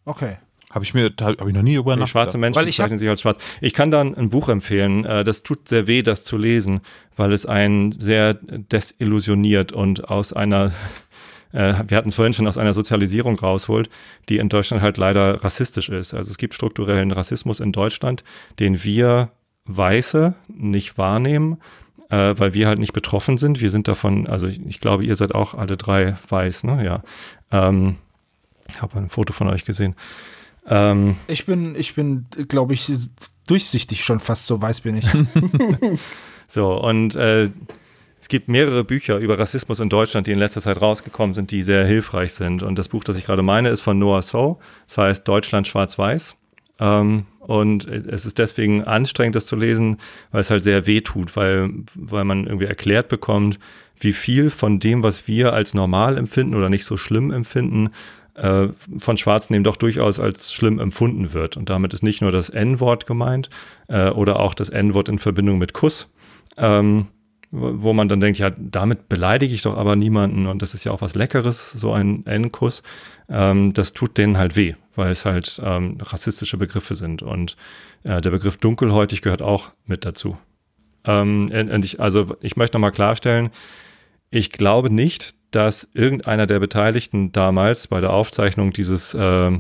[0.06, 0.38] Okay.
[0.76, 2.10] Habe ich mir, habe ich noch nie über nachgedacht.
[2.10, 3.38] Schwarze Menschen weil ich bezeichnen sich als schwarz.
[3.62, 5.06] Ich kann dann ein Buch empfehlen.
[5.06, 6.82] Äh, das tut sehr weh, das zu lesen,
[7.16, 10.74] weil es einen sehr desillusioniert und aus einer,
[11.54, 13.90] äh, wir hatten es vorhin schon, aus einer Sozialisierung rausholt,
[14.28, 16.14] die in Deutschland halt leider rassistisch ist.
[16.14, 18.26] Also es gibt strukturellen Rassismus in Deutschland,
[18.60, 19.30] den wir
[19.64, 21.56] Weiße nicht wahrnehmen,
[22.10, 23.62] äh, weil wir halt nicht betroffen sind.
[23.62, 26.84] Wir sind davon, also ich, ich glaube, ihr seid auch alle drei weiß, ne?
[26.84, 27.02] Ja.
[27.50, 27.96] Ähm,
[28.70, 29.96] ich habe ein Foto von euch gesehen.
[30.68, 32.92] Ähm, ich bin, ich bin, glaube ich,
[33.48, 35.06] durchsichtig schon fast so weiß bin ich.
[36.48, 37.50] so, und äh,
[38.26, 41.62] es gibt mehrere Bücher über Rassismus in Deutschland, die in letzter Zeit rausgekommen sind, die
[41.62, 42.64] sehr hilfreich sind.
[42.64, 44.58] Und das Buch, das ich gerade meine, ist von Noah So.
[44.88, 46.36] Das heißt Deutschland schwarz-weiß.
[46.80, 49.98] Ähm, und es ist deswegen anstrengend, das zu lesen,
[50.32, 53.60] weil es halt sehr weh tut, weil, weil man irgendwie erklärt bekommt,
[54.00, 57.92] wie viel von dem, was wir als normal empfinden oder nicht so schlimm empfinden,
[58.36, 58.68] äh,
[58.98, 61.58] von Schwarzen eben doch durchaus als schlimm empfunden wird.
[61.58, 63.50] Und damit ist nicht nur das N-Wort gemeint
[63.88, 66.14] äh, oder auch das N-Wort in Verbindung mit Kuss.
[66.58, 67.08] Ähm,
[67.52, 70.92] wo man dann denkt, ja, damit beleidige ich doch aber niemanden und das ist ja
[70.92, 72.84] auch was Leckeres, so ein N-Kuss.
[73.30, 77.56] Ähm, das tut denen halt weh, weil es halt ähm, rassistische Begriffe sind und
[78.04, 80.38] äh, der Begriff dunkelhäutig gehört auch mit dazu.
[81.06, 81.50] Ähm,
[81.82, 83.52] ich, also ich möchte nochmal klarstellen,
[84.32, 89.52] ich glaube nicht, dass irgendeiner der Beteiligten damals bei der Aufzeichnung dieses, äh,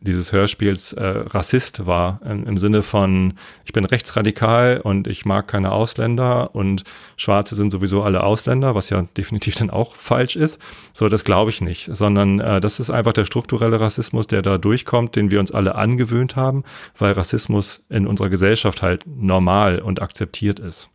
[0.00, 3.34] dieses Hörspiels äh, Rassist war, im, im, Sinne von,
[3.66, 6.84] ich bin rechtsradikal und ich mag keine Ausländer und
[7.18, 10.58] Schwarze sind sowieso alle Ausländer, was ja definitiv dann auch falsch ist.
[10.94, 14.56] So, das glaube ich nicht, sondern äh, das ist einfach der strukturelle Rassismus, der da
[14.56, 16.64] durchkommt, den wir uns alle angewöhnt haben,
[16.96, 20.88] weil Rassismus in unserer Gesellschaft halt normal und akzeptiert ist.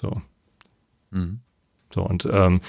[0.00, 0.22] So.
[1.10, 1.40] Mhm.
[1.94, 2.60] So, und ähm,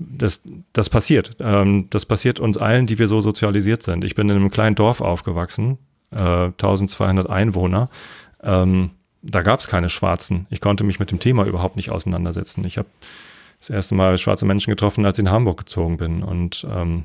[0.00, 1.36] das, das passiert.
[1.40, 4.04] Ähm, das passiert uns allen, die wir so sozialisiert sind.
[4.04, 5.78] Ich bin in einem kleinen Dorf aufgewachsen,
[6.10, 7.90] äh, 1200 Einwohner.
[8.42, 8.90] Ähm,
[9.22, 10.46] da gab es keine Schwarzen.
[10.48, 12.64] Ich konnte mich mit dem Thema überhaupt nicht auseinandersetzen.
[12.64, 12.88] Ich habe
[13.58, 16.22] das erste Mal schwarze Menschen getroffen, als ich in Hamburg gezogen bin.
[16.22, 17.04] Und ähm,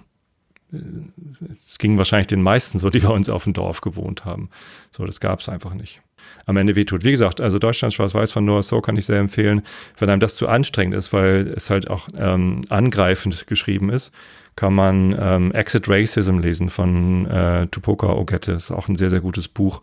[1.66, 4.50] es ging wahrscheinlich den meisten so, die bei uns auf dem Dorf gewohnt haben.
[4.92, 6.02] So, das gab es einfach nicht
[6.46, 7.04] am Ende wehtut.
[7.04, 9.62] Wie gesagt, also Deutschland Schwarz-Weiß von Noah So kann ich sehr empfehlen,
[9.98, 14.14] wenn einem das zu anstrengend ist, weil es halt auch ähm, angreifend geschrieben ist,
[14.56, 18.54] kann man ähm, Exit Racism lesen von äh, Tupoka Ogette.
[18.54, 19.82] Ist auch ein sehr, sehr gutes Buch,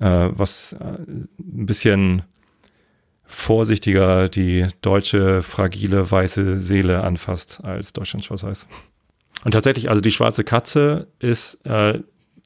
[0.00, 2.22] äh, was äh, ein bisschen
[3.26, 8.66] vorsichtiger die deutsche fragile weiße Seele anfasst als Deutschland Schwarz-Weiß.
[9.44, 12.00] Und tatsächlich, also die schwarze Katze ist äh,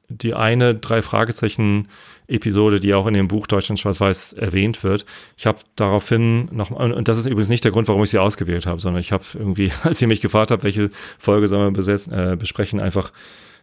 [0.09, 1.87] die eine drei Fragezeichen
[2.29, 5.05] Episode, die auch in dem Buch Deutschland Schwarz-Weiß erwähnt wird.
[5.37, 8.65] Ich habe daraufhin noch, und das ist übrigens nicht der Grund, warum ich sie ausgewählt
[8.65, 12.13] habe, sondern ich habe irgendwie, als ihr mich gefragt habt, welche Folge sollen wir besetzen,
[12.13, 13.11] äh, besprechen, einfach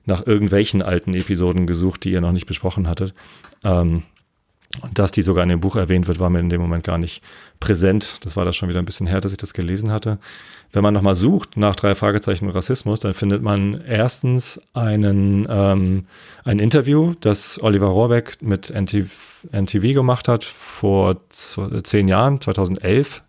[0.05, 3.14] nach irgendwelchen alten Episoden gesucht, die ihr noch nicht besprochen hattet.
[3.64, 4.05] Ähm,
[4.82, 6.98] und dass die sogar in dem Buch erwähnt wird, war mir in dem Moment gar
[6.98, 7.23] nicht
[7.61, 8.24] präsent.
[8.24, 10.19] Das war da schon wieder ein bisschen her, dass ich das gelesen hatte.
[10.73, 16.07] Wenn man nochmal sucht nach drei Fragezeichen Rassismus, dann findet man erstens einen, ähm,
[16.44, 19.11] ein Interview, das Oliver Rohrbeck mit NTV,
[19.53, 23.23] NTV gemacht hat vor zehn Jahren, 2011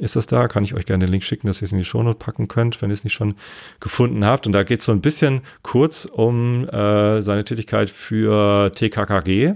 [0.00, 0.48] ist das da.
[0.48, 2.82] Kann ich euch gerne den Link schicken, dass ihr es in die Shownote packen könnt,
[2.82, 3.36] wenn ihr es nicht schon
[3.80, 4.46] gefunden habt.
[4.46, 9.54] Und da geht es so ein bisschen kurz um äh, seine Tätigkeit für TKKG.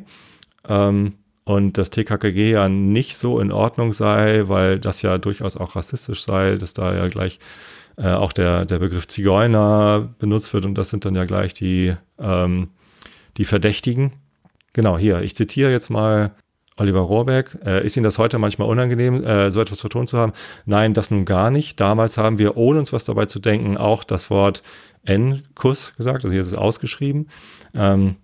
[0.68, 1.14] Ähm,
[1.48, 6.22] und das TKKG ja nicht so in Ordnung sei, weil das ja durchaus auch rassistisch
[6.22, 7.38] sei, dass da ja gleich
[7.96, 11.94] äh, auch der, der Begriff Zigeuner benutzt wird und das sind dann ja gleich die,
[12.18, 12.68] ähm,
[13.38, 14.12] die Verdächtigen.
[14.74, 16.32] Genau, hier, ich zitiere jetzt mal
[16.76, 17.58] Oliver Rohrbeck.
[17.64, 20.34] Äh, ist Ihnen das heute manchmal unangenehm, äh, so etwas vertont zu haben?
[20.66, 21.80] Nein, das nun gar nicht.
[21.80, 24.62] Damals haben wir, ohne uns was dabei zu denken, auch das Wort
[25.04, 27.28] N-Kuss gesagt, also hier ist es ausgeschrieben.
[27.74, 28.16] Ähm,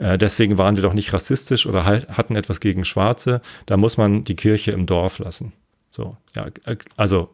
[0.00, 3.42] äh, deswegen waren wir doch nicht rassistisch oder hatten etwas gegen Schwarze.
[3.66, 5.52] Da muss man die Kirche im Dorf lassen.
[5.90, 7.28] So, ja, äh, also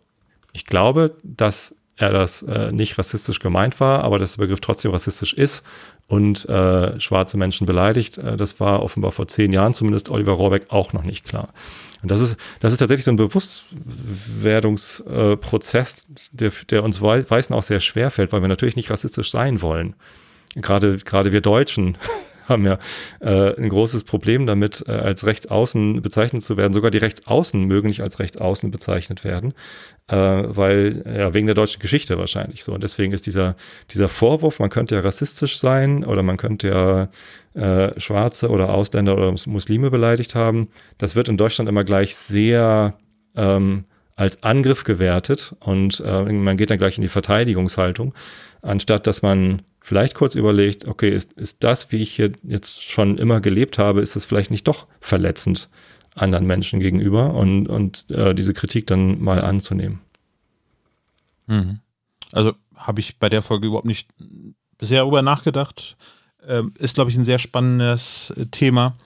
[0.53, 4.91] ich glaube, dass er das äh, nicht rassistisch gemeint war, aber dass der Begriff trotzdem
[4.91, 5.65] rassistisch ist
[6.09, 10.67] und äh, schwarze Menschen beleidigt, äh, das war offenbar vor zehn Jahren zumindest Oliver Rohrbeck
[10.69, 11.55] auch noch nicht klar.
[12.03, 17.81] Und das ist, das ist tatsächlich so ein Bewusstwerdungsprozess, der, der uns Weißen auch sehr
[17.81, 19.95] schwer fällt, weil wir natürlich nicht rassistisch sein wollen.
[20.55, 21.97] Gerade, gerade wir Deutschen
[22.48, 22.78] haben ja
[23.20, 26.73] äh, ein großes Problem damit, äh, als Rechtsaußen bezeichnet zu werden.
[26.73, 29.55] Sogar die Rechtsaußen mögen nicht als Rechtsaußen bezeichnet werden,
[30.09, 32.73] äh, weil ja wegen der deutschen Geschichte wahrscheinlich so.
[32.73, 33.56] Und deswegen ist dieser
[33.90, 37.09] dieser Vorwurf, man könnte ja rassistisch sein oder man könnte ja
[37.55, 40.68] äh, Schwarze oder Ausländer oder Muslime beleidigt haben,
[40.98, 42.94] das wird in Deutschland immer gleich sehr
[43.35, 43.85] ähm,
[44.16, 48.14] als Angriff gewertet und äh, man geht dann gleich in die Verteidigungshaltung,
[48.62, 53.19] anstatt dass man vielleicht kurz überlegt, okay, ist, ist das, wie ich hier jetzt schon
[53.19, 55.69] immer gelebt habe, ist das vielleicht nicht doch verletzend
[56.17, 60.01] anderen Menschen gegenüber und, und äh, diese Kritik dann mal anzunehmen.
[61.47, 61.79] Mhm.
[62.33, 64.09] Also habe ich bei der Folge überhaupt nicht
[64.77, 65.97] bisher darüber nachgedacht.
[66.45, 68.97] Ähm, ist, glaube ich, ein sehr spannendes äh, Thema.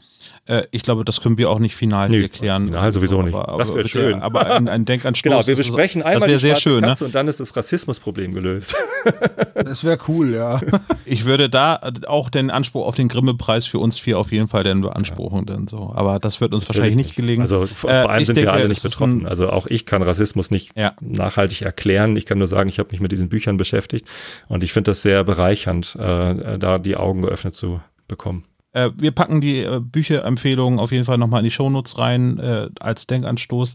[0.50, 2.66] Äh, ich glaube, das können wir auch nicht final nee, erklären.
[2.66, 3.34] Final sowieso nicht.
[3.34, 4.20] Aber, das wäre schön.
[4.20, 5.22] Aber ein, ein Denkanstoß.
[5.30, 6.96] genau, wir besprechen einmal das sehr schön, ne?
[7.00, 8.74] und dann ist das Rassismusproblem gelöst.
[9.54, 10.60] das wäre cool, ja.
[11.04, 14.62] Ich würde da auch den Anspruch auf den Grimme-Preis für uns vier auf jeden Fall
[14.62, 15.40] dann beanspruchen.
[15.40, 15.56] Ja.
[15.56, 15.92] Denn so.
[15.94, 17.42] Aber das wird uns Natürlich wahrscheinlich nicht gelingen.
[17.42, 19.26] Also vor, äh, allem sind denke, wir alle nicht betroffen.
[19.26, 20.94] Also auch ich kann Rassismus nicht ja.
[21.00, 22.16] nachhaltig erklären.
[22.16, 24.06] Ich kann nur sagen, ich habe mich mit diesen Büchern beschäftigt
[24.48, 28.44] und ich finde das sehr bereichernd, äh, da die Augen geöffnet zu bekommen.
[28.72, 32.68] Äh, wir packen die äh, Bücherempfehlungen auf jeden Fall nochmal in die Shownotes rein äh,
[32.80, 33.74] als Denkanstoß.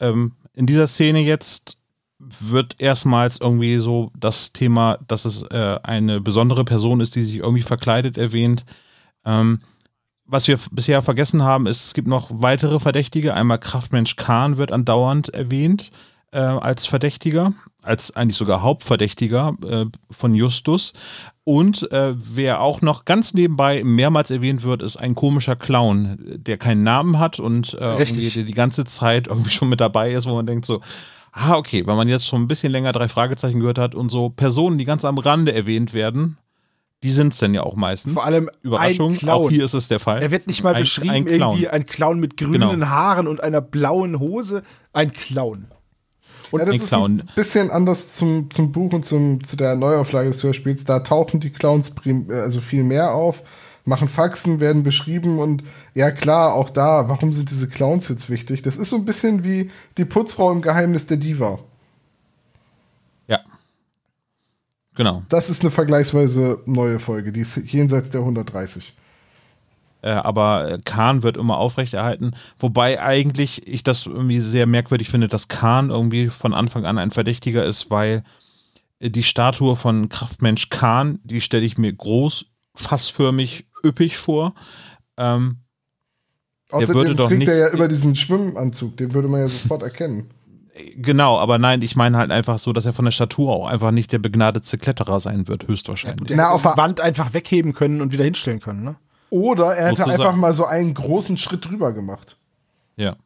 [0.00, 1.76] Ähm, in dieser Szene jetzt
[2.18, 7.36] wird erstmals irgendwie so das Thema, dass es äh, eine besondere Person ist, die sich
[7.36, 8.64] irgendwie verkleidet, erwähnt.
[9.24, 9.60] Ähm,
[10.24, 13.34] was wir bisher vergessen haben, ist, es gibt noch weitere Verdächtige.
[13.34, 15.90] Einmal Kraftmensch Kahn wird andauernd erwähnt
[16.36, 20.92] äh, als Verdächtiger, als eigentlich sogar Hauptverdächtiger äh, von Justus.
[21.44, 26.58] Und äh, wer auch noch ganz nebenbei mehrmals erwähnt wird, ist ein komischer Clown, der
[26.58, 30.46] keinen Namen hat und äh, die, ganze Zeit irgendwie schon mit dabei ist, wo man
[30.46, 30.80] denkt so,
[31.32, 34.28] ah, okay, wenn man jetzt schon ein bisschen länger drei Fragezeichen gehört hat und so
[34.28, 36.36] Personen, die ganz am Rande erwähnt werden,
[37.02, 38.12] die sind es denn ja auch meistens.
[38.12, 39.46] Vor allem Überraschung, ein Clown.
[39.46, 40.20] auch hier ist es der Fall.
[40.20, 42.86] Er wird nicht mal ein, beschrieben, ein irgendwie ein Clown mit grünen genau.
[42.86, 44.62] Haaren und einer blauen Hose.
[44.92, 45.68] Ein Clown.
[46.50, 47.20] Und ja, das ist Clown.
[47.20, 50.84] ein bisschen anders zum, zum Buch und zum, zu der Neuauflage des Hörspiels.
[50.84, 53.42] Da tauchen die Clowns prim, also viel mehr auf,
[53.84, 55.64] machen Faxen, werden beschrieben und
[55.94, 58.62] ja klar, auch da, warum sind diese Clowns jetzt wichtig?
[58.62, 61.58] Das ist so ein bisschen wie die Putzfrau im Geheimnis der Diva.
[63.28, 63.40] Ja.
[64.94, 65.22] Genau.
[65.28, 68.94] Das ist eine vergleichsweise neue Folge, die ist jenseits der 130
[70.06, 72.30] äh, aber Kahn wird immer aufrechterhalten.
[72.60, 77.10] Wobei eigentlich ich das irgendwie sehr merkwürdig finde, dass Kahn irgendwie von Anfang an ein
[77.10, 78.22] Verdächtiger ist, weil
[79.00, 82.46] die Statue von Kraftmensch Kahn, die stelle ich mir groß,
[82.76, 84.54] fassförmig, üppig vor.
[85.16, 85.56] Ähm,
[86.70, 89.82] Außerdem würde doch trägt nicht, er ja über diesen Schwimmanzug, den würde man ja sofort
[89.82, 90.30] erkennen.
[90.94, 93.90] Genau, aber nein, ich meine halt einfach so, dass er von der Statur auch einfach
[93.90, 96.30] nicht der begnadete Kletterer sein wird, höchstwahrscheinlich.
[96.30, 98.96] Ja, Na, auf der Wand einfach wegheben können und wieder hinstellen können, ne?
[99.30, 102.36] Oder er hätte einfach mal so einen großen Schritt drüber gemacht.
[102.96, 103.16] Ja.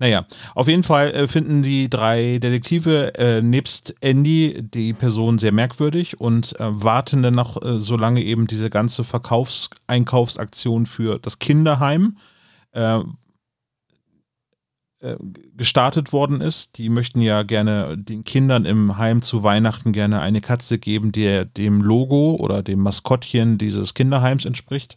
[0.00, 0.24] Naja,
[0.54, 6.18] auf jeden Fall äh, finden die drei Detektive äh, nebst Andy die Person sehr merkwürdig
[6.18, 12.16] und äh, warten dann noch, äh, solange eben diese ganze Verkaufs-Einkaufsaktion für das Kinderheim
[12.72, 13.00] äh,
[15.00, 15.16] äh,
[15.54, 16.78] gestartet worden ist.
[16.78, 21.44] Die möchten ja gerne den Kindern im Heim zu Weihnachten gerne eine Katze geben, die
[21.44, 24.96] dem Logo oder dem Maskottchen dieses Kinderheims entspricht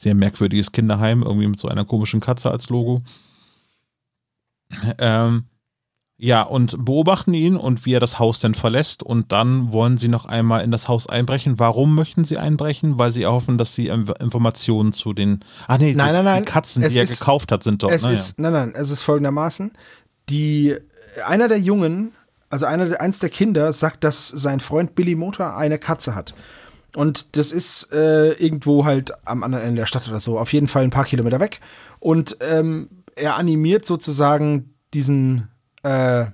[0.00, 3.02] sehr merkwürdiges Kinderheim, irgendwie mit so einer komischen Katze als Logo.
[4.98, 5.44] Ähm,
[6.16, 9.02] ja, und beobachten ihn und wie er das Haus denn verlässt.
[9.02, 11.58] Und dann wollen sie noch einmal in das Haus einbrechen.
[11.58, 12.98] Warum möchten sie einbrechen?
[12.98, 15.40] Weil sie hoffen, dass sie Informationen zu den.
[15.66, 16.44] Ah, nee, nein, die, nein, nein.
[16.44, 17.92] die Katzen, die er gekauft hat, sind dort.
[17.92, 18.14] Es naja.
[18.14, 19.72] ist, nein, nein, es ist folgendermaßen:
[20.28, 20.76] die,
[21.26, 22.12] einer der Jungen,
[22.48, 26.34] also einer, eins der Kinder, sagt, dass sein Freund Billy Motor eine Katze hat.
[26.94, 30.68] Und das ist äh, irgendwo halt am anderen Ende der Stadt oder so, auf jeden
[30.68, 31.60] Fall ein paar Kilometer weg.
[31.98, 35.48] Und ähm, er animiert sozusagen diesen,
[35.82, 36.26] äh,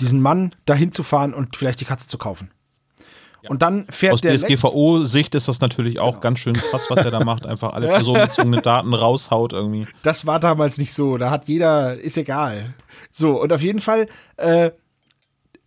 [0.00, 2.50] diesen Mann dahin zu fahren und vielleicht die Katze zu kaufen.
[3.42, 3.50] Ja.
[3.50, 4.34] Und dann fährt Aus der.
[4.34, 6.20] Aus DSGVO-Sicht ist das natürlich auch genau.
[6.20, 7.46] ganz schön krass, was er da macht.
[7.46, 9.86] Einfach alle personenbezogenen Daten raushaut irgendwie.
[10.02, 11.18] Das war damals nicht so.
[11.18, 12.74] Da hat jeder, ist egal.
[13.10, 14.70] So, und auf jeden Fall äh,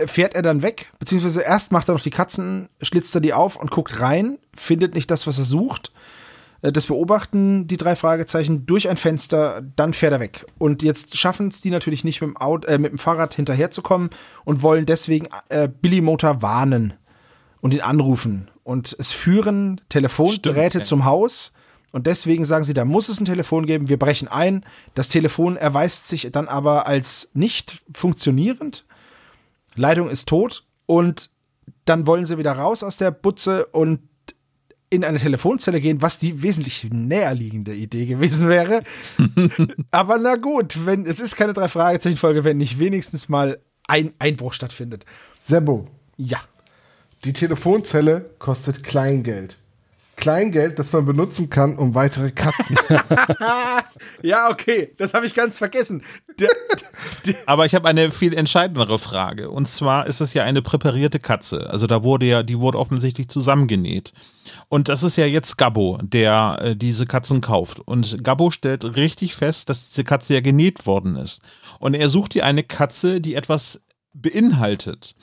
[0.06, 3.56] fährt er dann weg, beziehungsweise erst macht er noch die Katzen, schlitzt er die auf
[3.56, 5.92] und guckt rein, findet nicht das, was er sucht.
[6.62, 10.46] Äh, das beobachten die drei Fragezeichen durch ein Fenster, dann fährt er weg.
[10.58, 14.10] Und jetzt schaffen es die natürlich nicht mit dem, Auto, äh, mit dem Fahrrad hinterherzukommen
[14.46, 16.94] und wollen deswegen äh, Billy Motor warnen
[17.62, 18.50] und ihn anrufen.
[18.64, 21.54] Und es führen Telefongeräte Stimmt, zum Haus.
[21.94, 24.66] Und deswegen sagen sie, da muss es ein Telefon geben, wir brechen ein.
[24.94, 28.84] Das Telefon erweist sich dann aber als nicht funktionierend.
[29.78, 31.30] Leitung ist tot und
[31.86, 34.00] dann wollen sie wieder raus aus der Butze und
[34.90, 38.84] in eine Telefonzelle gehen, was die wesentlich näherliegende Idee gewesen wäre.
[39.92, 44.14] Aber na gut, wenn es ist keine drei Fragezeichen Folge, wenn nicht wenigstens mal ein
[44.20, 45.06] Einbruch stattfindet.
[45.38, 45.88] Sebo.
[46.16, 46.40] Ja.
[47.26, 49.58] Die Telefonzelle kostet Kleingeld.
[50.16, 52.78] Kleingeld, das man benutzen kann, um weitere Katzen.
[54.22, 56.04] ja, okay, das habe ich ganz vergessen.
[57.46, 59.50] Aber ich habe eine viel entscheidendere Frage.
[59.50, 61.70] Und zwar ist es ja eine präparierte Katze.
[61.70, 64.14] Also da wurde ja, die wurde offensichtlich zusammengenäht.
[64.70, 67.80] Und das ist ja jetzt Gabbo, der äh, diese Katzen kauft.
[67.80, 71.42] Und Gabbo stellt richtig fest, dass diese Katze ja genäht worden ist.
[71.80, 73.82] Und er sucht hier eine Katze, die etwas
[74.14, 75.16] beinhaltet.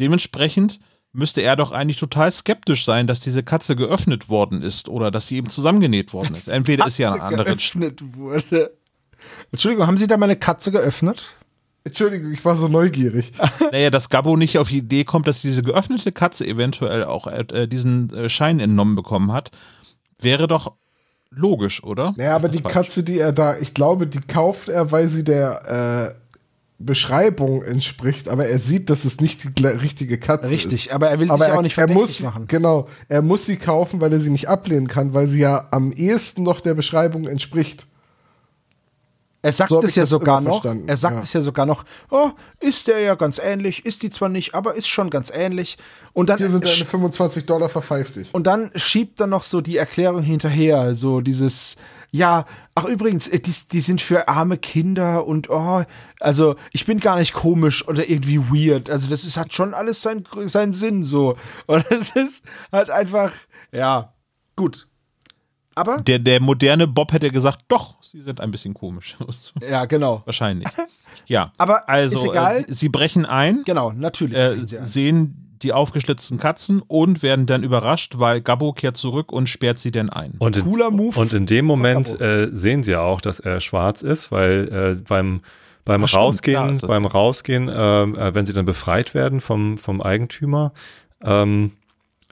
[0.00, 0.80] Dementsprechend
[1.12, 5.28] müsste er doch eigentlich total skeptisch sein, dass diese Katze geöffnet worden ist oder dass
[5.28, 6.48] sie eben zusammengenäht worden ist.
[6.48, 7.44] Entweder ist ja eine andere.
[7.44, 8.76] Geöffnet wurde.
[9.50, 11.34] Entschuldigung, haben Sie da meine Katze geöffnet?
[11.84, 13.32] Entschuldigung, ich war so neugierig.
[13.72, 17.66] Naja, dass Gabo nicht auf die Idee kommt, dass diese geöffnete Katze eventuell auch äh,
[17.66, 19.50] diesen äh, Schein entnommen bekommen hat,
[20.18, 20.72] wäre doch
[21.30, 22.14] logisch, oder?
[22.16, 26.14] Naja, aber die Katze, die er da, ich glaube, die kauft er, weil sie der
[26.14, 26.27] äh,
[26.80, 30.72] Beschreibung entspricht, aber er sieht, dass es nicht die richtige Katze Richtig, ist.
[30.72, 32.46] Richtig, aber er will aber sich er, auch nicht verdächtig muss, machen.
[32.46, 35.90] Genau, er muss sie kaufen, weil er sie nicht ablehnen kann, weil sie ja am
[35.90, 37.86] ehesten noch der Beschreibung entspricht.
[39.40, 41.20] Er sagt so es ja sogar noch, er sagt ja.
[41.20, 44.74] es ja sogar noch, oh, ist der ja ganz ähnlich, ist die zwar nicht, aber
[44.74, 45.78] ist schon ganz ähnlich.
[46.12, 48.34] Und dann Hier sind deine 25 Dollar verpfeift dich.
[48.34, 51.76] Und dann schiebt er noch so die Erklärung hinterher, so dieses,
[52.10, 55.84] ja, ach übrigens, äh, die, die sind für arme Kinder und oh,
[56.20, 58.88] also ich bin gar nicht komisch oder irgendwie weird.
[58.88, 61.36] Also das ist, hat schon alles sein, seinen Sinn so.
[61.66, 63.32] Und es ist halt einfach,
[63.72, 64.14] ja,
[64.56, 64.88] gut.
[65.74, 69.16] Aber der, der moderne Bob hätte gesagt, doch, sie sind ein bisschen komisch.
[69.60, 70.22] Ja, genau.
[70.24, 70.68] Wahrscheinlich.
[71.26, 71.52] Ja.
[71.58, 72.64] Aber also, ist egal.
[72.66, 73.62] Äh, sie brechen ein.
[73.64, 74.36] Genau, natürlich.
[74.36, 79.78] Äh, sehen die aufgeschlitzten Katzen und werden dann überrascht, weil Gabbo kehrt zurück und sperrt
[79.78, 80.34] sie dann ein.
[80.38, 81.18] Und Cooler Move.
[81.18, 85.40] Und in dem Moment äh, sehen sie auch, dass er schwarz ist, weil äh, beim
[85.88, 90.02] beim Ach, Rausgehen, stimmt, beim Rausgehen, äh, äh, wenn sie dann befreit werden vom, vom
[90.02, 90.72] Eigentümer,
[91.22, 91.72] ähm,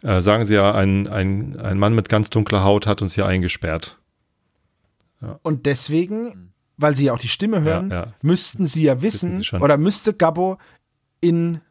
[0.02, 3.24] äh, sagen sie ja, ein, ein, ein Mann mit ganz dunkler Haut hat uns hier
[3.24, 3.96] eingesperrt.
[5.22, 5.40] Ja.
[5.42, 8.12] Und deswegen, weil sie ja auch die Stimme hören, ja, ja.
[8.20, 10.58] müssten sie ja wissen, sie oder müsste Gabbo
[11.22, 11.62] in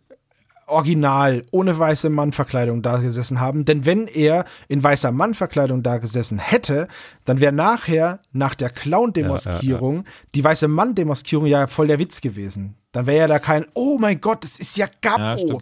[0.67, 3.65] original ohne weiße Mannverkleidung da gesessen haben.
[3.65, 6.87] Denn wenn er in weißer Mannverkleidung da gesessen hätte,
[7.25, 10.27] dann wäre nachher, nach der Clown-Demaskierung, ja, ja, ja.
[10.35, 12.75] die weiße Mann-Demaskierung ja voll der Witz gewesen.
[12.91, 15.61] Dann wäre ja da kein, oh mein Gott, das ist ja Gabbo.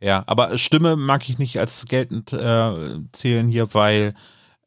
[0.00, 4.14] Ja, aber Stimme mag ich nicht als geltend äh, zählen hier, weil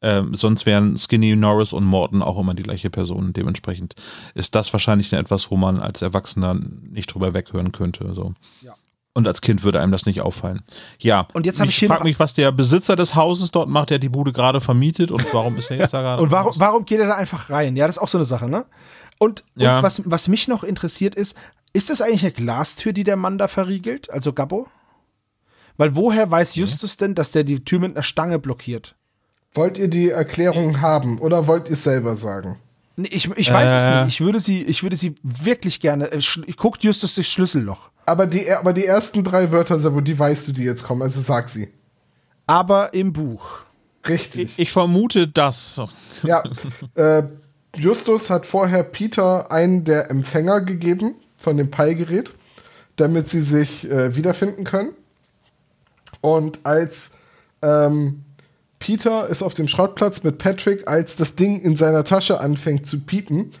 [0.02, 3.32] ähm, sonst wären Skinny Norris und Morton auch immer die gleiche Person.
[3.32, 3.94] Dementsprechend
[4.34, 8.12] ist das wahrscheinlich etwas, wo man als Erwachsener nicht drüber weghören könnte.
[8.12, 8.34] So.
[8.60, 8.74] Ja.
[9.14, 10.62] Und als Kind würde einem das nicht auffallen.
[10.98, 13.90] Ja, und jetzt habe ich, ich frage mich, was der Besitzer des Hauses dort macht,
[13.90, 16.22] der die Bude gerade vermietet und warum ist er jetzt da gerade?
[16.22, 17.76] und warum, warum geht er da einfach rein?
[17.76, 18.64] Ja, das ist auch so eine Sache, ne?
[19.18, 19.76] Und, ja.
[19.76, 21.36] und was, was mich noch interessiert ist,
[21.74, 24.66] ist das eigentlich eine Glastür, die der Mann da verriegelt, also Gabbo?
[25.76, 28.94] Weil woher weiß Justus denn, dass der die Tür mit einer Stange blockiert?
[29.54, 32.58] Wollt ihr die Erklärung haben oder wollt ihr es selber sagen?
[32.96, 33.76] Ich, ich weiß äh.
[33.76, 34.14] es nicht.
[34.14, 36.12] Ich würde sie, ich würde sie wirklich gerne.
[36.12, 36.20] Äh,
[36.56, 37.90] guckt Justus durchs Schlüsselloch.
[38.04, 41.20] Aber die, aber die ersten drei Wörter, Sabo, die weißt du, die jetzt kommen, also
[41.20, 41.68] sag sie.
[42.46, 43.60] Aber im Buch.
[44.08, 44.52] Richtig.
[44.52, 45.80] Ich, ich vermute das.
[46.22, 46.42] Ja.
[46.94, 47.22] Äh,
[47.74, 52.34] Justus hat vorher Peter einen der Empfänger gegeben von dem Pi-Gerät,
[52.96, 54.94] damit sie sich äh, wiederfinden können.
[56.20, 57.12] Und als
[57.62, 58.24] ähm,
[58.82, 62.98] Peter ist auf dem Schrottplatz mit Patrick, als das Ding in seiner Tasche anfängt zu
[62.98, 63.52] piepen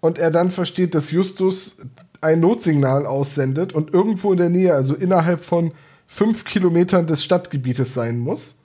[0.00, 1.78] und er dann versteht, dass Justus
[2.20, 5.72] ein Notsignal aussendet und irgendwo in der Nähe, also innerhalb von
[6.06, 8.56] fünf Kilometern des Stadtgebietes sein muss.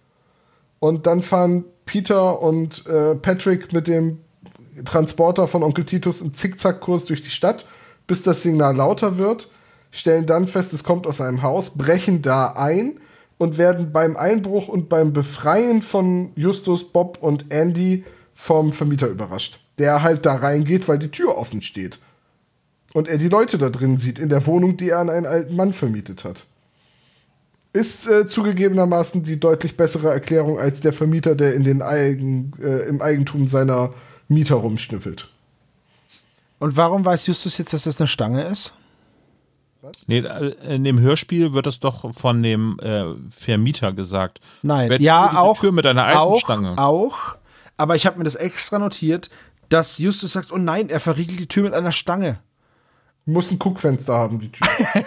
[0.79, 4.17] Und dann fahren Peter und äh, Patrick mit dem
[4.83, 7.65] Transporter von Onkel Titus im Zickzackkurs durch die Stadt,
[8.05, 9.49] bis das Signal lauter wird,
[9.91, 12.99] stellen dann fest, es kommt aus einem Haus, brechen da ein
[13.41, 18.03] und werden beim Einbruch und beim Befreien von Justus, Bob und Andy
[18.35, 19.59] vom Vermieter überrascht.
[19.80, 21.97] Der halt da reingeht, weil die Tür offen steht.
[22.93, 25.55] Und er die Leute da drin sieht, in der Wohnung, die er an einen alten
[25.55, 26.45] Mann vermietet hat.
[27.73, 32.88] Ist äh, zugegebenermaßen die deutlich bessere Erklärung als der Vermieter, der in den Eigen, äh,
[32.88, 33.91] im Eigentum seiner
[34.27, 35.30] Mieter rumschnüffelt.
[36.59, 38.76] Und warum weiß Justus jetzt, dass das eine Stange ist?
[39.82, 40.08] Was?
[40.08, 44.40] Nee, äh, in dem Hörspiel wird es doch von dem äh, Vermieter gesagt.
[44.62, 45.60] Nein, Wer ja, auch.
[45.60, 46.74] Tür mit einer Eisenstange.
[46.78, 47.38] Auch, auch,
[47.78, 49.32] aber ich habe mir das extra notiert,
[49.70, 52.40] dass Justus sagt: Oh nein, er verriegelt die Tür mit einer Stange.
[53.26, 54.68] Muss ein Guckfenster haben, die Tür.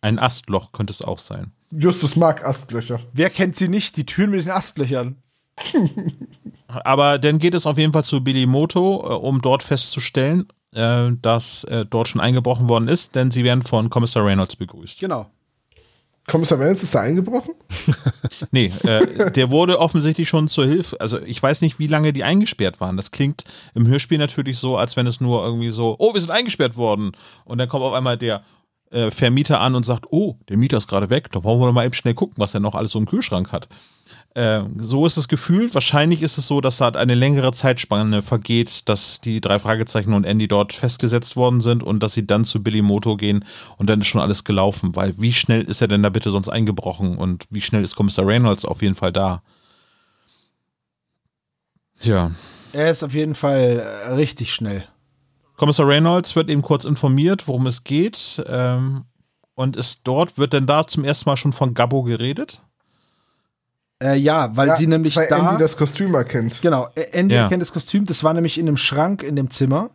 [0.00, 1.52] ein Astloch könnte es auch sein.
[1.70, 3.00] Justus mag Astlöcher.
[3.12, 3.98] Wer kennt sie nicht?
[3.98, 5.16] Die Türen mit den Astlöchern.
[6.66, 10.46] Aber dann geht es auf jeden Fall zu Billy Moto, äh, um dort festzustellen,
[10.76, 15.00] äh, dass äh, dort schon eingebrochen worden ist, denn sie werden von Kommissar Reynolds begrüßt.
[15.00, 15.30] Genau.
[16.26, 17.54] Kommissar Reynolds ist da eingebrochen?
[18.50, 21.00] nee, äh, der wurde offensichtlich schon zur Hilfe.
[21.00, 22.96] Also ich weiß nicht, wie lange die eingesperrt waren.
[22.96, 23.44] Das klingt
[23.74, 27.12] im Hörspiel natürlich so, als wenn es nur irgendwie so, oh, wir sind eingesperrt worden.
[27.44, 28.42] Und dann kommt auf einmal der
[28.90, 31.86] äh, Vermieter an und sagt, oh, der Mieter ist gerade weg, da wollen wir mal
[31.86, 33.68] eben schnell gucken, was er noch alles so im Kühlschrank hat.
[34.36, 35.72] Äh, so ist es gefühlt.
[35.72, 40.24] Wahrscheinlich ist es so, dass da eine längere Zeitspanne vergeht, dass die drei Fragezeichen und
[40.24, 43.46] Andy dort festgesetzt worden sind und dass sie dann zu Billy Moto gehen
[43.78, 44.94] und dann ist schon alles gelaufen.
[44.94, 48.26] Weil wie schnell ist er denn da bitte sonst eingebrochen und wie schnell ist Kommissar
[48.26, 49.42] Reynolds auf jeden Fall da?
[51.98, 52.30] Tja.
[52.74, 54.86] Er ist auf jeden Fall äh, richtig schnell.
[55.56, 58.44] Kommissar Reynolds wird eben kurz informiert, worum es geht.
[58.46, 59.06] Ähm,
[59.54, 62.60] und ist dort, wird denn da zum ersten Mal schon von Gabbo geredet?
[64.02, 65.50] Äh, ja, weil ja, sie nämlich weil da.
[65.50, 66.60] Andy das Kostüm erkennt.
[66.60, 67.44] Genau, Andy ja.
[67.44, 68.04] erkennt das Kostüm.
[68.04, 69.90] Das war nämlich in einem Schrank in dem Zimmer,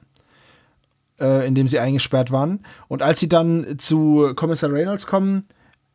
[1.20, 2.66] äh, in dem sie eingesperrt waren.
[2.88, 5.48] Und als sie dann zu Kommissar Reynolds kommen,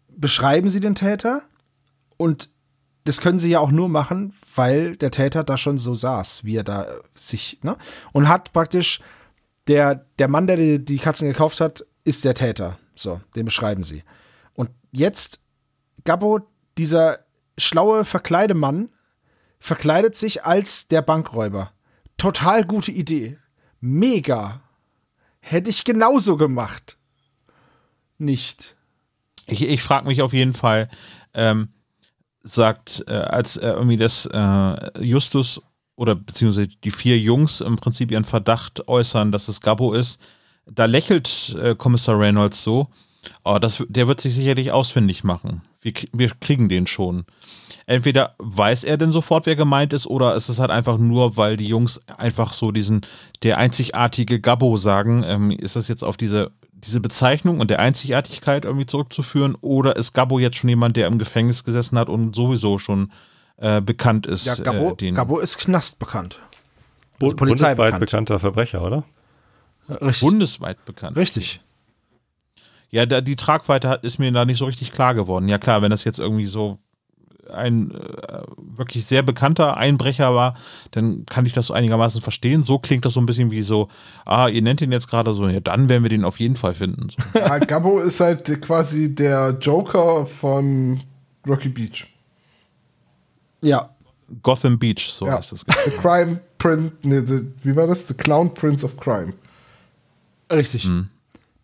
[0.08, 1.42] beschreiben sie den Täter.
[2.16, 2.48] Und
[3.04, 6.56] das können sie ja auch nur machen, weil der Täter da schon so saß, wie
[6.56, 7.76] er da sich, ne?
[8.12, 9.00] Und hat praktisch
[9.68, 12.78] der, der Mann, der die, die Katzen gekauft hat, ist der Täter.
[12.94, 14.02] So, den beschreiben sie.
[14.54, 15.40] Und jetzt,
[16.04, 16.40] Gabbo,
[16.78, 17.18] dieser
[17.58, 18.90] schlaue Verkleidemann
[19.58, 21.72] verkleidet sich als der Bankräuber.
[22.16, 23.38] Total gute Idee.
[23.80, 24.62] Mega.
[25.40, 26.98] Hätte ich genauso gemacht.
[28.18, 28.76] Nicht.
[29.46, 30.88] Ich, ich frage mich auf jeden Fall,
[31.34, 31.68] ähm,
[32.42, 35.62] sagt, äh, als äh, irgendwie das äh, Justus
[35.94, 40.20] oder beziehungsweise die vier Jungs im Prinzip ihren Verdacht äußern, dass es Gabbo ist,
[40.66, 42.88] da lächelt äh, Kommissar Reynolds so,
[43.44, 47.24] oh, das, der wird sich sicherlich ausfindig machen wir, wir kriegen den schon.
[47.86, 51.56] Entweder weiß er denn sofort, wer gemeint ist, oder ist es halt einfach nur, weil
[51.56, 53.02] die Jungs einfach so diesen,
[53.44, 58.64] der einzigartige Gabbo sagen, ähm, ist das jetzt auf diese, diese Bezeichnung und der Einzigartigkeit
[58.64, 62.78] irgendwie zurückzuführen, oder ist Gabbo jetzt schon jemand, der im Gefängnis gesessen hat und sowieso
[62.78, 63.12] schon
[63.58, 64.46] äh, bekannt ist?
[64.46, 66.40] Ja, Gabbo, äh, Gabbo ist knastbekannt.
[67.22, 68.00] Also Bundesweit bekannt.
[68.00, 69.04] bekannter Verbrecher, oder?
[69.88, 70.20] Richtig.
[70.20, 71.16] Bundesweit bekannt.
[71.16, 71.60] Richtig.
[72.90, 75.48] Ja, da, die Tragweite ist mir da nicht so richtig klar geworden.
[75.48, 76.78] Ja klar, wenn das jetzt irgendwie so
[77.50, 80.54] ein äh, wirklich sehr bekannter Einbrecher war,
[80.90, 82.62] dann kann ich das einigermaßen verstehen.
[82.62, 83.88] So klingt das so ein bisschen wie so,
[84.24, 86.74] ah, ihr nennt ihn jetzt gerade so, ja, dann werden wir den auf jeden Fall
[86.74, 87.08] finden.
[87.10, 87.16] So.
[87.38, 91.02] Ja, Gabbo ist halt quasi der Joker von
[91.48, 92.06] Rocky Beach.
[93.62, 93.90] Ja.
[94.42, 95.36] Gotham Beach, so ja.
[95.36, 95.64] heißt es.
[95.84, 98.08] The Crime Prince, nee, the, wie war das?
[98.08, 99.34] The Clown Prince of Crime.
[100.50, 100.84] Richtig.
[100.84, 101.08] Hm.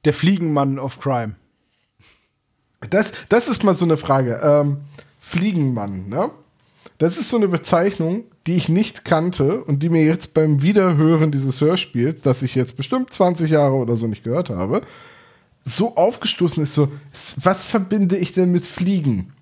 [0.04, 1.34] Der Fliegenmann of Crime.
[2.90, 4.40] Das, das ist mal so eine Frage.
[4.42, 4.78] Ähm,
[5.22, 6.30] Fliegenmann, ne?
[6.98, 11.30] Das ist so eine Bezeichnung, die ich nicht kannte und die mir jetzt beim Wiederhören
[11.30, 14.82] dieses Hörspiels, das ich jetzt bestimmt 20 Jahre oder so nicht gehört habe,
[15.62, 16.88] so aufgestoßen ist, so,
[17.36, 19.32] was verbinde ich denn mit Fliegen?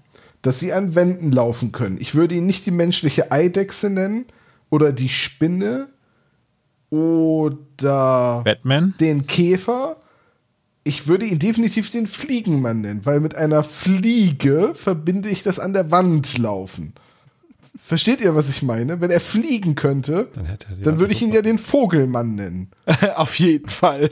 [0.43, 1.99] Dass sie an Wänden laufen können.
[1.99, 4.27] Ich würde ihn nicht die menschliche Eidechse nennen
[4.69, 5.89] oder die Spinne
[6.91, 8.95] oder Batman?
[9.01, 9.97] den Käfer
[10.85, 15.75] ich würde ihn definitiv den Fliegenmann nennen, weil mit einer Fliege verbinde ich das an
[15.75, 16.95] der Wand laufen.
[17.79, 19.01] Versteht ihr, was ich meine?
[19.01, 22.71] Wenn er fliegen könnte, dann, dann würde ich ihn ja den Vogelmann nennen.
[23.17, 24.11] Auf jeden Fall.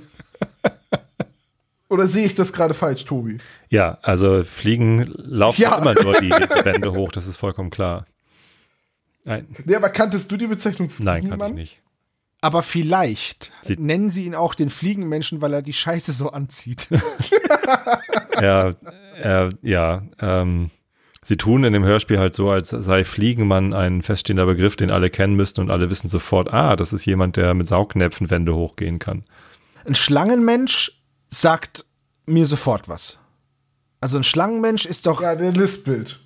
[1.89, 3.39] Oder sehe ich das gerade falsch, Tobi?
[3.70, 5.78] Ja, also Fliegen laufen ja.
[5.78, 6.31] immer nur die
[6.65, 8.07] Wände hoch, das ist vollkommen klar.
[9.24, 9.47] Nein.
[9.65, 11.23] Nee, aber kanntest du die Bezeichnung Fliegenmann?
[11.23, 11.81] Nein, kannte ich nicht.
[12.40, 16.89] Aber vielleicht sie nennen sie ihn auch den Fliegenmenschen, weil er die Scheiße so anzieht.
[18.40, 18.74] ja,
[19.20, 20.02] äh, ja.
[20.20, 20.70] Ähm,
[21.23, 25.10] sie tun in dem Hörspiel halt so, als sei Fliegenmann ein feststehender Begriff, den alle
[25.10, 29.01] kennen müssten und alle wissen sofort, ah, das ist jemand, der mit Saugnäpfen Wände hochgehen
[29.01, 29.24] kann.
[29.85, 31.86] Ein Schlangenmensch sagt
[32.27, 33.19] mir sofort was.
[34.01, 35.23] Also ein Schlangenmensch ist doch.
[35.23, 36.20] Ja, der Listbild.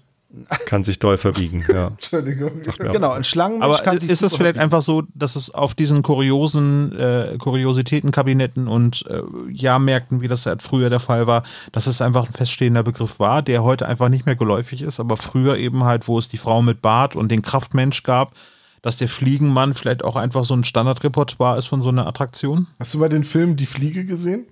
[0.66, 1.86] Kann sich doll verbiegen, ja.
[1.88, 2.62] Entschuldigung.
[2.78, 6.02] Genau, ein Schlangenmensch Aber kann sich ist es vielleicht einfach so, dass es auf diesen
[6.02, 11.42] kuriosen äh, Kuriositätenkabinetten und äh, Jahrmärkten, wie das halt früher der Fall war,
[11.72, 15.18] dass es einfach ein feststehender Begriff war, der heute einfach nicht mehr geläufig ist, aber
[15.18, 18.32] früher eben halt, wo es die Frau mit Bart und den Kraftmensch gab,
[18.80, 22.66] dass der Fliegenmann vielleicht auch einfach so ein Standardrepertoire ist von so einer Attraktion.
[22.80, 24.46] Hast du mal den Film Die Fliege gesehen?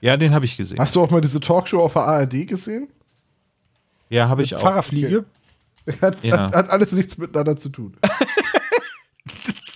[0.00, 0.80] Ja, den habe ich gesehen.
[0.80, 2.88] Hast du auch mal diese Talkshow auf der ARD gesehen?
[4.12, 4.60] Ja, habe ich auch.
[4.60, 5.24] Fahrerfliege?
[5.86, 5.98] Okay.
[6.00, 6.38] Hat, ja.
[6.38, 7.96] hat, hat, alles nichts miteinander zu tun.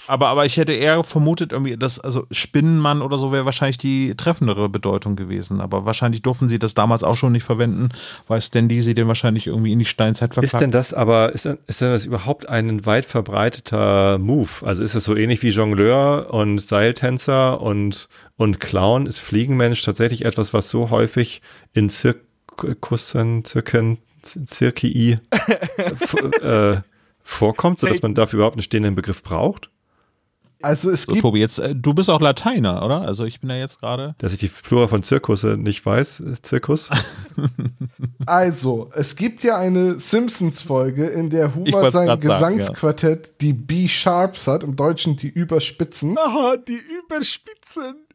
[0.08, 4.14] Aber, aber ich hätte eher vermutet, irgendwie, dass, also Spinnenmann oder so wäre wahrscheinlich die
[4.14, 5.60] treffendere Bedeutung gewesen.
[5.60, 7.88] Aber wahrscheinlich durften sie das damals auch schon nicht verwenden,
[8.28, 10.54] weil Stan Lee sie den wahrscheinlich irgendwie in die Steinzeit verpackt.
[10.54, 14.48] Ist denn das aber, ist denn, ist denn das überhaupt ein weit verbreiteter Move?
[14.62, 19.06] Also ist es so ähnlich wie Jongleur und Seiltänzer und, und Clown?
[19.06, 21.42] Ist Fliegenmensch tatsächlich etwas, was so häufig
[21.72, 25.18] in Zirkussen, Zirken, Zirkii
[26.42, 26.76] äh,
[27.22, 29.70] vorkommt, sodass man dafür überhaupt einen stehenden Begriff braucht?
[30.62, 31.22] Also es so, gibt.
[31.22, 33.02] Tobi, jetzt, äh, du bist auch Lateiner, oder?
[33.02, 34.14] Also ich bin ja jetzt gerade.
[34.18, 36.90] Dass ich die Plural von Zirkusse nicht weiß, Zirkus.
[38.26, 43.32] also, es gibt ja eine Simpsons-Folge, in der Homer sein Gesangsquartett ja.
[43.42, 46.16] die B-Sharps hat, im Deutschen die Überspitzen.
[46.18, 48.06] Aha, die Überspitzen.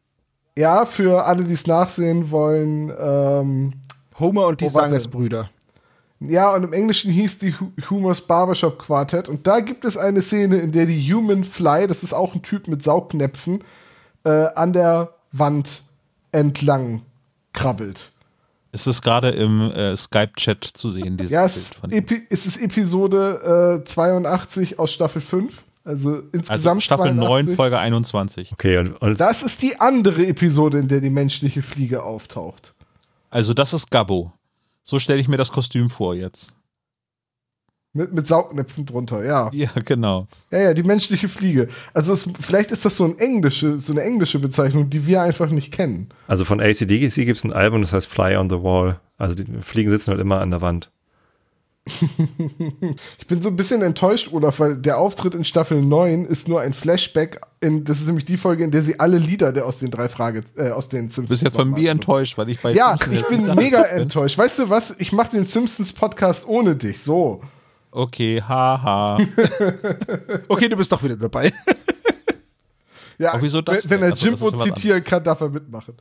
[0.58, 2.92] Ja, für alle, die es nachsehen wollen.
[2.98, 3.72] Ähm,
[4.18, 5.48] Homer und die Sangesbrüder.
[6.28, 7.54] Ja, und im Englischen hieß die
[7.90, 9.28] Humors Barbershop Quartet.
[9.28, 12.42] Und da gibt es eine Szene, in der die Human Fly, das ist auch ein
[12.42, 13.62] Typ mit Saugnäpfen,
[14.24, 15.82] äh, an der Wand
[16.32, 17.02] entlang
[17.52, 18.12] krabbelt.
[18.72, 22.26] Ist es gerade im äh, Skype-Chat zu sehen, dieses ja, Bild von ihm?
[22.30, 25.62] es ist Episode äh, 82 aus Staffel 5.
[25.84, 26.50] Also insgesamt.
[26.50, 27.48] Also Staffel 82.
[27.48, 28.52] 9, Folge 21.
[28.52, 32.72] Okay, und, und das ist die andere Episode, in der die menschliche Fliege auftaucht.
[33.30, 34.32] Also, das ist Gabbo.
[34.84, 36.54] So stelle ich mir das Kostüm vor jetzt.
[37.94, 39.50] Mit, mit Saugnäpfen drunter, ja.
[39.52, 40.26] Ja, genau.
[40.50, 41.68] Ja, ja, die menschliche Fliege.
[41.92, 45.50] Also es, vielleicht ist das so, ein englische, so eine englische Bezeichnung, die wir einfach
[45.50, 46.08] nicht kennen.
[46.26, 48.98] Also von ACDC gibt es ein Album, das heißt Fly on the Wall.
[49.18, 50.90] Also die Fliegen sitzen halt immer an der Wand.
[53.18, 56.60] ich bin so ein bisschen enttäuscht, Olaf, weil der Auftritt in Staffel 9 ist nur
[56.60, 57.40] ein Flashback.
[57.60, 60.08] In, das ist nämlich die Folge, in der sie alle Lieder der aus den drei
[60.08, 61.26] Frage, äh, aus den Simpsons.
[61.26, 62.72] Du bist jetzt von mir enttäuscht, weil ich bei.
[62.72, 64.38] Ja, ich bin mega enttäuscht.
[64.38, 64.94] Weißt du was?
[64.98, 67.02] Ich mache den Simpsons Podcast ohne dich.
[67.02, 67.42] So.
[67.90, 69.16] Okay, haha.
[70.48, 71.52] okay, du bist doch wieder dabei.
[73.18, 75.94] ja, wieso das wenn, wenn er also, Jimbo zitieren kann, darf er mitmachen.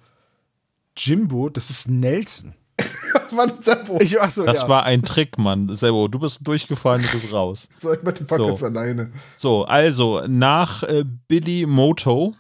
[0.96, 2.54] Jimbo, das ist Nelson.
[3.32, 4.00] Mann, Seppo.
[4.02, 4.70] Ich, so, das ja.
[4.70, 5.74] war ein Trick, Mann.
[5.74, 7.70] Seppo, du bist durchgefallen, du bist raus.
[7.80, 8.66] So, ich mach die Podcast so.
[8.66, 9.12] alleine.
[9.36, 12.36] So, also, nach äh, Billy Moto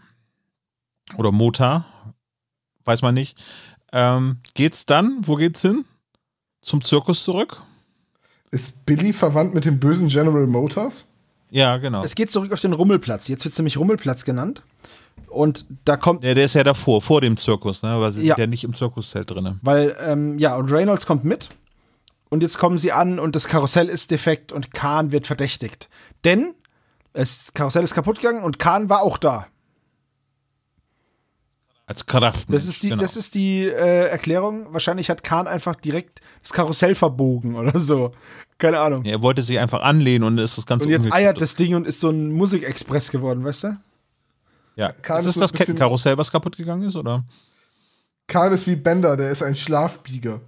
[1.18, 1.86] oder Mota,
[2.86, 3.42] weiß man nicht,
[3.94, 5.86] ähm, geht's dann, wo geht's hin?
[6.62, 7.62] Zum Zirkus zurück?
[8.52, 11.08] Ist Billy verwandt mit dem bösen General Motors?
[11.50, 12.04] Ja, genau.
[12.04, 13.28] Es geht zurück auf den Rummelplatz.
[13.28, 14.64] Jetzt wird es nämlich Rummelplatz genannt.
[15.32, 16.24] Und da kommt.
[16.24, 18.00] Ja, der ist ja davor, vor dem Zirkus, ne?
[18.00, 18.36] Weil sie ja.
[18.36, 19.60] sind ja nicht im Zirkuszelt drin.
[19.62, 21.50] Weil, ähm, ja, und Reynolds kommt mit.
[22.30, 25.90] Und jetzt kommen sie an und das Karussell ist defekt und Kahn wird verdächtigt.
[26.24, 26.54] Denn
[27.14, 29.48] das Karussell ist kaputt gegangen und Kahn war auch da.
[31.88, 32.46] Als Kraft.
[32.48, 33.02] Das ist die, genau.
[33.02, 34.68] das ist die äh, Erklärung.
[34.72, 38.14] Wahrscheinlich hat Kahn einfach direkt das Karussell verbogen oder so.
[38.58, 39.04] Keine Ahnung.
[39.04, 40.86] Ja, er wollte sich einfach anlehnen und ist das Ganze.
[40.86, 43.78] Und jetzt eiert das Ding und ist so ein Musikexpress geworden, weißt du?
[44.76, 47.24] Ja, Kahn ist das das Kettenkarussell, was kaputt gegangen ist, oder?
[48.28, 50.42] Kahn ist wie Bender, der ist ein Schlafbieger.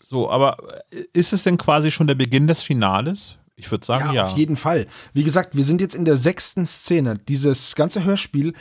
[0.00, 0.56] so, aber
[0.90, 3.38] äh, ist es denn quasi schon der Beginn des Finales?
[3.56, 4.26] Ich würde sagen, ja, ja.
[4.26, 4.86] Auf jeden Fall.
[5.12, 7.18] Wie gesagt, wir sind jetzt in der sechsten Szene.
[7.18, 8.54] Dieses ganze Hörspiel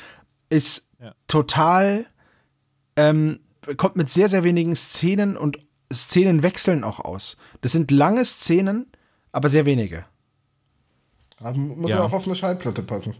[0.49, 1.13] ist ja.
[1.27, 2.07] total,
[2.95, 3.39] ähm,
[3.77, 5.59] kommt mit sehr, sehr wenigen Szenen und
[5.93, 7.37] Szenen wechseln auch aus.
[7.61, 8.87] Das sind lange Szenen,
[9.31, 10.05] aber sehr wenige.
[11.39, 11.97] Aber muss ja.
[11.97, 13.15] ja auch auf eine Schallplatte passen.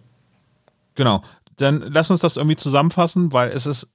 [0.95, 1.23] Genau.
[1.57, 3.89] Dann lass uns das irgendwie zusammenfassen, weil es ist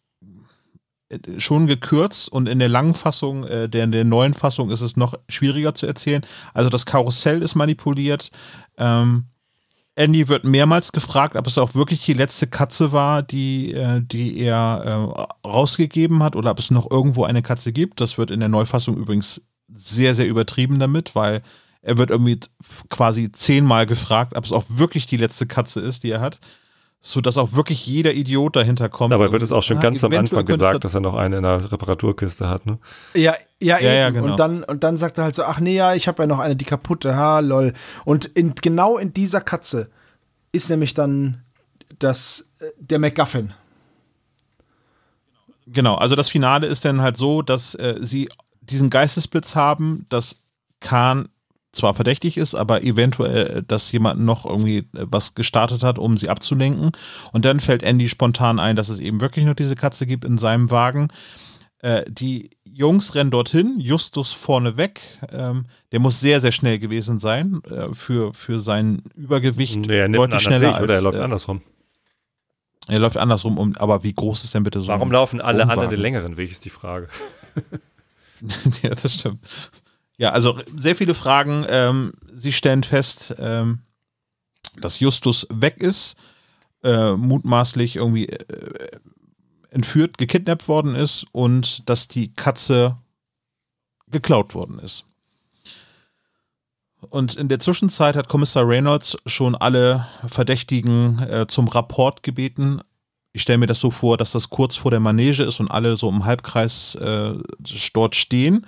[1.08, 4.96] äh, schon gekürzt und in der langen Fassung, äh, der, der neuen Fassung ist es
[4.96, 6.24] noch schwieriger zu erzählen.
[6.54, 8.30] Also das Karussell ist manipuliert.
[8.76, 9.26] Ähm,
[9.94, 14.38] Andy wird mehrmals gefragt, ob es auch wirklich die letzte Katze war, die, äh, die
[14.38, 18.00] er äh, rausgegeben hat oder ob es noch irgendwo eine Katze gibt.
[18.00, 19.42] Das wird in der Neufassung übrigens
[19.74, 21.42] sehr, sehr übertrieben damit, weil
[21.82, 22.38] er wird irgendwie
[22.88, 26.38] quasi zehnmal gefragt, ob es auch wirklich die letzte Katze ist, die er hat.
[27.04, 29.12] So dass auch wirklich jeder Idiot dahinter kommt.
[29.12, 31.42] Aber wird es auch schon ja, ganz am Anfang gesagt, dass er noch eine in
[31.42, 32.78] der Reparaturkiste hat, ne?
[33.12, 34.30] Ja, ja, ja, ja genau.
[34.30, 36.38] Und dann, und dann sagt er halt so, ach nee, ja, ich habe ja noch
[36.38, 37.72] eine, die kaputte, ha, lol.
[38.04, 39.90] Und in, genau in dieser Katze
[40.52, 41.42] ist nämlich dann
[41.98, 43.52] das, äh, der MacGuffin.
[45.66, 48.28] Genau, also das Finale ist dann halt so, dass äh, sie
[48.60, 50.36] diesen Geistesblitz haben, dass
[50.78, 51.28] Khan
[51.72, 56.28] zwar verdächtig ist, aber eventuell, dass jemand noch irgendwie äh, was gestartet hat, um sie
[56.28, 56.92] abzulenken.
[57.32, 60.38] Und dann fällt Andy spontan ein, dass es eben wirklich nur diese Katze gibt in
[60.38, 61.08] seinem Wagen.
[61.78, 65.00] Äh, die Jungs rennen dorthin, Justus vorneweg.
[65.30, 69.86] Ähm, der muss sehr, sehr schnell gewesen sein äh, für, für sein Übergewicht.
[69.86, 71.62] Nee, er nimmt deutlich schneller Weg, oder er läuft äh, andersrum.
[72.88, 74.88] Er läuft andersrum, um, aber wie groß ist denn bitte so?
[74.88, 77.08] Warum laufen alle anderen den längeren Weg, ist die Frage.
[78.82, 79.38] ja, das stimmt.
[80.22, 81.66] Ja, also sehr viele Fragen.
[81.68, 83.80] Ähm, sie stellen fest, ähm,
[84.80, 86.14] dass Justus weg ist,
[86.84, 88.98] äh, mutmaßlich irgendwie äh,
[89.70, 92.98] entführt, gekidnappt worden ist und dass die Katze
[94.12, 95.04] geklaut worden ist.
[97.10, 102.80] Und in der Zwischenzeit hat Kommissar Reynolds schon alle Verdächtigen äh, zum Rapport gebeten.
[103.32, 105.96] Ich stelle mir das so vor, dass das kurz vor der Manege ist und alle
[105.96, 107.32] so im Halbkreis äh,
[107.92, 108.66] dort stehen.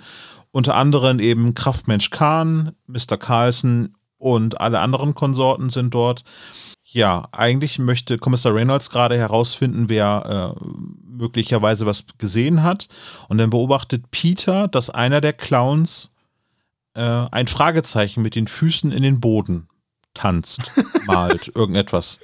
[0.55, 3.17] Unter anderem eben Kraftmensch Kahn, Mr.
[3.17, 6.23] Carlson und alle anderen Konsorten sind dort.
[6.85, 10.65] Ja, eigentlich möchte Kommissar Reynolds gerade herausfinden, wer äh,
[11.03, 12.87] möglicherweise was gesehen hat.
[13.27, 16.09] Und dann beobachtet Peter, dass einer der Clowns
[16.93, 19.67] äh, ein Fragezeichen mit den Füßen in den Boden
[20.13, 20.71] tanzt,
[21.05, 22.21] malt, irgendetwas.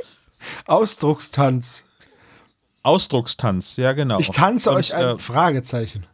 [0.68, 1.84] Ausdruckstanz.
[2.82, 4.20] Ausdruckstanz, ja genau.
[4.22, 6.06] Ich tanze Und, euch ein äh, Fragezeichen.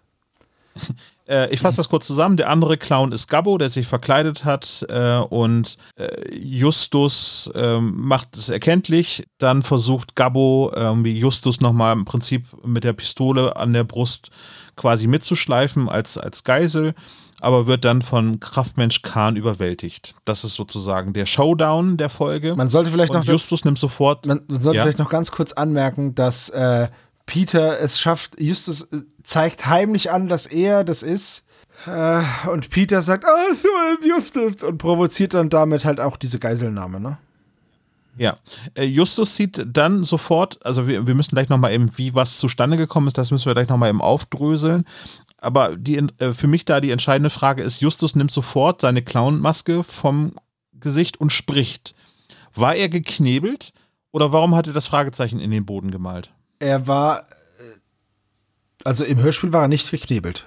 [1.27, 2.37] Äh, ich fasse das kurz zusammen.
[2.37, 8.37] Der andere Clown ist Gabbo, der sich verkleidet hat äh, und äh, Justus ähm, macht
[8.37, 9.27] es erkenntlich.
[9.37, 14.29] Dann versucht Gabbo irgendwie Justus nochmal im Prinzip mit der Pistole an der Brust
[14.75, 16.93] quasi mitzuschleifen als, als Geisel
[17.39, 20.15] aber wird dann von Kraftmensch Kahn überwältigt.
[20.25, 22.55] Das ist sozusagen der Showdown der Folge.
[22.55, 24.25] Man sollte vielleicht Und noch Justus nimmt sofort.
[24.25, 24.83] Man sollte ja.
[24.83, 26.87] vielleicht noch ganz kurz anmerken, dass äh,
[27.25, 31.43] Peter es schafft, Justus äh, zeigt heimlich an, dass er das ist.
[31.85, 37.17] Äh, und Peter sagt, ah, Justus, und provoziert dann damit halt auch diese Geiselnahme, ne?
[38.17, 38.37] Ja,
[38.73, 42.77] äh, Justus sieht dann sofort, also wir, wir müssen gleich nochmal eben, wie was zustande
[42.77, 44.85] gekommen ist, das müssen wir gleich nochmal eben aufdröseln.
[45.37, 50.33] Aber die, für mich da die entscheidende Frage ist, Justus nimmt sofort seine Clownmaske vom
[50.73, 51.93] Gesicht und spricht.
[52.55, 53.71] War er geknebelt
[54.11, 56.31] oder warum hat er das Fragezeichen in den Boden gemalt?
[56.57, 57.27] Er war,
[58.83, 60.45] also im Hörspiel war er nicht geknebelt.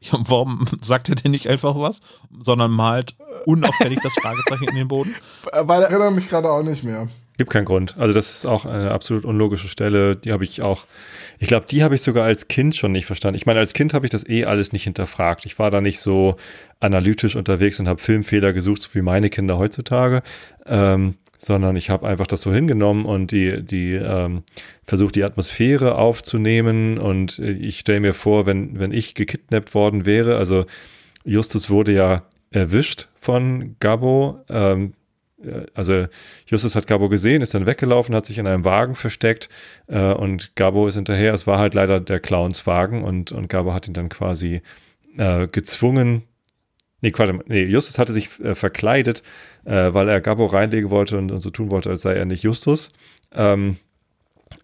[0.00, 2.00] Ja, warum sagt er denn nicht einfach was,
[2.40, 3.16] sondern malt
[3.46, 5.14] unauffällig das Fragezeichen in den Boden?
[5.52, 7.08] Weil ich erinnere mich gerade auch nicht mehr.
[7.38, 7.94] Gibt keinen Grund.
[7.98, 10.16] Also das ist auch eine absolut unlogische Stelle.
[10.16, 10.86] Die habe ich auch,
[11.38, 13.36] ich glaube, die habe ich sogar als Kind schon nicht verstanden.
[13.36, 15.44] Ich meine, als Kind habe ich das eh alles nicht hinterfragt.
[15.44, 16.36] Ich war da nicht so
[16.80, 20.22] analytisch unterwegs und habe Filmfehler gesucht, so wie meine Kinder heutzutage.
[20.64, 24.42] Ähm, sondern ich habe einfach das so hingenommen und die, die ähm,
[24.84, 26.98] versucht, die Atmosphäre aufzunehmen.
[26.98, 30.66] Und ich stelle mir vor, wenn, wenn ich gekidnappt worden wäre, also
[31.24, 34.44] Justus wurde ja erwischt von Gabo.
[34.48, 34.94] Ähm,
[35.74, 36.06] also
[36.46, 39.48] Justus hat Gabo gesehen, ist dann weggelaufen, hat sich in einem Wagen versteckt
[39.86, 41.34] äh, und Gabo ist hinterher.
[41.34, 44.62] Es war halt leider der Clownswagen und, und Gabo hat ihn dann quasi
[45.18, 46.22] äh, gezwungen,
[47.06, 49.22] Nee, Quatsch, nee, Justus hatte sich äh, verkleidet,
[49.64, 52.42] äh, weil er Gabbo reinlegen wollte und, und, so tun wollte, als sei er nicht
[52.42, 52.90] Justus.
[53.32, 53.76] Ähm,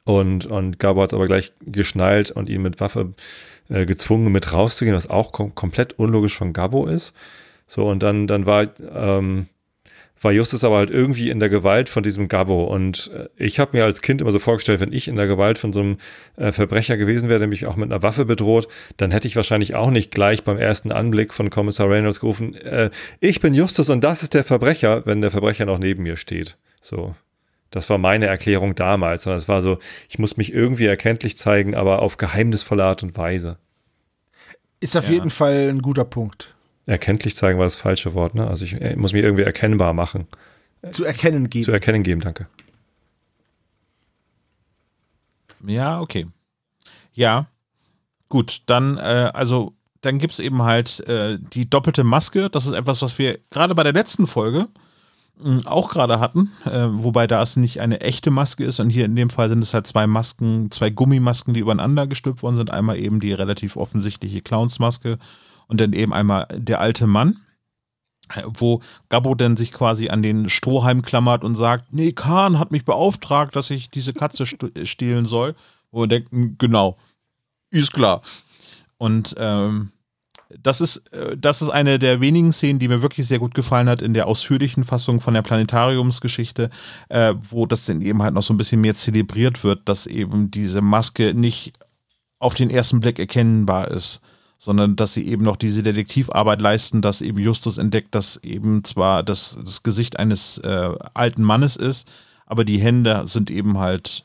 [0.02, 3.14] und, und Gabbo hat es aber gleich geschnallt und ihn mit Waffe
[3.68, 7.14] äh, gezwungen, mit rauszugehen, was auch kom komplett unlogisch von Gabbo ist.
[7.68, 9.46] So, und dann, dann war ähm,
[10.22, 12.64] war Justus aber halt irgendwie in der Gewalt von diesem Gabo.
[12.64, 15.58] Und äh, ich habe mir als Kind immer so vorgestellt, wenn ich in der Gewalt
[15.58, 15.98] von so einem
[16.36, 19.74] äh, Verbrecher gewesen wäre, der mich auch mit einer Waffe bedroht, dann hätte ich wahrscheinlich
[19.74, 22.90] auch nicht gleich beim ersten Anblick von Kommissar Reynolds gerufen, äh,
[23.20, 26.56] ich bin Justus und das ist der Verbrecher, wenn der Verbrecher noch neben mir steht.
[26.80, 27.14] So.
[27.72, 29.26] Das war meine Erklärung damals.
[29.26, 29.78] Und es war so,
[30.08, 33.56] ich muss mich irgendwie erkenntlich zeigen, aber auf geheimnisvolle Art und Weise.
[34.78, 35.14] Ist auf ja.
[35.14, 36.51] jeden Fall ein guter Punkt.
[36.86, 38.46] Erkenntlich zeigen war das falsche Wort, ne?
[38.46, 40.26] Also ich, ich muss mir irgendwie erkennbar machen.
[40.90, 41.64] Zu erkennen geben.
[41.64, 42.48] Zu erkennen geben, danke.
[45.64, 46.26] Ja, okay.
[47.12, 47.46] Ja,
[48.28, 52.50] gut, dann, äh, also, dann gibt es eben halt äh, die doppelte Maske.
[52.50, 54.66] Das ist etwas, was wir gerade bei der letzten Folge
[55.44, 58.80] äh, auch gerade hatten, äh, wobei da es nicht eine echte Maske ist.
[58.80, 62.42] Und hier in dem Fall sind es halt zwei Masken, zwei Gummimasken, die übereinander gestülpt
[62.42, 62.70] worden sind.
[62.72, 65.18] Einmal eben die relativ offensichtliche Clownsmaske
[65.72, 67.38] und dann eben einmal der alte Mann,
[68.44, 72.84] wo Gabbo dann sich quasi an den Strohhalm klammert und sagt, nee, Kahn hat mich
[72.84, 75.54] beauftragt, dass ich diese Katze stehlen soll.
[75.90, 76.98] Wo man denkt, hm, genau,
[77.70, 78.20] ist klar.
[78.98, 79.92] Und ähm,
[80.62, 83.88] das ist, äh, das ist eine der wenigen Szenen, die mir wirklich sehr gut gefallen
[83.88, 86.68] hat in der ausführlichen Fassung von der Planetariumsgeschichte,
[87.08, 90.50] äh, wo das dann eben halt noch so ein bisschen mehr zelebriert wird, dass eben
[90.50, 91.72] diese Maske nicht
[92.38, 94.20] auf den ersten Blick erkennbar ist
[94.62, 99.24] sondern dass sie eben noch diese Detektivarbeit leisten, dass eben Justus entdeckt, dass eben zwar
[99.24, 102.08] das, das Gesicht eines äh, alten Mannes ist,
[102.46, 104.24] aber die Hände sind eben halt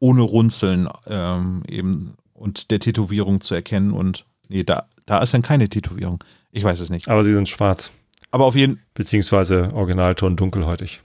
[0.00, 5.40] ohne Runzeln ähm, eben und der Tätowierung zu erkennen und nee, da, da ist dann
[5.40, 6.22] keine Tätowierung.
[6.52, 7.08] Ich weiß es nicht.
[7.08, 7.90] Aber sie sind schwarz.
[8.30, 11.00] Aber auf jeden Beziehungsweise Originalton dunkelhäutig.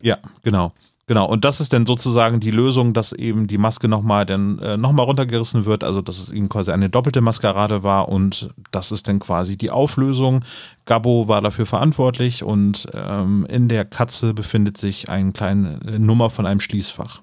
[0.00, 0.72] ja, genau.
[1.12, 4.78] Genau, und das ist dann sozusagen die Lösung, dass eben die Maske nochmal dann äh,
[4.78, 9.08] nochmal runtergerissen wird, also dass es eben quasi eine doppelte Maskerade war und das ist
[9.08, 10.42] dann quasi die Auflösung.
[10.86, 16.30] Gabbo war dafür verantwortlich und ähm, in der Katze befindet sich eine kleine äh, Nummer
[16.30, 17.20] von einem Schließfach.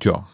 [0.00, 0.26] Tja.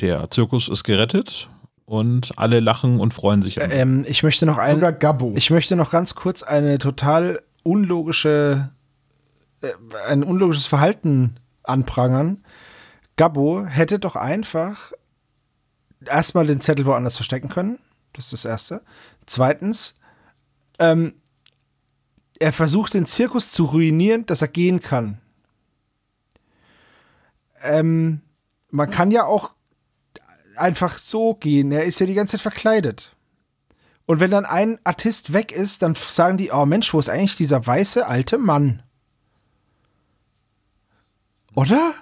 [0.00, 1.50] Der Zirkus ist gerettet
[1.84, 3.58] und alle lachen und freuen sich.
[3.60, 5.34] Ähm, ich möchte noch ein, Sogar Gabbo.
[5.36, 8.70] Ich möchte noch ganz kurz eine total unlogische,
[9.62, 9.72] äh,
[10.08, 12.44] ein unlogisches Verhalten anprangern.
[13.16, 14.92] Gabbo hätte doch einfach
[16.04, 17.78] erstmal den Zettel woanders verstecken können.
[18.12, 18.82] Das ist das Erste.
[19.26, 19.98] Zweitens,
[20.78, 21.14] ähm,
[22.38, 25.20] er versucht den Zirkus zu ruinieren, dass er gehen kann.
[27.62, 28.22] Ähm,
[28.70, 29.50] man kann ja auch
[30.56, 31.70] einfach so gehen.
[31.70, 33.14] Er ist ja die ganze Zeit verkleidet.
[34.10, 37.36] Und wenn dann ein Artist weg ist, dann sagen die, oh Mensch, wo ist eigentlich
[37.36, 38.82] dieser weiße alte Mann?
[41.54, 41.94] Oder?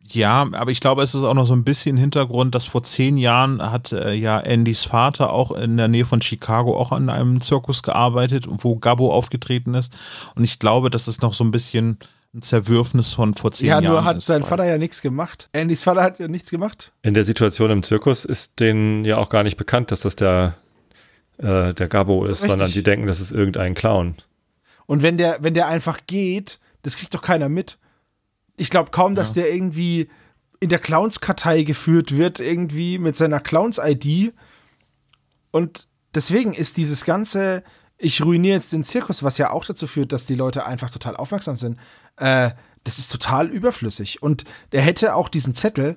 [0.00, 3.18] Ja, aber ich glaube, es ist auch noch so ein bisschen Hintergrund, dass vor zehn
[3.18, 7.42] Jahren hat äh, ja Andys Vater auch in der Nähe von Chicago auch an einem
[7.42, 9.92] Zirkus gearbeitet, wo Gabbo aufgetreten ist.
[10.36, 11.98] Und ich glaube, das ist noch so ein bisschen
[12.34, 13.84] ein Zerwürfnis von vor zehn Jahren.
[13.84, 15.48] Ja, nur hat sein Vater ja nichts gemacht.
[15.54, 16.92] Andys Vater hat ja nichts gemacht.
[17.02, 20.56] In der Situation im Zirkus ist denen ja auch gar nicht bekannt, dass das der,
[21.38, 22.50] äh, der Gabo ist, Richtig.
[22.50, 24.16] sondern die denken, das ist irgendein Clown.
[24.86, 27.78] Und wenn der, wenn der einfach geht, das kriegt doch keiner mit.
[28.56, 29.42] Ich glaube kaum, dass ja.
[29.42, 30.08] der irgendwie
[30.60, 34.32] in der Clowns-Kartei geführt wird, irgendwie mit seiner Clowns-ID.
[35.50, 37.62] Und deswegen ist dieses ganze,
[37.98, 41.16] ich ruiniere jetzt den Zirkus, was ja auch dazu führt, dass die Leute einfach total
[41.16, 41.78] aufmerksam sind.
[42.16, 42.50] Äh,
[42.84, 44.22] das ist total überflüssig.
[44.22, 45.96] Und der hätte auch diesen Zettel,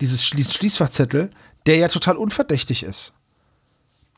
[0.00, 1.30] dieses Schließ Schließfachzettel,
[1.66, 3.14] der ja total unverdächtig ist.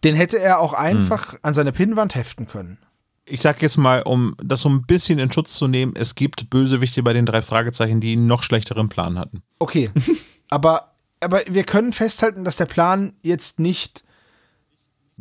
[0.05, 1.39] Den hätte er auch einfach hm.
[1.43, 2.79] an seine Pinnwand heften können.
[3.27, 6.51] Ich sag jetzt mal, um das so ein bisschen in Schutz zu nehmen, es gibt
[6.51, 9.43] Bösewichte bei den drei Fragezeichen, die einen noch schlechteren Plan hatten.
[9.61, 9.91] Okay.
[10.49, 14.03] aber, aber wir können festhalten, dass der Plan jetzt nicht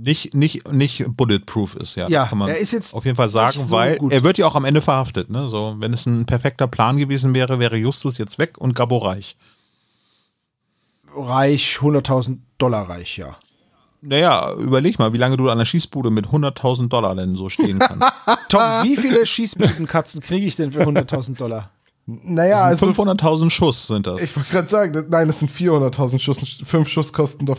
[0.02, 2.08] nicht, nicht, nicht bulletproof ist, ja.
[2.08, 4.12] Ja, das kann man er ist jetzt auf jeden Fall sagen, so weil gut.
[4.12, 5.30] er wird ja auch am Ende verhaftet.
[5.30, 5.48] Ne?
[5.48, 9.36] So, wenn es ein perfekter Plan gewesen wäre, wäre Justus jetzt weg und Gabo reich.
[11.16, 13.38] Reich, 100.000 Dollar reich, ja.
[14.02, 17.80] Naja, überleg mal, wie lange du an der Schießbude mit 100.000 Dollar denn so stehen
[17.80, 18.08] kannst.
[18.50, 21.72] Tom, wie viele Schießbudenkatzen kriege ich denn für 100.000 Dollar?
[22.06, 24.22] Naja, also 500.000 Schuss sind das.
[24.22, 26.40] Ich wollte gerade sagen, nein, das sind 400.000 Schuss.
[26.64, 27.58] Fünf Schuss kosten doch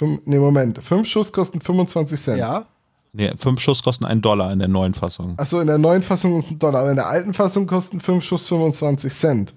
[0.00, 0.82] Fünf, nee, Moment.
[0.82, 2.38] Fünf Schuss kosten 25 Cent.
[2.38, 2.64] Ja.
[3.12, 5.34] Nee, fünf Schuss kosten einen Dollar in der neuen Fassung.
[5.38, 8.24] Achso, in der neuen Fassung ist ein Dollar, aber in der alten Fassung kosten fünf
[8.24, 9.52] Schuss 25 Cent.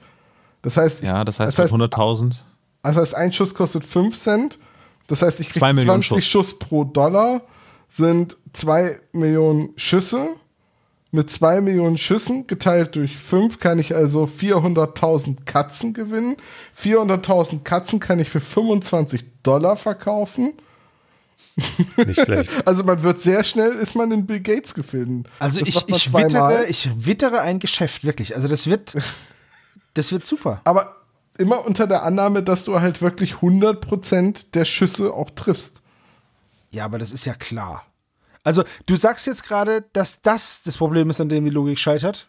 [0.62, 2.42] Das heißt, ja, das heißt, das heißt 100.000.
[2.82, 4.60] Das heißt, ein Schuss kostet 5 Cent.
[5.08, 6.26] Das heißt, ich kriege 20 Schuss.
[6.26, 7.44] Schuss pro Dollar,
[7.88, 10.28] sind 2 Millionen Schüsse.
[11.16, 16.38] Mit 2 Millionen Schüssen geteilt durch 5 kann ich also 400.000 Katzen gewinnen.
[16.76, 20.54] 400.000 Katzen kann ich für 25 Dollar verkaufen.
[21.98, 22.50] Nicht schlecht.
[22.66, 25.30] Also man wird sehr schnell, ist man in Bill Gates gefilmt.
[25.38, 28.36] Also ich, ich, wittere, ich wittere ein Geschäft, wirklich.
[28.36, 28.96] Also das wird,
[29.94, 30.62] das wird super.
[30.64, 30.96] Aber
[31.38, 35.84] immer unter der Annahme, dass du halt wirklich 100% der Schüsse auch triffst.
[36.72, 37.86] Ja, aber das ist ja klar.
[38.44, 42.28] Also, du sagst jetzt gerade, dass das das Problem ist, an dem die Logik scheitert?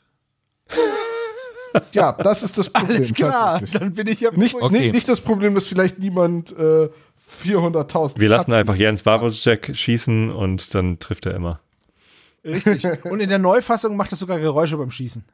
[1.93, 2.97] Ja, das ist das Problem.
[2.97, 4.79] Alles klar, dann bin ich ja nicht, okay.
[4.79, 6.89] nicht, nicht, das Problem, dass vielleicht niemand äh,
[7.43, 11.61] 400.000 Wir lassen einfach Jens Wawrczyk schießen und dann trifft er immer.
[12.45, 13.05] Richtig.
[13.05, 15.25] Und in der Neufassung macht er sogar Geräusche beim Schießen.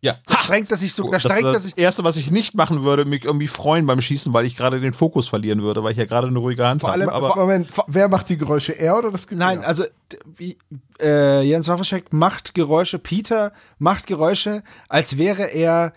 [0.00, 0.16] Ja.
[0.26, 3.04] Da strengt er sich so, da strengt das, das Erste, was ich nicht machen würde,
[3.04, 6.04] mich irgendwie freuen beim Schießen, weil ich gerade den Fokus verlieren würde, weil ich ja
[6.04, 7.12] gerade eine ruhige Hand vor habe.
[7.12, 8.72] aber Moment, wer macht die Geräusche?
[8.72, 9.46] Er oder das Gewehr?
[9.46, 9.84] Nein, also
[10.24, 10.56] wie,
[11.00, 15.92] äh, Jens Wafferscheck macht Geräusche, Peter macht Geräusche, als wäre er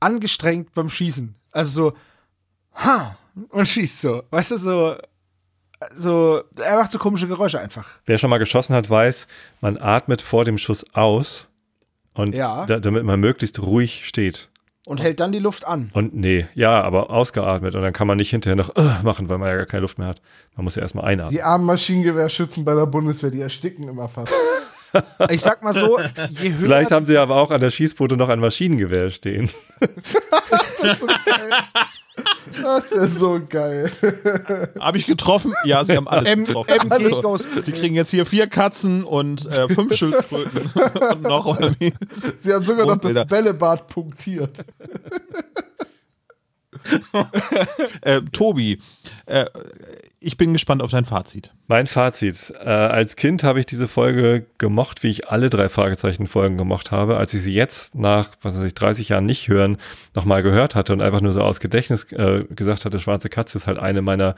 [0.00, 1.36] angestrengt beim Schießen.
[1.52, 1.96] Also so,
[2.74, 3.16] ha,
[3.50, 4.22] und schießt so.
[4.30, 4.96] Weißt du, so,
[5.94, 7.88] so, er macht so komische Geräusche einfach.
[8.06, 9.28] Wer schon mal geschossen hat, weiß,
[9.60, 11.46] man atmet vor dem Schuss aus
[12.20, 12.66] und ja.
[12.66, 14.48] da, damit man möglichst ruhig steht.
[14.86, 15.90] Und hält dann die Luft an.
[15.92, 17.74] Und nee, ja, aber ausgeatmet.
[17.74, 19.98] Und dann kann man nicht hinterher noch uh, machen, weil man ja gar keine Luft
[19.98, 20.22] mehr hat.
[20.56, 21.34] Man muss ja erstmal einatmen.
[21.34, 24.32] Die armen Maschinengewehrschützen bei der Bundeswehr, die ersticken immer fast.
[25.28, 26.58] Ich sag mal so, je höher.
[26.58, 29.48] Vielleicht haben sie aber auch an der Schießboote noch ein Maschinengewehr stehen.
[29.78, 31.50] das ist so geil.
[32.62, 33.92] Das ist so geil.
[34.78, 35.54] Habe ich getroffen?
[35.64, 36.90] Ja, sie haben alles M getroffen.
[36.90, 40.70] MG also, sie kriegen jetzt hier vier Katzen und äh, fünf Schildkröten.
[41.12, 41.58] und noch
[42.40, 44.64] Sie haben sogar noch das Bällebad punktiert.
[48.02, 48.80] äh, Tobi,
[49.26, 49.44] äh,
[50.22, 51.50] ich bin gespannt auf dein Fazit.
[51.66, 52.52] Mein Fazit.
[52.62, 57.16] Äh, als Kind habe ich diese Folge gemocht, wie ich alle drei Fragezeichen-Folgen gemocht habe.
[57.16, 59.78] Als ich sie jetzt nach, was weiß ich, 30 Jahren nicht hören,
[60.14, 63.66] nochmal gehört hatte und einfach nur so aus Gedächtnis äh, gesagt hatte, Schwarze Katze ist
[63.66, 64.34] halt eine meiner,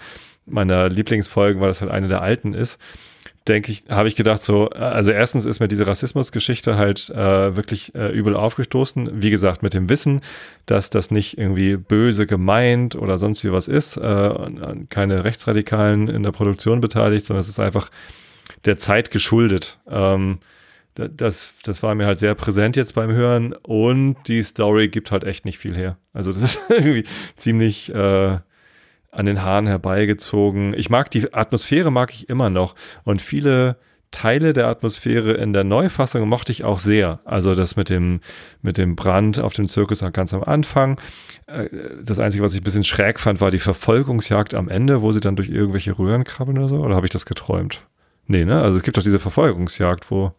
[0.46, 2.78] meiner Lieblingsfolgen, weil das halt eine der alten ist
[3.48, 7.94] denke ich, habe ich gedacht, so, also erstens ist mir diese Rassismusgeschichte halt äh, wirklich
[7.94, 9.22] äh, übel aufgestoßen.
[9.22, 10.20] Wie gesagt, mit dem Wissen,
[10.66, 14.34] dass das nicht irgendwie böse gemeint oder sonst wie was ist, äh,
[14.88, 17.90] keine Rechtsradikalen in der Produktion beteiligt, sondern es ist einfach
[18.64, 19.78] der Zeit geschuldet.
[19.88, 20.38] Ähm,
[20.94, 25.24] das, das war mir halt sehr präsent jetzt beim Hören und die Story gibt halt
[25.24, 25.96] echt nicht viel her.
[26.12, 27.04] Also das ist irgendwie
[27.36, 28.38] ziemlich äh,
[29.12, 30.74] an den Haaren herbeigezogen.
[30.74, 32.74] Ich mag die Atmosphäre, mag ich immer noch.
[33.04, 33.76] Und viele
[34.10, 37.20] Teile der Atmosphäre in der Neufassung mochte ich auch sehr.
[37.24, 38.20] Also das mit dem,
[38.60, 41.00] mit dem Brand auf dem Zirkus ganz am Anfang.
[41.46, 41.68] Äh,
[42.02, 45.20] das Einzige, was ich ein bisschen schräg fand, war die Verfolgungsjagd am Ende, wo sie
[45.20, 46.76] dann durch irgendwelche Röhren krabbeln oder so.
[46.80, 47.86] Oder habe ich das geträumt?
[48.26, 48.62] Nee, ne?
[48.62, 50.32] Also es gibt doch diese Verfolgungsjagd, wo.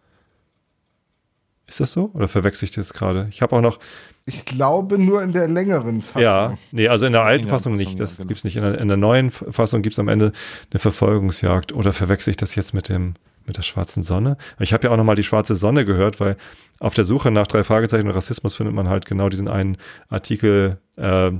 [1.67, 2.11] Ist das so?
[2.13, 3.27] Oder verwechsel ich das gerade?
[3.31, 3.79] Ich habe auch noch
[4.25, 6.21] ich glaube nur in der längeren Fassung.
[6.21, 7.99] Ja, nee, also in der alten Fassung nicht.
[7.99, 8.33] Das ja, genau.
[8.33, 8.55] es nicht.
[8.55, 10.31] In der, in der neuen Fassung gibt es am Ende
[10.71, 11.73] eine Verfolgungsjagd.
[11.73, 13.15] Oder verwechsel ich das jetzt mit dem
[13.45, 14.37] mit der schwarzen Sonne?
[14.59, 16.37] Ich habe ja auch nochmal die schwarze Sonne gehört, weil
[16.79, 19.77] auf der Suche nach drei Fragezeichen und Rassismus findet man halt genau diesen einen
[20.07, 21.31] Artikel äh,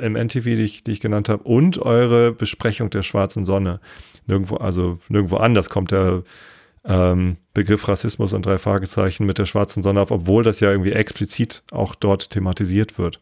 [0.00, 3.80] im NTV, die ich, die ich genannt habe, und eure Besprechung der schwarzen Sonne.
[4.26, 6.22] Nirgendwo, also nirgendwo anders kommt der
[6.86, 10.92] ähm, Begriff Rassismus und drei Fragezeichen mit der schwarzen Sonne ab, obwohl das ja irgendwie
[10.92, 13.20] explizit auch dort thematisiert wird.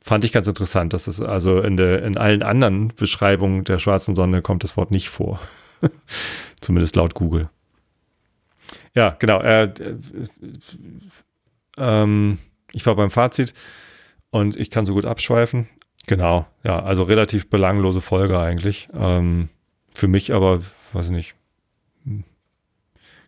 [0.00, 4.14] Fand ich ganz interessant, dass es also in, der, in allen anderen Beschreibungen der schwarzen
[4.14, 5.40] Sonne kommt das Wort nicht vor.
[6.60, 7.48] Zumindest laut Google.
[8.94, 9.40] Ja, genau.
[9.40, 9.96] Äh, äh,
[11.76, 12.38] ähm,
[12.72, 13.52] ich war beim Fazit
[14.30, 15.68] und ich kann so gut abschweifen.
[16.06, 18.88] Genau, ja, also relativ belanglose Folge eigentlich.
[18.94, 19.48] Ähm,
[19.92, 20.60] für mich aber,
[20.92, 21.34] weiß ich nicht,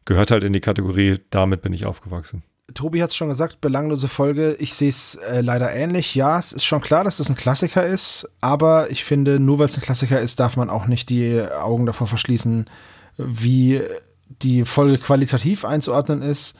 [0.08, 2.42] gehört halt in die Kategorie, damit bin ich aufgewachsen.
[2.72, 4.56] Tobi hat es schon gesagt, belanglose Folge.
[4.58, 6.14] Ich sehe es äh, leider ähnlich.
[6.14, 9.66] Ja, es ist schon klar, dass das ein Klassiker ist, aber ich finde, nur weil
[9.66, 12.70] es ein Klassiker ist, darf man auch nicht die Augen davor verschließen,
[13.18, 13.82] wie
[14.28, 16.56] die Folge qualitativ einzuordnen ist.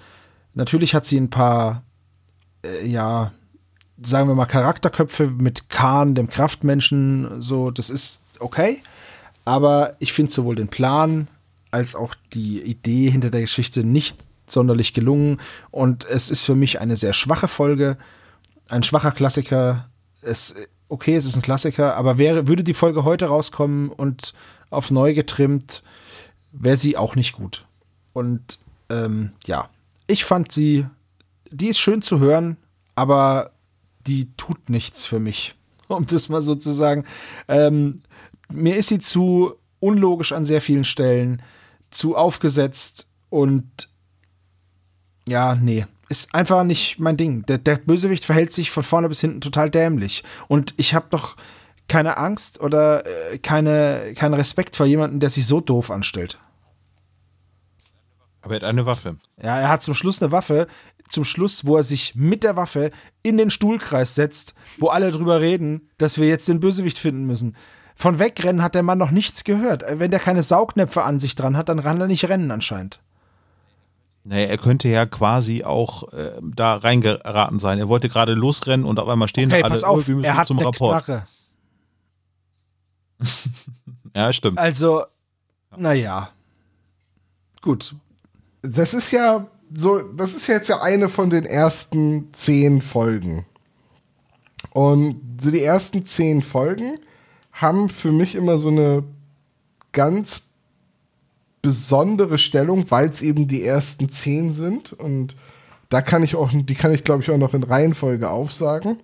[0.52, 1.84] Natürlich hat sie ein paar,
[2.62, 3.32] äh, ja,
[4.02, 8.82] sagen wir mal, Charakterköpfe mit Kahn, dem Kraftmenschen, so, das ist okay.
[9.46, 11.28] Aber ich finde sowohl den Plan
[11.70, 15.40] als auch die Idee hinter der Geschichte nicht sonderlich gelungen.
[15.70, 17.98] Und es ist für mich eine sehr schwache Folge,
[18.68, 19.88] ein schwacher Klassiker.
[20.22, 20.54] Es,
[20.88, 24.34] okay, es ist ein Klassiker, aber wäre, würde die Folge heute rauskommen und
[24.70, 25.82] auf neu getrimmt,
[26.52, 27.64] wäre sie auch nicht gut.
[28.12, 28.58] Und
[28.90, 29.68] ähm, ja,
[30.06, 30.86] ich fand sie,
[31.50, 32.56] die ist schön zu hören,
[32.94, 33.52] aber
[34.06, 35.54] die tut nichts für mich,
[35.88, 37.04] um das mal so zu sagen.
[37.46, 38.02] Ähm,
[38.50, 41.42] mir ist sie zu unlogisch an sehr vielen Stellen
[41.90, 43.88] zu aufgesetzt und
[45.28, 45.86] ja, nee.
[46.08, 47.44] Ist einfach nicht mein Ding.
[47.46, 50.24] Der, der Bösewicht verhält sich von vorne bis hinten total dämlich.
[50.48, 51.36] Und ich habe doch
[51.86, 56.38] keine Angst oder äh, keine, keinen Respekt vor jemandem, der sich so doof anstellt.
[58.40, 59.16] Aber er hat eine Waffe.
[59.42, 60.66] Ja, er hat zum Schluss eine Waffe.
[61.10, 62.90] Zum Schluss, wo er sich mit der Waffe
[63.22, 67.56] in den Stuhlkreis setzt, wo alle drüber reden, dass wir jetzt den Bösewicht finden müssen.
[68.00, 69.82] Von Wegrennen hat der Mann noch nichts gehört.
[69.90, 73.00] Wenn der keine Saugnäpfe an sich dran hat, dann kann er nicht rennen anscheinend.
[74.22, 77.80] Nee, er könnte ja quasi auch äh, da reingeraten sein.
[77.80, 80.46] Er wollte gerade losrennen und auf einmal stehen okay, alle pass auf, oh, er hat
[80.46, 81.06] zum Rapport.
[81.06, 81.26] Knarre.
[84.14, 84.58] ja, stimmt.
[84.58, 85.02] Also,
[85.76, 86.30] naja.
[87.62, 87.96] Gut.
[88.62, 89.44] Das ist ja
[89.74, 93.44] so, das ist jetzt ja eine von den ersten zehn Folgen.
[94.70, 96.94] Und so die ersten zehn Folgen
[97.60, 99.04] haben für mich immer so eine
[99.92, 100.42] ganz
[101.60, 104.92] besondere Stellung, weil es eben die ersten zehn sind.
[104.92, 105.36] Und
[105.88, 108.98] da kann ich auch, die kann ich, glaube ich, auch noch in Reihenfolge aufsagen.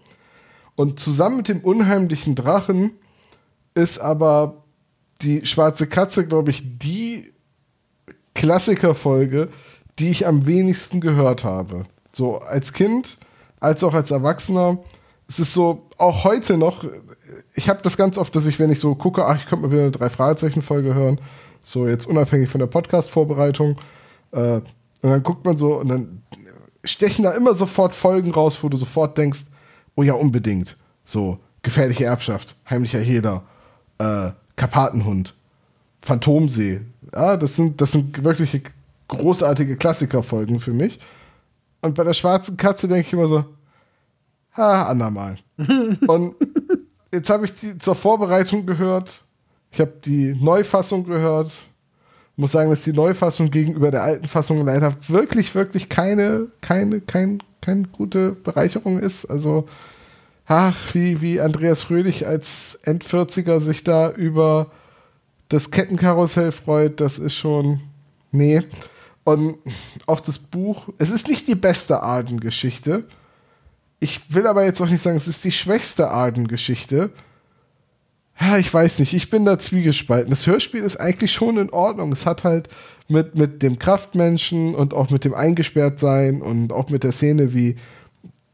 [0.77, 2.93] Und zusammen mit dem unheimlichen Drachen
[3.75, 4.63] ist aber
[5.23, 7.33] die schwarze Katze, glaube ich, die
[8.35, 9.49] Klassikerfolge,
[9.99, 11.85] die ich am wenigsten gehört habe.
[12.13, 13.19] So als Kind,
[13.59, 14.79] als auch als Erwachsener.
[15.29, 16.85] Es ist so, auch heute noch,
[17.55, 19.73] ich habe das ganz oft, dass ich, wenn ich so gucke, ach, ich könnte mal
[19.73, 21.21] wieder eine Drei-Fragezeichen-Folge hören,
[21.63, 23.77] so jetzt unabhängig von der Podcast-Vorbereitung,
[24.33, 24.61] äh,
[25.05, 26.23] und dann guckt man so und dann
[26.83, 29.45] stechen da immer sofort Folgen raus, wo du sofort denkst,
[29.97, 30.77] oh ja, unbedingt.
[31.05, 33.43] So, gefährliche Erbschaft, heimlicher Heder,
[33.99, 35.35] äh, Karpatenhund,
[36.01, 36.81] Phantomsee.
[37.13, 38.63] Ja, das sind, das sind wirklich
[39.09, 40.99] großartige Klassikerfolgen für mich.
[41.83, 43.45] Und bei der schwarzen Katze denke ich immer so,
[44.57, 45.37] ha, andermal.
[46.07, 46.35] und
[47.15, 49.23] jetzt habe ich die zur Vorbereitung gehört.
[49.71, 51.51] Ich habe die Neufassung gehört.
[52.37, 57.39] Muss sagen, dass die Neufassung gegenüber der alten Fassung leider wirklich, wirklich keine, keine, kein,
[57.61, 59.27] keine gute Bereicherung ist.
[59.27, 59.67] Also,
[60.47, 64.71] ach, wie, wie Andreas Fröhlich als End-40er sich da über
[65.49, 67.81] das Kettenkarussell freut, das ist schon.
[68.33, 68.63] Nee.
[69.23, 69.59] Und
[70.07, 73.05] auch das Buch, es ist nicht die beste Ardengeschichte.
[74.01, 77.11] Ich will aber jetzt auch nicht sagen, es ist die schwächste Ardengeschichte.
[78.39, 80.31] Ja, ich weiß nicht, ich bin da zwiegespalten.
[80.31, 82.13] Das Hörspiel ist eigentlich schon in Ordnung.
[82.13, 82.69] Es hat halt
[83.09, 87.77] mit, mit dem Kraftmenschen und auch mit dem Eingesperrtsein und auch mit der Szene, wie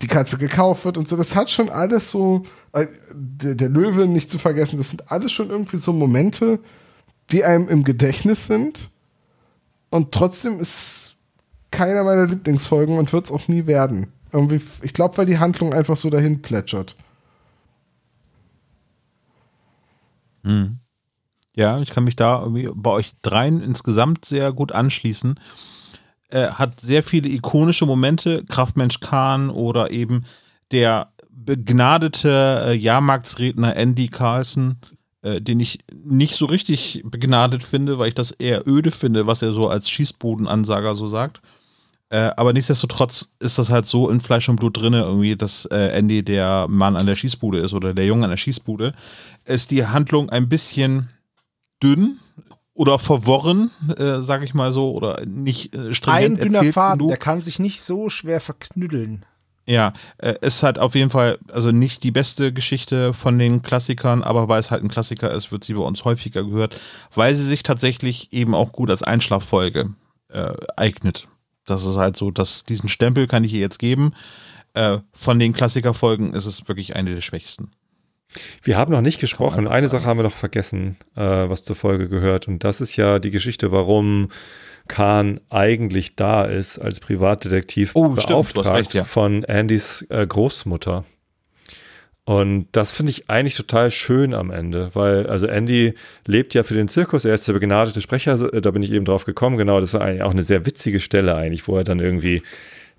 [0.03, 4.07] die Katze gekauft wird und so, das hat schon alles so, äh, der, der Löwe
[4.07, 6.59] nicht zu vergessen, das sind alles schon irgendwie so Momente,
[7.33, 8.91] die einem im Gedächtnis sind.
[9.91, 11.17] Und trotzdem ist es
[11.71, 14.07] keiner meiner Lieblingsfolgen und wird es auch nie werden.
[14.33, 16.95] Irgendwie, ich glaube, weil die Handlung einfach so dahin plätschert.
[20.45, 20.79] Hm.
[21.57, 25.39] Ja, ich kann mich da bei euch dreien insgesamt sehr gut anschließen.
[26.29, 30.25] Äh, hat sehr viele ikonische Momente, Kraftmensch Khan oder eben
[30.71, 34.77] der begnadete äh, Jahrmarktsredner Andy Carlson,
[35.23, 39.43] äh, den ich nicht so richtig begnadet finde, weil ich das eher öde finde, was
[39.43, 41.43] er so als Schießbodenansager so sagt.
[42.11, 45.91] Äh, aber nichtsdestotrotz ist das halt so in Fleisch und Blut drin, irgendwie, dass äh,
[45.93, 48.95] Andy der Mann an der Schießbude ist oder der Junge an der Schießbude.
[49.45, 51.11] Ist die Handlung ein bisschen
[51.83, 52.19] dünn
[52.75, 57.11] oder verworren, äh, sag ich mal so, oder nicht äh, stringent Ein dünner Faden, genug.
[57.11, 59.25] der kann sich nicht so schwer verknüddeln.
[59.67, 64.25] Ja, äh, ist halt auf jeden Fall, also nicht die beste Geschichte von den Klassikern,
[64.25, 66.81] aber weil es halt ein Klassiker ist, wird sie bei uns häufiger gehört,
[67.15, 69.91] weil sie sich tatsächlich eben auch gut als Einschlaffolge
[70.29, 71.29] äh, eignet.
[71.67, 74.13] Das ist halt so, dass diesen Stempel kann ich ihr jetzt geben.
[74.75, 77.71] Äh, von den Klassikerfolgen ist es wirklich eine der schwächsten.
[78.63, 79.67] Wir haben noch nicht gesprochen.
[79.67, 82.47] Eine Sache haben wir noch vergessen, äh, was zur Folge gehört.
[82.47, 84.29] Und das ist ja die Geschichte, warum
[84.87, 89.05] Khan eigentlich da ist als Privatdetektiv oh, beauftragt stimmt, recht, ja.
[89.05, 91.05] von Andys äh, Großmutter.
[92.31, 95.95] Und das finde ich eigentlich total schön am Ende, weil also Andy
[96.29, 99.25] lebt ja für den Zirkus, er ist der begnadete Sprecher, da bin ich eben drauf
[99.25, 102.45] gekommen, genau, das war eigentlich auch eine sehr witzige Stelle eigentlich, wo er dann irgendwie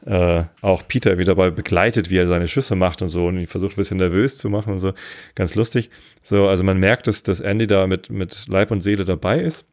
[0.06, 3.48] äh, auch Peter wieder dabei begleitet, wie er seine Schüsse macht und so und ihn
[3.48, 4.92] versucht ein bisschen nervös zu machen und so,
[5.34, 5.92] ganz lustig.
[6.22, 9.64] So, also man merkt, dass, dass Andy da mit, mit Leib und Seele dabei ist.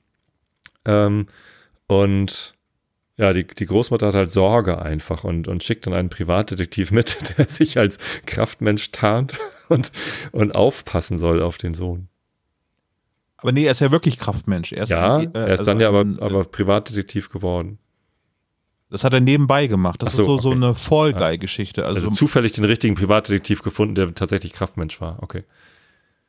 [0.84, 1.26] Ähm,
[1.88, 2.54] und
[3.18, 7.16] ja, die, die Großmutter hat halt Sorge einfach und, und schickt dann einen Privatdetektiv mit,
[7.38, 9.38] der sich als Kraftmensch tarnt
[9.68, 9.90] und,
[10.32, 12.08] und aufpassen soll auf den Sohn.
[13.36, 14.72] Aber nee, er ist ja wirklich Kraftmensch.
[14.72, 17.78] Er ist ja, äh, er ist also dann ja aber, aber Privatdetektiv geworden.
[18.90, 20.02] Das hat er nebenbei gemacht.
[20.02, 20.42] Das so, ist so, okay.
[20.42, 21.84] so eine Fall Guy-Geschichte.
[21.84, 25.22] Also, also, zufällig den richtigen Privatdetektiv gefunden, der tatsächlich Kraftmensch war.
[25.22, 25.44] Okay.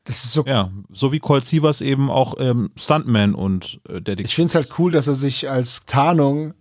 [0.04, 0.44] Das ist so.
[0.46, 4.26] Ja, so wie Colt Sievers eben auch ähm, Stuntman und äh, Detektiv.
[4.26, 6.54] Ich finde es halt cool, dass er sich als Tarnung äh,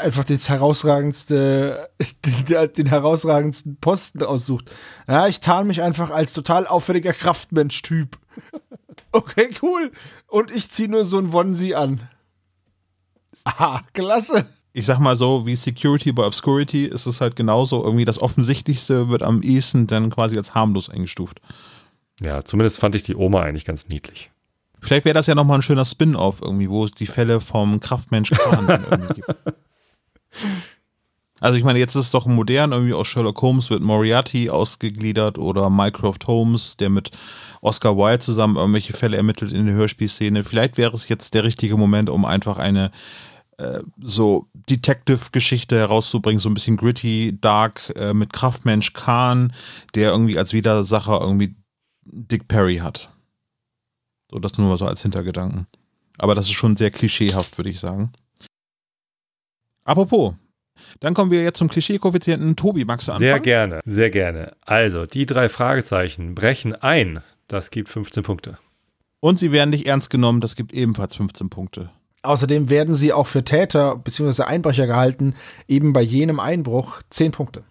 [0.00, 1.90] einfach das herausragendste,
[2.48, 4.70] den, den, herausragendsten Posten aussucht.
[5.08, 8.18] Ja, ich tarn mich einfach als total auffälliger Kraftmensch-Typ.
[9.10, 9.92] Okay, cool.
[10.26, 12.08] Und ich ziehe nur so ein Onesie an.
[13.44, 14.46] Aha, klasse.
[14.72, 17.84] Ich sag mal so, wie Security bei Obscurity ist es halt genauso.
[17.84, 21.40] Irgendwie das Offensichtlichste wird am ehesten dann quasi als harmlos eingestuft.
[22.20, 24.32] Ja, zumindest fand ich die Oma eigentlich ganz niedlich.
[24.84, 28.30] Vielleicht wäre das ja nochmal ein schöner Spin-off irgendwie, wo es die Fälle vom Kraftmensch
[28.30, 29.36] Khan irgendwie gibt.
[31.40, 35.36] Also ich meine, jetzt ist es doch modern, irgendwie aus Sherlock Holmes wird Moriarty ausgegliedert
[35.36, 37.10] oder Mycroft Holmes, der mit
[37.60, 40.42] Oscar Wilde zusammen irgendwelche Fälle ermittelt in der Hörspielszene.
[40.42, 42.92] Vielleicht wäre es jetzt der richtige Moment, um einfach eine
[43.58, 49.52] äh, so Detective-Geschichte herauszubringen, so ein bisschen gritty, dark, äh, mit Kraftmensch Khan,
[49.94, 51.56] der irgendwie als Widersacher irgendwie
[52.06, 53.13] Dick Perry hat.
[54.34, 55.68] So, das nur mal so als Hintergedanken.
[56.18, 58.10] Aber das ist schon sehr klischeehaft, würde ich sagen.
[59.84, 60.34] Apropos,
[60.98, 62.56] dann kommen wir jetzt zum Klischee-Koeffizienten.
[62.56, 63.30] Tobi, magst du anfangen?
[63.30, 64.56] Sehr gerne, sehr gerne.
[64.62, 67.22] Also, die drei Fragezeichen brechen ein.
[67.46, 68.58] Das gibt 15 Punkte.
[69.20, 70.40] Und sie werden nicht ernst genommen.
[70.40, 71.90] Das gibt ebenfalls 15 Punkte.
[72.22, 74.42] Außerdem werden sie auch für Täter bzw.
[74.42, 75.34] Einbrecher gehalten,
[75.68, 77.62] eben bei jenem Einbruch 10 Punkte.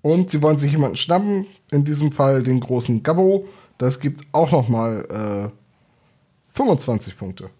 [0.00, 3.46] Und sie wollen sich jemanden schnappen, in diesem Fall den großen Gabbo
[3.78, 7.50] das gibt auch noch mal äh, 25 Punkte.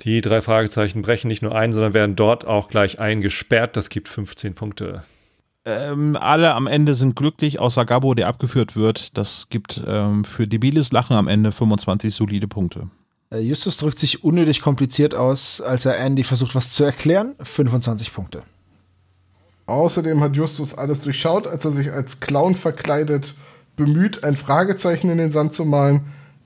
[0.00, 3.76] Die drei Fragezeichen brechen nicht nur ein, sondern werden dort auch gleich eingesperrt.
[3.76, 5.04] Das gibt 15 Punkte.
[5.66, 9.16] Ähm, alle am Ende sind glücklich, außer Gabo, der abgeführt wird.
[9.16, 12.88] Das gibt ähm, für debiles Lachen am Ende 25 solide Punkte.
[13.30, 17.34] Äh, Justus drückt sich unnötig kompliziert aus, als er Andy versucht, was zu erklären.
[17.42, 18.42] 25 Punkte.
[19.66, 23.34] Außerdem hat Justus alles durchschaut, als er sich als Clown verkleidet
[23.76, 26.02] bemüht, ein Fragezeichen in den Sand zu malen.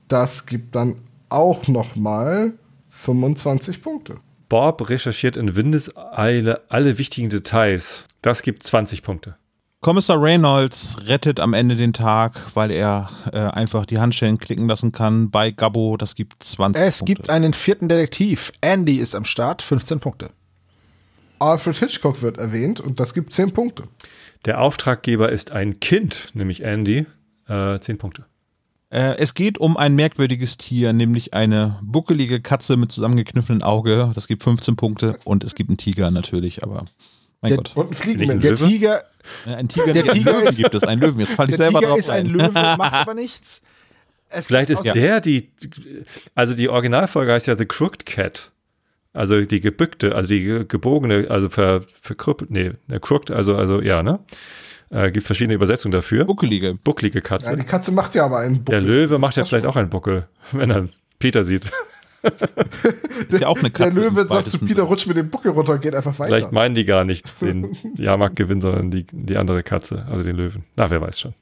[0.07, 0.99] Das gibt dann
[1.29, 2.53] auch nochmal
[2.89, 4.15] 25 Punkte.
[4.49, 8.05] Bob recherchiert in Windeseile alle wichtigen Details.
[8.21, 9.35] Das gibt 20 Punkte.
[9.81, 14.91] Kommissar Reynolds rettet am Ende den Tag, weil er äh, einfach die Handschellen klicken lassen
[14.91, 15.95] kann bei Gabbo.
[15.95, 17.13] Das gibt 20 es Punkte.
[17.13, 18.51] Es gibt einen vierten Detektiv.
[18.59, 20.31] Andy ist am Start, 15 Punkte.
[21.39, 23.83] Alfred Hitchcock wird erwähnt und das gibt 10 Punkte.
[24.43, 27.05] Der Auftraggeber ist ein Kind, nämlich Andy,
[27.49, 28.25] äh, 10 Punkte.
[28.91, 34.11] Äh, es geht um ein merkwürdiges Tier, nämlich eine buckelige Katze mit zusammengekniffenem Auge.
[34.15, 36.85] Das gibt 15 Punkte und es gibt einen Tiger natürlich, aber
[37.41, 37.75] mein der, Gott.
[37.75, 38.41] Und ein Fliegenmensch.
[38.41, 39.03] Der Tiger,
[39.45, 41.19] ein Tiger, der Tiger ist, gibt es einen Löwen.
[41.19, 42.31] Jetzt falle ich der selber Tiger drauf ist ein ein.
[42.31, 43.61] Löwe, macht aber nichts.
[44.29, 45.51] Es Vielleicht ist der die,
[46.35, 48.51] also die Originalfolge heißt ja The Crooked Cat.
[49.11, 54.03] Also die gebückte, also die gebogene, also ver, verkrüppelt, nee, der crooked, also, also ja,
[54.03, 54.19] ne?
[54.91, 56.25] Äh, gibt verschiedene Übersetzungen dafür.
[56.25, 56.75] Buckelige.
[56.75, 57.51] Bucklige Katze.
[57.51, 58.81] Ja, die Katze macht ja aber einen Buckel.
[58.81, 60.89] Der Löwe macht ja vielleicht auch einen Buckel, wenn er
[61.19, 61.71] Peter sieht.
[63.29, 64.01] ist ja auch eine Katze.
[64.01, 66.35] Der Löwe sagt zu Peter, rutsch mit dem Buckel runter, geht einfach weiter.
[66.35, 70.63] Vielleicht meinen die gar nicht den Jahrmarktgewinn, sondern die, die andere Katze, also den Löwen.
[70.75, 71.33] Na, wer weiß schon.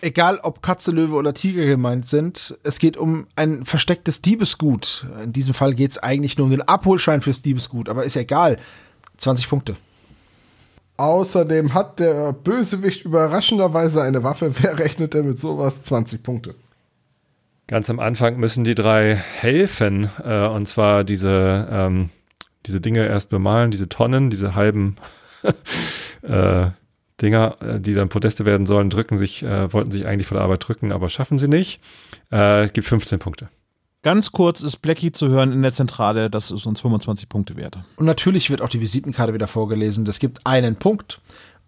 [0.00, 5.06] Egal ob Katze, Löwe oder Tiger gemeint sind, es geht um ein verstecktes Diebesgut.
[5.24, 8.22] In diesem Fall geht es eigentlich nur um den Abholschein fürs Diebesgut, aber ist ja
[8.22, 8.58] egal.
[9.16, 9.76] 20 Punkte.
[10.98, 14.52] Außerdem hat der Bösewicht überraschenderweise eine Waffe.
[14.60, 15.82] Wer rechnet denn mit sowas?
[15.82, 16.54] 20 Punkte.
[17.68, 22.10] Ganz am Anfang müssen die drei helfen, äh, und zwar diese, ähm,
[22.66, 24.96] diese Dinge erst bemalen, diese Tonnen, diese halben
[26.22, 26.70] äh,
[27.20, 30.44] Dinger, äh, die dann Podeste werden sollen, drücken sich, äh, wollten sich eigentlich vor der
[30.44, 31.80] Arbeit drücken, aber schaffen sie nicht.
[32.32, 33.50] Äh, es gibt 15 Punkte.
[34.02, 37.78] Ganz kurz ist Blackie zu hören in der Zentrale, das ist uns 25 Punkte wert.
[37.96, 40.04] Und natürlich wird auch die Visitenkarte wieder vorgelesen.
[40.04, 41.20] Das gibt einen Punkt.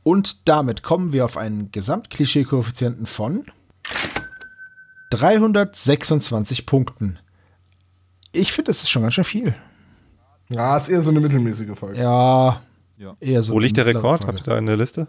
[0.04, 3.44] Und damit kommen wir auf einen Gesamtklischee-Koeffizienten von
[5.10, 7.18] 326 Punkten.
[8.32, 9.54] Ich finde, das ist schon ganz schön viel.
[10.48, 12.00] Ja, ist eher so eine mittelmäßige Folge.
[12.00, 12.62] Ja,
[12.96, 13.16] ja.
[13.18, 13.52] eher so.
[13.54, 14.26] Wo liegt der Rekord?
[14.26, 15.08] Habt ihr da eine Liste?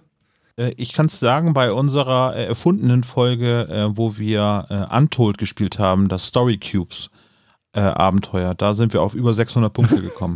[0.57, 5.37] Äh, ich kann es sagen, bei unserer äh, erfundenen Folge, äh, wo wir äh, Untold
[5.37, 7.09] gespielt haben, das Story Cubes
[7.73, 10.35] Abenteuer, da sind wir auf über 600 Punkte gekommen.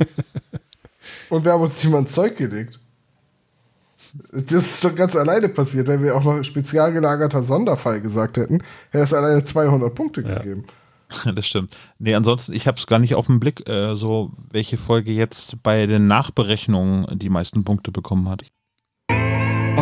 [1.30, 2.80] Und wir haben uns nicht mal ins Zeug gelegt.
[4.32, 5.88] Das ist doch ganz alleine passiert.
[5.88, 10.40] Wenn wir auch noch spezial gelagerter Sonderfall gesagt hätten, hätte es alleine 200 Punkte ja.
[10.40, 10.66] gegeben.
[11.36, 11.78] Das stimmt.
[12.00, 15.62] Nee, ansonsten, ich habe es gar nicht auf den Blick, äh, so welche Folge jetzt
[15.62, 18.44] bei den Nachberechnungen die meisten Punkte bekommen hat.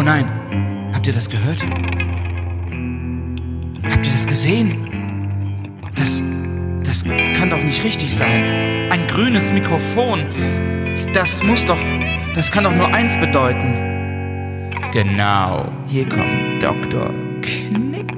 [0.04, 1.64] Oh nein, habt ihr das gehört?
[3.90, 5.80] Habt ihr das gesehen?
[5.96, 6.22] Das,
[6.84, 8.92] das kann doch nicht richtig sein.
[8.92, 10.26] Ein grünes Mikrofon.
[11.14, 11.78] Das muss doch,
[12.36, 14.74] das kann doch nur eins bedeuten.
[14.92, 17.10] Genau, hier kommt Dr.
[17.42, 18.12] Knick.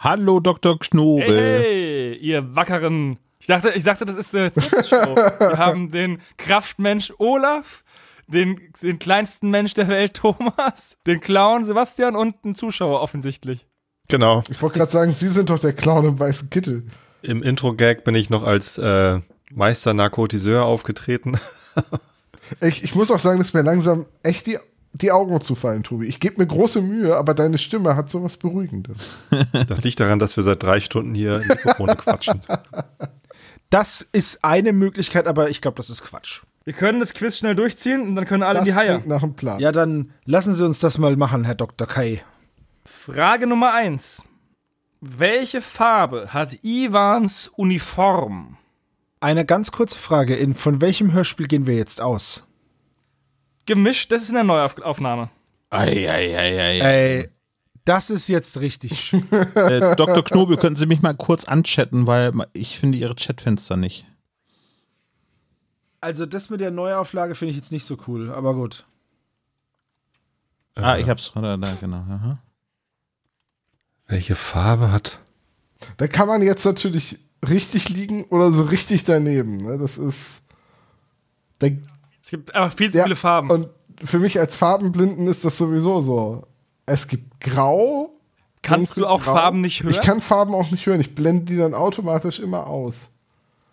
[0.00, 0.80] Hallo Dr.
[0.80, 1.28] Knobel.
[1.28, 3.18] Hey, hey, ihr wackeren.
[3.42, 4.52] Ich dachte, ich dachte, das ist eine
[4.84, 5.16] Show.
[5.16, 7.82] Wir haben den Kraftmensch Olaf,
[8.28, 13.66] den, den kleinsten Mensch der Welt Thomas, den Clown Sebastian und einen Zuschauer offensichtlich.
[14.06, 14.44] Genau.
[14.48, 16.86] Ich wollte gerade sagen, Sie sind doch der Clown im weißen Kittel.
[17.22, 19.18] Im Intro-Gag bin ich noch als äh,
[19.50, 21.40] Meister-Narkotiseur aufgetreten.
[22.60, 24.58] ich, ich muss auch sagen, dass mir langsam echt die
[24.94, 26.06] die Augen zufallen, Tobi.
[26.06, 29.26] Ich gebe mir große Mühe, aber deine Stimme hat sowas Beruhigendes.
[29.66, 32.42] Das liegt daran, dass wir seit drei Stunden hier in Mikrofone quatschen.
[33.72, 36.42] Das ist eine Möglichkeit, aber ich glaube, das ist Quatsch.
[36.64, 39.02] Wir können das Quiz schnell durchziehen und dann können alle das in die Haie.
[39.06, 39.60] nach dem Plan.
[39.60, 41.86] Ja, dann lassen Sie uns das mal machen, Herr Dr.
[41.86, 42.22] Kai.
[42.84, 44.24] Frage Nummer eins.
[45.00, 48.58] Welche Farbe hat Ivans Uniform?
[49.20, 50.36] Eine ganz kurze Frage.
[50.36, 52.46] In, von welchem Hörspiel gehen wir jetzt aus?
[53.64, 55.30] Gemischt, das ist eine Neuaufnahme.
[55.70, 56.78] Eieieiei.
[56.80, 57.30] Ey,
[57.84, 59.12] das ist jetzt richtig.
[59.54, 60.22] äh, Dr.
[60.22, 64.06] Knobel, könnten Sie mich mal kurz anchatten, weil ich finde Ihre Chatfenster nicht.
[66.00, 68.84] Also das mit der Neuauflage finde ich jetzt nicht so cool, aber gut.
[70.74, 71.98] Ah, ich hab's da, da genau.
[71.98, 72.38] Aha.
[74.06, 75.20] Welche Farbe hat?
[75.96, 77.18] Da kann man jetzt natürlich
[77.48, 79.58] richtig liegen oder so richtig daneben.
[79.58, 79.78] Ne?
[79.78, 80.42] Das ist.
[81.58, 81.68] Da
[82.22, 83.50] es gibt einfach viel zu ja, viele Farben.
[83.50, 83.68] Und
[84.02, 86.46] für mich als Farbenblinden ist das sowieso so.
[86.92, 88.10] Es gibt Grau.
[88.60, 89.32] Kannst du auch Grau.
[89.32, 89.94] Farben nicht hören?
[89.94, 91.00] Ich kann Farben auch nicht hören.
[91.00, 93.08] Ich blende die dann automatisch immer aus.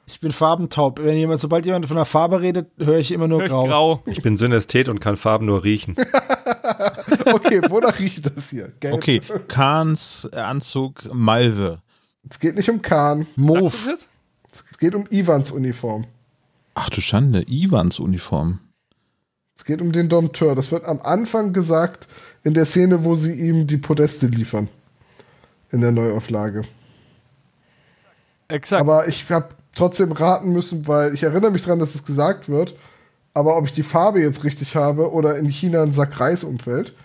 [0.08, 1.00] Ich bin farbentaub.
[1.04, 3.68] Wenn jemand, sobald jemand von der Farbe redet, höre ich immer nur grau.
[3.68, 4.04] grau.
[4.06, 5.98] Ich bin Synästhet und kann Farben nur riechen.
[7.26, 8.72] okay, wonach riecht das hier?
[8.80, 8.94] Gelb.
[8.96, 11.82] Okay, Kahns Anzug Malve.
[12.28, 13.28] Es geht nicht um Kahn.
[13.36, 13.98] Move.
[14.50, 16.06] Es geht um Ivans Uniform.
[16.74, 18.60] Ach du Schande, Ivans Uniform.
[19.60, 20.56] Es geht um den Dompteur.
[20.56, 22.08] Das wird am Anfang gesagt,
[22.44, 24.70] in der Szene, wo sie ihm die Podeste liefern.
[25.72, 26.64] In der Neuauflage.
[28.48, 28.82] Exakt.
[28.82, 32.76] Aber ich habe trotzdem raten müssen, weil ich erinnere mich daran, dass es gesagt wird.
[33.34, 36.96] Aber ob ich die Farbe jetzt richtig habe oder in China ein Sack Reis umfällt.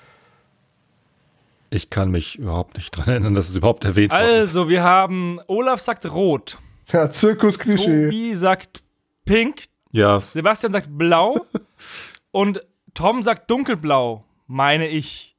[1.71, 4.23] Ich kann mich überhaupt nicht dran erinnern, dass es überhaupt erwähnt wurde.
[4.23, 6.59] Also, wir haben, Olaf sagt rot.
[6.93, 8.07] Ja, Zirkus-Klischee.
[8.07, 8.83] Tobi sagt
[9.25, 9.65] pink.
[9.91, 11.47] Ja, Sebastian sagt blau.
[12.31, 15.37] und Tom sagt dunkelblau, meine ich.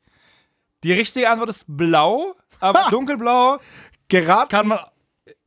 [0.84, 2.90] Die richtige Antwort ist blau, aber Ha!
[2.90, 3.57] dunkelblau
[4.07, 4.49] Geraten.
[4.49, 4.80] kann man,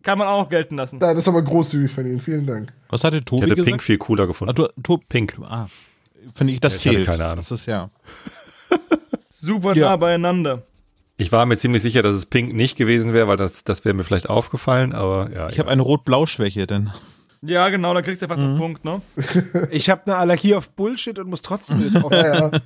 [0.02, 0.98] kann man auch noch gelten lassen.
[1.01, 2.20] Ja, das ist aber großzügig von Ihnen.
[2.20, 2.72] Vielen Dank.
[2.89, 3.68] Was hatte ich Tobi hätte gesagt?
[3.70, 4.55] Pink viel cooler Ah, gefunden.
[4.55, 5.39] du, to, Pink.
[5.43, 5.68] ah,
[6.35, 7.18] finde ich, das Ja, ich hatte zählt.
[7.18, 7.36] keine Ahnung.
[7.36, 7.90] Das ist ja.
[9.28, 9.90] Super Ja.
[9.90, 10.62] nah beieinander.
[11.16, 13.94] Ich war mir ziemlich sicher, dass es Pink nicht gewesen wäre, weil das, das wäre
[13.94, 15.48] mir vielleicht aufgefallen, aber ja.
[15.51, 16.90] Ich habe eine Rot-Blau-Schwäche, denn.
[17.40, 18.48] Ja, genau, da kriegst du ja fast Mhm.
[18.48, 19.01] einen Punkt, ne?
[19.70, 22.10] Ich habe eine Allergie auf Bullshit und muss trotzdem mit auf.
[22.12, 22.60] Ja, ja.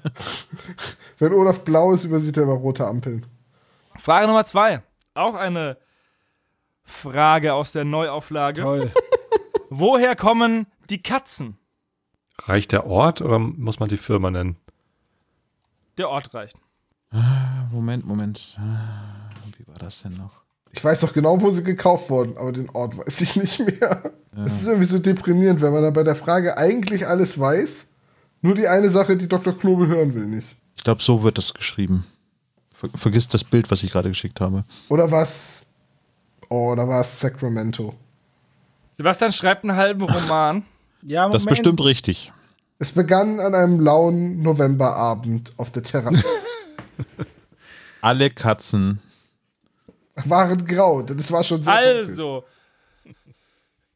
[1.19, 3.27] Wenn Olaf blau ist, übersieht er aber rote Ampeln.
[3.97, 4.83] Frage Nummer zwei.
[5.15, 5.77] Auch eine
[6.85, 8.63] Frage aus der Neuauflage.
[8.63, 8.93] Toll.
[9.71, 11.59] Woher kommen die Katzen?
[12.45, 14.57] Reicht der Ort oder muss man die Firma nennen?
[15.99, 16.57] Der Ort reicht.
[17.71, 18.59] Moment, Moment.
[18.59, 19.29] Ah,
[19.59, 20.42] Wie war das denn noch?
[20.75, 24.11] Ich weiß doch genau, wo sie gekauft wurden, aber den Ort weiß ich nicht mehr.
[24.47, 27.87] Es ist irgendwie so deprimierend, wenn man dann bei der Frage eigentlich alles weiß,
[28.41, 29.57] nur die eine Sache, die Dr.
[29.59, 30.57] Knobel hören will, nicht.
[30.77, 32.07] Ich glaube, so wird das geschrieben.
[32.73, 34.65] Ver vergiss das Bild, was ich gerade geschickt habe.
[34.89, 35.63] Oder was?
[36.49, 37.95] Oh, oder war es Sacramento?
[38.97, 40.65] Sebastian schreibt einen halben Roman.
[41.05, 41.59] Ja, Das ist Moment.
[41.59, 42.33] bestimmt richtig.
[42.79, 46.23] Es begann an einem lauen Novemberabend auf der Terrasse.
[48.01, 49.01] Alle Katzen.
[50.15, 51.97] Waren grau, das war schon sehr dunkel.
[51.99, 52.45] Also,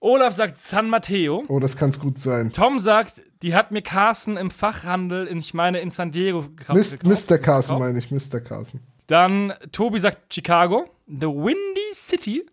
[0.00, 1.44] Olaf sagt San Mateo.
[1.48, 2.52] Oh, das kann es gut sein.
[2.52, 7.02] Tom sagt, die hat mir Carsten im Fachhandel, in, ich meine in San Diego gekauft.
[7.02, 7.38] Mist, Mr.
[7.38, 7.80] Carson gekauft.
[7.80, 8.40] meine ich, Mr.
[8.40, 8.80] Carson.
[9.06, 12.46] Dann Tobi sagt Chicago, The Windy City.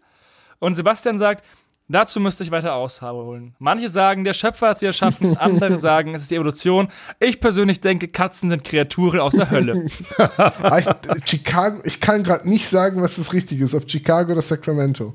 [0.59, 1.45] Und Sebastian sagt,
[1.93, 3.55] dazu müsste ich weiter ausholen.
[3.59, 6.87] Manche sagen, der Schöpfer hat sie erschaffen, andere sagen, es ist die Evolution.
[7.19, 9.87] Ich persönlich denke, Katzen sind Kreaturen aus der Hölle.
[10.17, 10.87] Ah, ich,
[11.25, 15.13] Chicago, ich kann gerade nicht sagen, was das Richtige ist, ob Chicago oder Sacramento.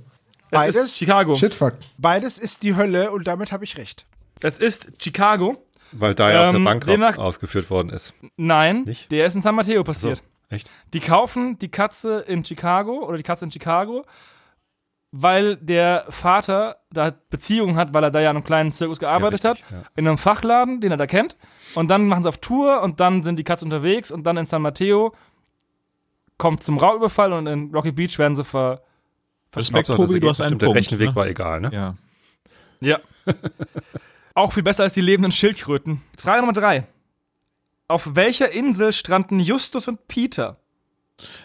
[0.51, 0.97] Es ist Beides?
[0.99, 1.37] Chicago.
[1.37, 1.75] Shitfuck.
[1.99, 4.07] Beides ist die Hölle und damit habe ich recht.
[4.43, 5.63] Es ist Chicago.
[5.93, 8.13] Weil da ja auch der Ähm, Bankraub demnach- ausgeführt worden ist.
[8.37, 9.11] Nein, Nicht?
[9.11, 10.23] der ist in San Mateo So, passiert.
[10.51, 10.71] echt?
[10.95, 14.05] Die kaufen die Katze in Chicago oder die Katze in Chicago,
[15.11, 19.45] weil der Vater da Beziehungen hat, weil er da ja in einem kleinen Zirkus gearbeitet
[19.45, 19.83] richtig, hat, ja.
[19.97, 21.37] in einem Fachladen, den er da kennt.
[21.75, 24.47] Und dann machen sie auf Tour und dann sind die Katze unterwegs und dann in
[24.47, 25.15] San Mateo
[26.37, 28.83] kommt zum Raubüberfall und in Rocky Beach werden sie ver.
[29.55, 30.79] Respekt, Tobi, du hast einen Der Punkt.
[30.79, 31.17] Rechenweg ne?
[31.17, 31.71] war egal, ne?
[31.73, 31.95] Ja.
[32.81, 33.01] Ja.
[34.35, 36.03] Auch viel besser als die lebenden Schildkröten.
[36.17, 36.87] Frage Nummer drei.
[37.89, 40.59] Auf welcher Insel stranden Justus und Peter?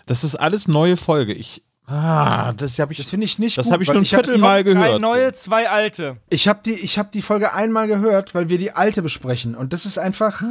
[0.05, 1.33] Das ist alles neue Folge.
[1.33, 1.63] Ich.
[1.85, 2.97] Ah, das habe ich.
[2.99, 5.01] Das finde ich nicht Das habe ich nur ein Viertelmal Drei gehört.
[5.01, 6.17] neue, zwei alte.
[6.29, 9.53] Ich habe die, ich hab die Folge einmal gehört, weil wir die alte besprechen.
[9.55, 10.41] Und das ist einfach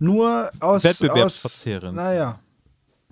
[0.00, 0.82] nur aus.
[0.84, 1.94] Wettbewerbsverzerrend.
[1.94, 2.40] Naja.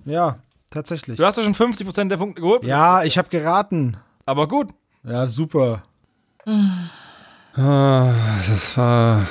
[0.05, 0.39] Ja,
[0.71, 1.17] tatsächlich.
[1.17, 2.65] Du hast ja schon 50% der Punkte geholt.
[2.65, 3.97] Ja, ich habe geraten.
[4.27, 4.71] Aber gut.
[5.05, 5.83] Ja, super.
[7.55, 8.13] Ah,
[8.49, 9.27] das war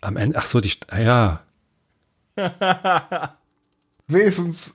[0.00, 0.36] am Ende.
[0.38, 0.70] Ach so, die.
[0.70, 1.40] St- ah, ja.
[4.08, 4.74] Wenigstens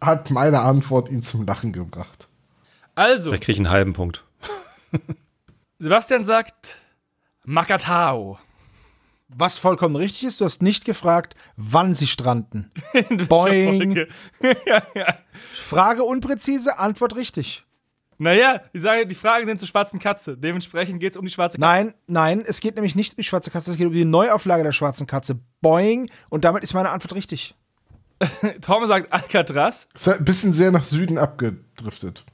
[0.00, 2.28] hat meine Antwort ihn zum Lachen gebracht.
[2.94, 4.24] Also, Vielleicht kriege ich einen halben Punkt.
[5.78, 6.78] Sebastian sagt
[7.44, 8.38] Makatao.
[9.28, 12.72] Was vollkommen richtig ist, du hast nicht gefragt, wann sie stranden.
[13.28, 13.94] Boing.
[13.94, 14.08] Folge.
[14.66, 15.18] ja, ja.
[15.54, 17.64] Frage unpräzise, Antwort richtig.
[18.18, 20.36] Naja, ich sage, die Fragen sind zur schwarzen Katze.
[20.36, 21.60] Dementsprechend geht es um die schwarze Katze.
[21.60, 24.62] Nein, nein, es geht nämlich nicht um die schwarze Katze, es geht um die Neuauflage
[24.62, 25.38] der schwarzen Katze.
[25.62, 26.10] Boing.
[26.28, 27.54] Und damit ist meine Antwort richtig.
[28.60, 29.88] Tom sagt Alcatraz.
[29.94, 32.24] Ist halt ein bisschen sehr nach Süden abgedriftet.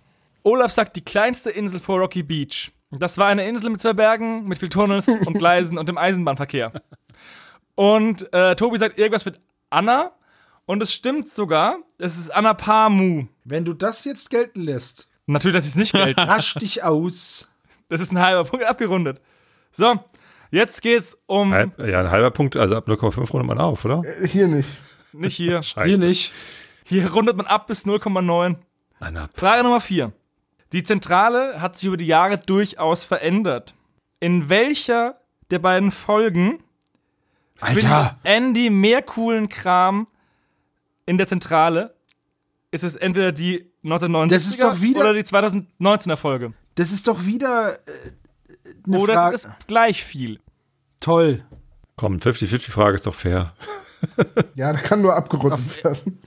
[0.42, 2.72] Olaf sagt die kleinste Insel vor Rocky Beach.
[2.92, 6.72] Das war eine Insel mit zwei Bergen, mit viel Tunnels und Gleisen und dem Eisenbahnverkehr.
[7.74, 9.40] Und äh, Tobi sagt irgendwas mit
[9.70, 10.12] Anna.
[10.66, 11.78] Und es stimmt sogar.
[11.98, 13.26] Es ist Anna Pamu.
[13.44, 16.20] Wenn du das jetzt gelten lässt, Natürlich, dass ich es nicht gelten.
[16.20, 17.48] rasch dich aus.
[17.88, 19.20] Das ist ein halber Punkt abgerundet.
[19.72, 19.98] So,
[20.50, 21.52] jetzt geht's um.
[21.52, 24.02] Halb, ja, ein halber Punkt, also ab 0,5 rundet man auf, oder?
[24.04, 24.68] Äh, Hier nicht.
[25.12, 25.62] Nicht hier.
[25.62, 25.88] Scheiße.
[25.88, 26.32] Hier nicht.
[26.84, 28.56] Hier rundet man ab bis 0,9.
[29.00, 29.28] Einer.
[29.34, 30.12] Frage Nummer 4.
[30.72, 33.74] Die Zentrale hat sich über die Jahre durchaus verändert.
[34.20, 35.20] In welcher
[35.50, 36.62] der beiden Folgen
[37.60, 37.80] Alter.
[37.80, 40.06] findet Andy mehr coolen Kram
[41.06, 41.94] in der Zentrale?
[42.70, 46.52] Ist es entweder die 1990er Das ist doch wieder- oder die 2019er Folge?
[46.74, 47.78] Das ist doch wieder äh,
[48.86, 49.36] eine Oder Frage.
[49.36, 50.40] es ist gleich viel.
[51.00, 51.44] Toll.
[51.96, 53.54] Komm, 50-50-Frage ist doch fair.
[54.54, 56.18] ja, da kann nur abgerundet werden.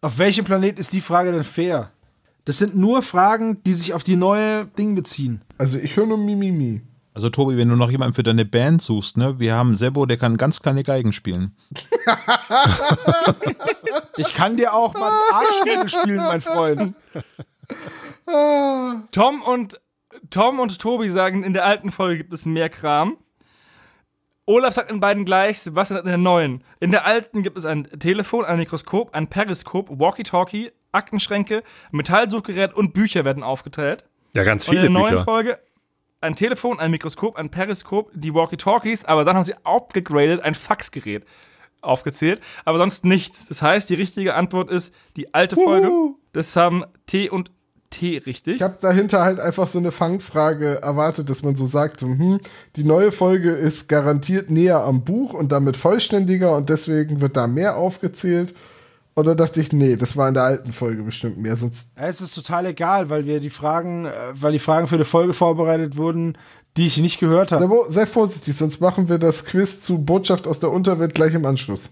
[0.00, 1.90] Auf welchem Planet ist die Frage denn fair?
[2.44, 5.40] Das sind nur Fragen, die sich auf die neue Ding beziehen.
[5.58, 6.82] Also ich höre nur Mimimi.
[7.12, 10.18] Also Tobi, wenn du noch jemanden für deine Band suchst, ne, wir haben Sebo, der
[10.18, 11.56] kann ganz kleine Geigen spielen.
[14.18, 16.94] ich kann dir auch mal Arschschwingen spielen, mein Freund.
[19.12, 19.80] Tom und
[20.30, 23.16] Tom und Tobi sagen, in der alten Folge gibt es mehr Kram.
[24.46, 26.64] Olaf sagt in beiden gleich, Sebastian sagt in der neuen.
[26.80, 32.94] In der alten gibt es ein Telefon, ein Mikroskop, ein Periskop, Walkie-Talkie, Aktenschränke, Metallsuchgerät und
[32.94, 34.04] Bücher werden aufgeteilt.
[34.34, 34.86] Ja, ganz viele Bücher.
[34.86, 35.24] In der neuen Bücher.
[35.24, 35.58] Folge
[36.20, 41.24] ein Telefon, ein Mikroskop, ein Periskop, die Walkie-Talkies, aber dann haben sie abgegradet ein Faxgerät
[41.82, 43.46] aufgezählt, aber sonst nichts.
[43.46, 45.90] Das heißt, die richtige Antwort ist die alte Folge.
[46.32, 47.50] Das haben T und
[47.90, 48.56] T richtig.
[48.56, 52.40] Ich habe dahinter halt einfach so eine Fangfrage erwartet, dass man so sagt, hm,
[52.76, 57.46] die neue Folge ist garantiert näher am Buch und damit vollständiger und deswegen wird da
[57.46, 58.54] mehr aufgezählt.
[59.14, 61.56] Und dann dachte ich, nee, das war in der alten Folge bestimmt mehr.
[61.56, 65.06] Sonst es ist total egal, weil wir die Fragen, äh, weil die Fragen für eine
[65.06, 66.36] Folge vorbereitet wurden,
[66.76, 67.66] die ich nicht gehört habe.
[67.66, 71.46] Sei, sei vorsichtig, sonst machen wir das Quiz zu Botschaft aus der Unterwelt gleich im
[71.46, 71.90] Anschluss.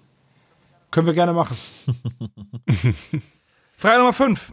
[0.90, 1.56] Können wir gerne machen.
[3.76, 4.52] Frage Nummer 5.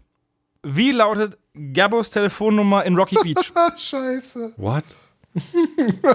[0.64, 1.40] Wie lautet
[1.74, 3.52] Gabos Telefonnummer in Rocky Beach?
[3.78, 4.54] Scheiße.
[4.58, 4.84] What?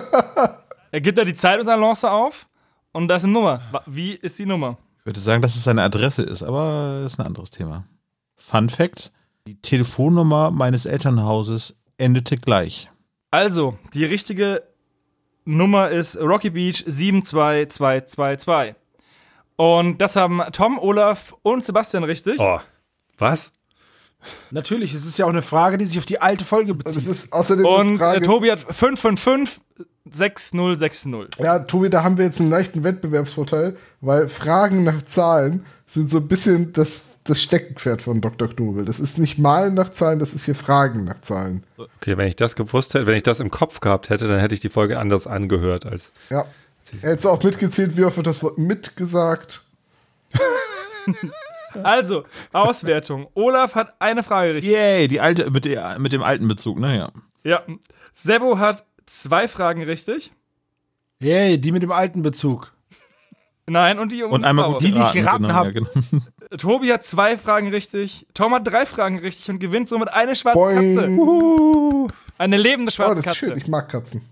[0.91, 2.49] er gibt da die Zeit und Lance auf
[2.93, 3.61] und da ist eine Nummer.
[3.87, 4.79] Wie ist die Nummer?
[5.01, 7.85] Ich würde sagen, dass es seine Adresse ist, aber das ist ein anderes Thema.
[8.37, 9.13] Fun Fact:
[9.47, 12.89] Die Telefonnummer meines Elternhauses endete gleich.
[13.31, 14.63] Also, die richtige
[15.45, 18.75] Nummer ist Rocky Beach 72222.
[19.57, 22.39] Und das haben Tom, Olaf und Sebastian richtig.
[22.39, 22.61] Oh,
[23.19, 23.51] was?
[24.51, 27.07] Natürlich, es ist ja auch eine Frage, die sich auf die alte Folge bezieht.
[27.07, 29.61] ist außerdem und Frage, Tobi hat 555
[30.11, 31.13] 6060.
[31.39, 36.19] Ja, Tobi, da haben wir jetzt einen leichten Wettbewerbsvorteil, weil Fragen nach Zahlen sind so
[36.19, 38.49] ein bisschen das, das Steckenpferd von Dr.
[38.49, 38.85] Knobel.
[38.85, 41.65] Das ist nicht Malen nach Zahlen, das ist hier Fragen nach Zahlen.
[41.77, 44.55] Okay, wenn ich das gewusst hätte, wenn ich das im Kopf gehabt hätte, dann hätte
[44.55, 46.13] ich die Folge anders angehört als.
[46.31, 46.47] Ja.
[47.03, 49.63] Er hätte auch mitgezählt, wie oft wird das Wort mitgesagt.
[51.85, 53.29] Also, Auswertung.
[53.35, 54.73] Olaf hat eine Frage richtig.
[54.73, 57.11] Yay, die alte, mit, der, mit dem alten Bezug, naja.
[57.45, 57.63] Ja.
[58.15, 60.33] Sebo hat zwei Fragen richtig.
[61.21, 62.73] Yay, die mit dem alten Bezug.
[63.69, 65.73] Nein, und die um Und einmal gut die, die ich geraten genau, habe.
[65.73, 66.25] Ja, genau.
[66.57, 68.27] Tobi hat zwei Fragen richtig.
[68.33, 70.97] Tom hat drei Fragen richtig und gewinnt somit eine schwarze Boing.
[70.97, 71.09] Katze.
[71.09, 72.07] Uhuhu.
[72.39, 73.47] Eine lebende schwarze oh, das Katze.
[73.47, 73.59] Ist schön.
[73.59, 74.23] Ich mag Katzen.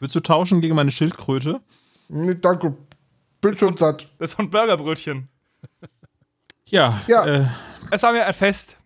[0.00, 1.60] Willst du tauschen gegen meine Schildkröte?
[2.08, 2.74] Nee, danke.
[3.40, 4.10] Bin schon satt.
[4.18, 5.28] Das ist ein Burgerbrötchen.
[6.74, 7.00] Ja.
[7.06, 7.24] ja.
[7.24, 7.46] Äh,
[7.92, 8.76] es war mir ein Fest.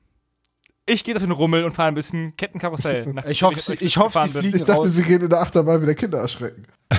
[0.85, 3.15] Ich gehe auf den Rummel und fahre ein bisschen Kettenkarussell.
[3.29, 4.93] ich hoffe, ich, ich hoffe, die fliegen Ich dachte, raus.
[4.93, 6.67] sie gehen in der Achterbahn wieder Kinder erschrecken.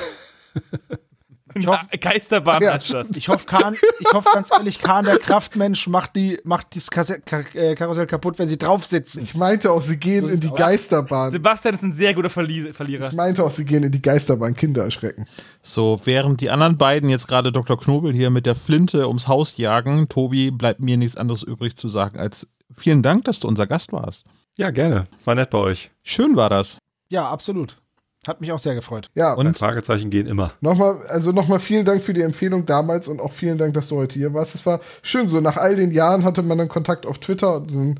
[1.55, 3.11] Ich hoffe, Geisterbahn ja, heißt das.
[3.11, 7.75] Ich hoffe, Kahn, ich hoffe ganz ehrlich, Kahn, der Kraftmensch, macht, die, macht das äh,
[7.75, 9.21] Karussell kaputt, wenn sie drauf sitzen.
[9.21, 11.31] Ich meinte auch, sie gehen in die Geisterbahn.
[11.31, 13.07] Sebastian ist ein sehr guter Verlierer.
[13.07, 15.25] Ich meinte auch, sie gehen in die Geisterbahn, Kinder erschrecken.
[15.61, 17.79] So, während die anderen beiden jetzt gerade Dr.
[17.79, 21.89] Knobel hier mit der Flinte ums Haus jagen, Tobi, bleibt mir nichts anderes übrig zu
[21.89, 24.25] sagen als vielen Dank, dass du unser Gast warst.
[24.55, 25.07] Ja, gerne.
[25.25, 25.91] War nett bei euch.
[26.03, 26.79] Schön war das.
[27.09, 27.78] Ja, absolut.
[28.27, 29.09] Hat mich auch sehr gefreut.
[29.15, 29.33] Ja.
[29.33, 30.51] Und Fragezeichen gehen immer.
[30.59, 33.95] Nochmal, also nochmal vielen Dank für die Empfehlung damals und auch vielen Dank, dass du
[33.95, 34.55] heute hier warst.
[34.55, 37.99] Es war schön, so nach all den Jahren hatte man dann Kontakt auf Twitter und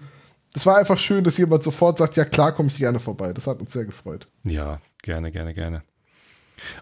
[0.54, 3.34] es war einfach schön, dass jemand sofort sagt, ja klar, komme ich gerne vorbei.
[3.34, 4.28] Das hat uns sehr gefreut.
[4.44, 5.84] Ja, gerne, gerne, gerne.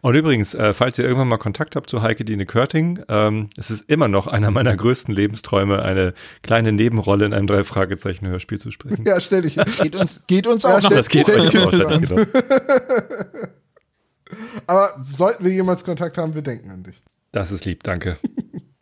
[0.02, 3.72] Und übrigens, äh, falls ihr irgendwann mal Kontakt habt zu Heike Dine Körting, ähm, es
[3.72, 6.14] ist immer noch einer meiner größten Lebensträume, eine
[6.44, 9.06] kleine Nebenrolle in einem Drei-Fragezeichen-Hörspiel zu sprechen.
[9.06, 9.56] Ja, stell dich.
[9.82, 10.82] Geht uns, geht uns ja, auch.
[10.82, 11.72] Stell, das geht euch auch.
[11.98, 12.26] Genau.
[14.66, 17.02] Aber sollten wir jemals Kontakt haben, wir denken an dich.
[17.32, 18.18] Das ist lieb, danke.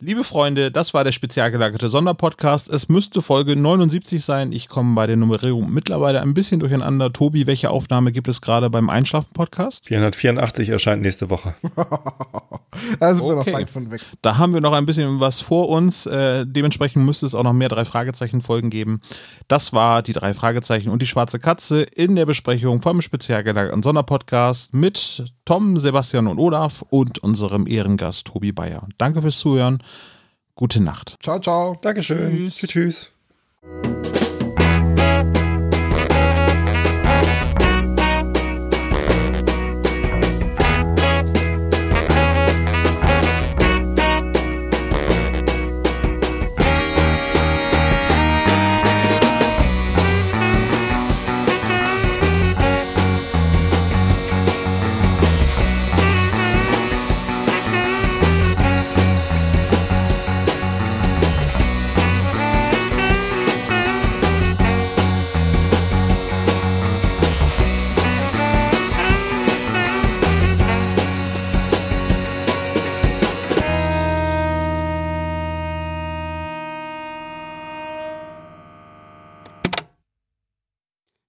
[0.06, 2.68] Liebe Freunde, das war der spezial gelagerte Sonderpodcast.
[2.68, 4.52] Es müsste Folge 79 sein.
[4.52, 7.12] Ich komme bei der Nummerierung mittlerweile ein bisschen durcheinander.
[7.12, 9.86] Tobi, welche Aufnahme gibt es gerade beim Einschlafen-Podcast?
[9.86, 11.56] 484 erscheint nächste Woche.
[13.00, 13.30] da sind okay.
[13.30, 14.00] wir noch weit von weg.
[14.22, 16.06] Da haben wir noch ein bisschen was vor uns.
[16.06, 19.00] Äh, dementsprechend müsste es auch noch mehr drei Fragezeichen-Folgen geben.
[19.48, 23.82] Das war die drei Fragezeichen und die schwarze Katze in der Besprechung vom spezial gelagerten
[23.82, 28.86] Sonderpodcast mit Tom, Sebastian und Olaf und unserem Ehrengast Tobi Bayer.
[28.98, 29.82] Danke fürs Zuhören.
[30.56, 31.18] Gute Nacht.
[31.22, 31.76] Ciao, ciao.
[31.82, 32.34] Dankeschön.
[32.34, 32.56] Tschüss.
[32.56, 32.70] tschüss.
[32.70, 34.16] tschüss.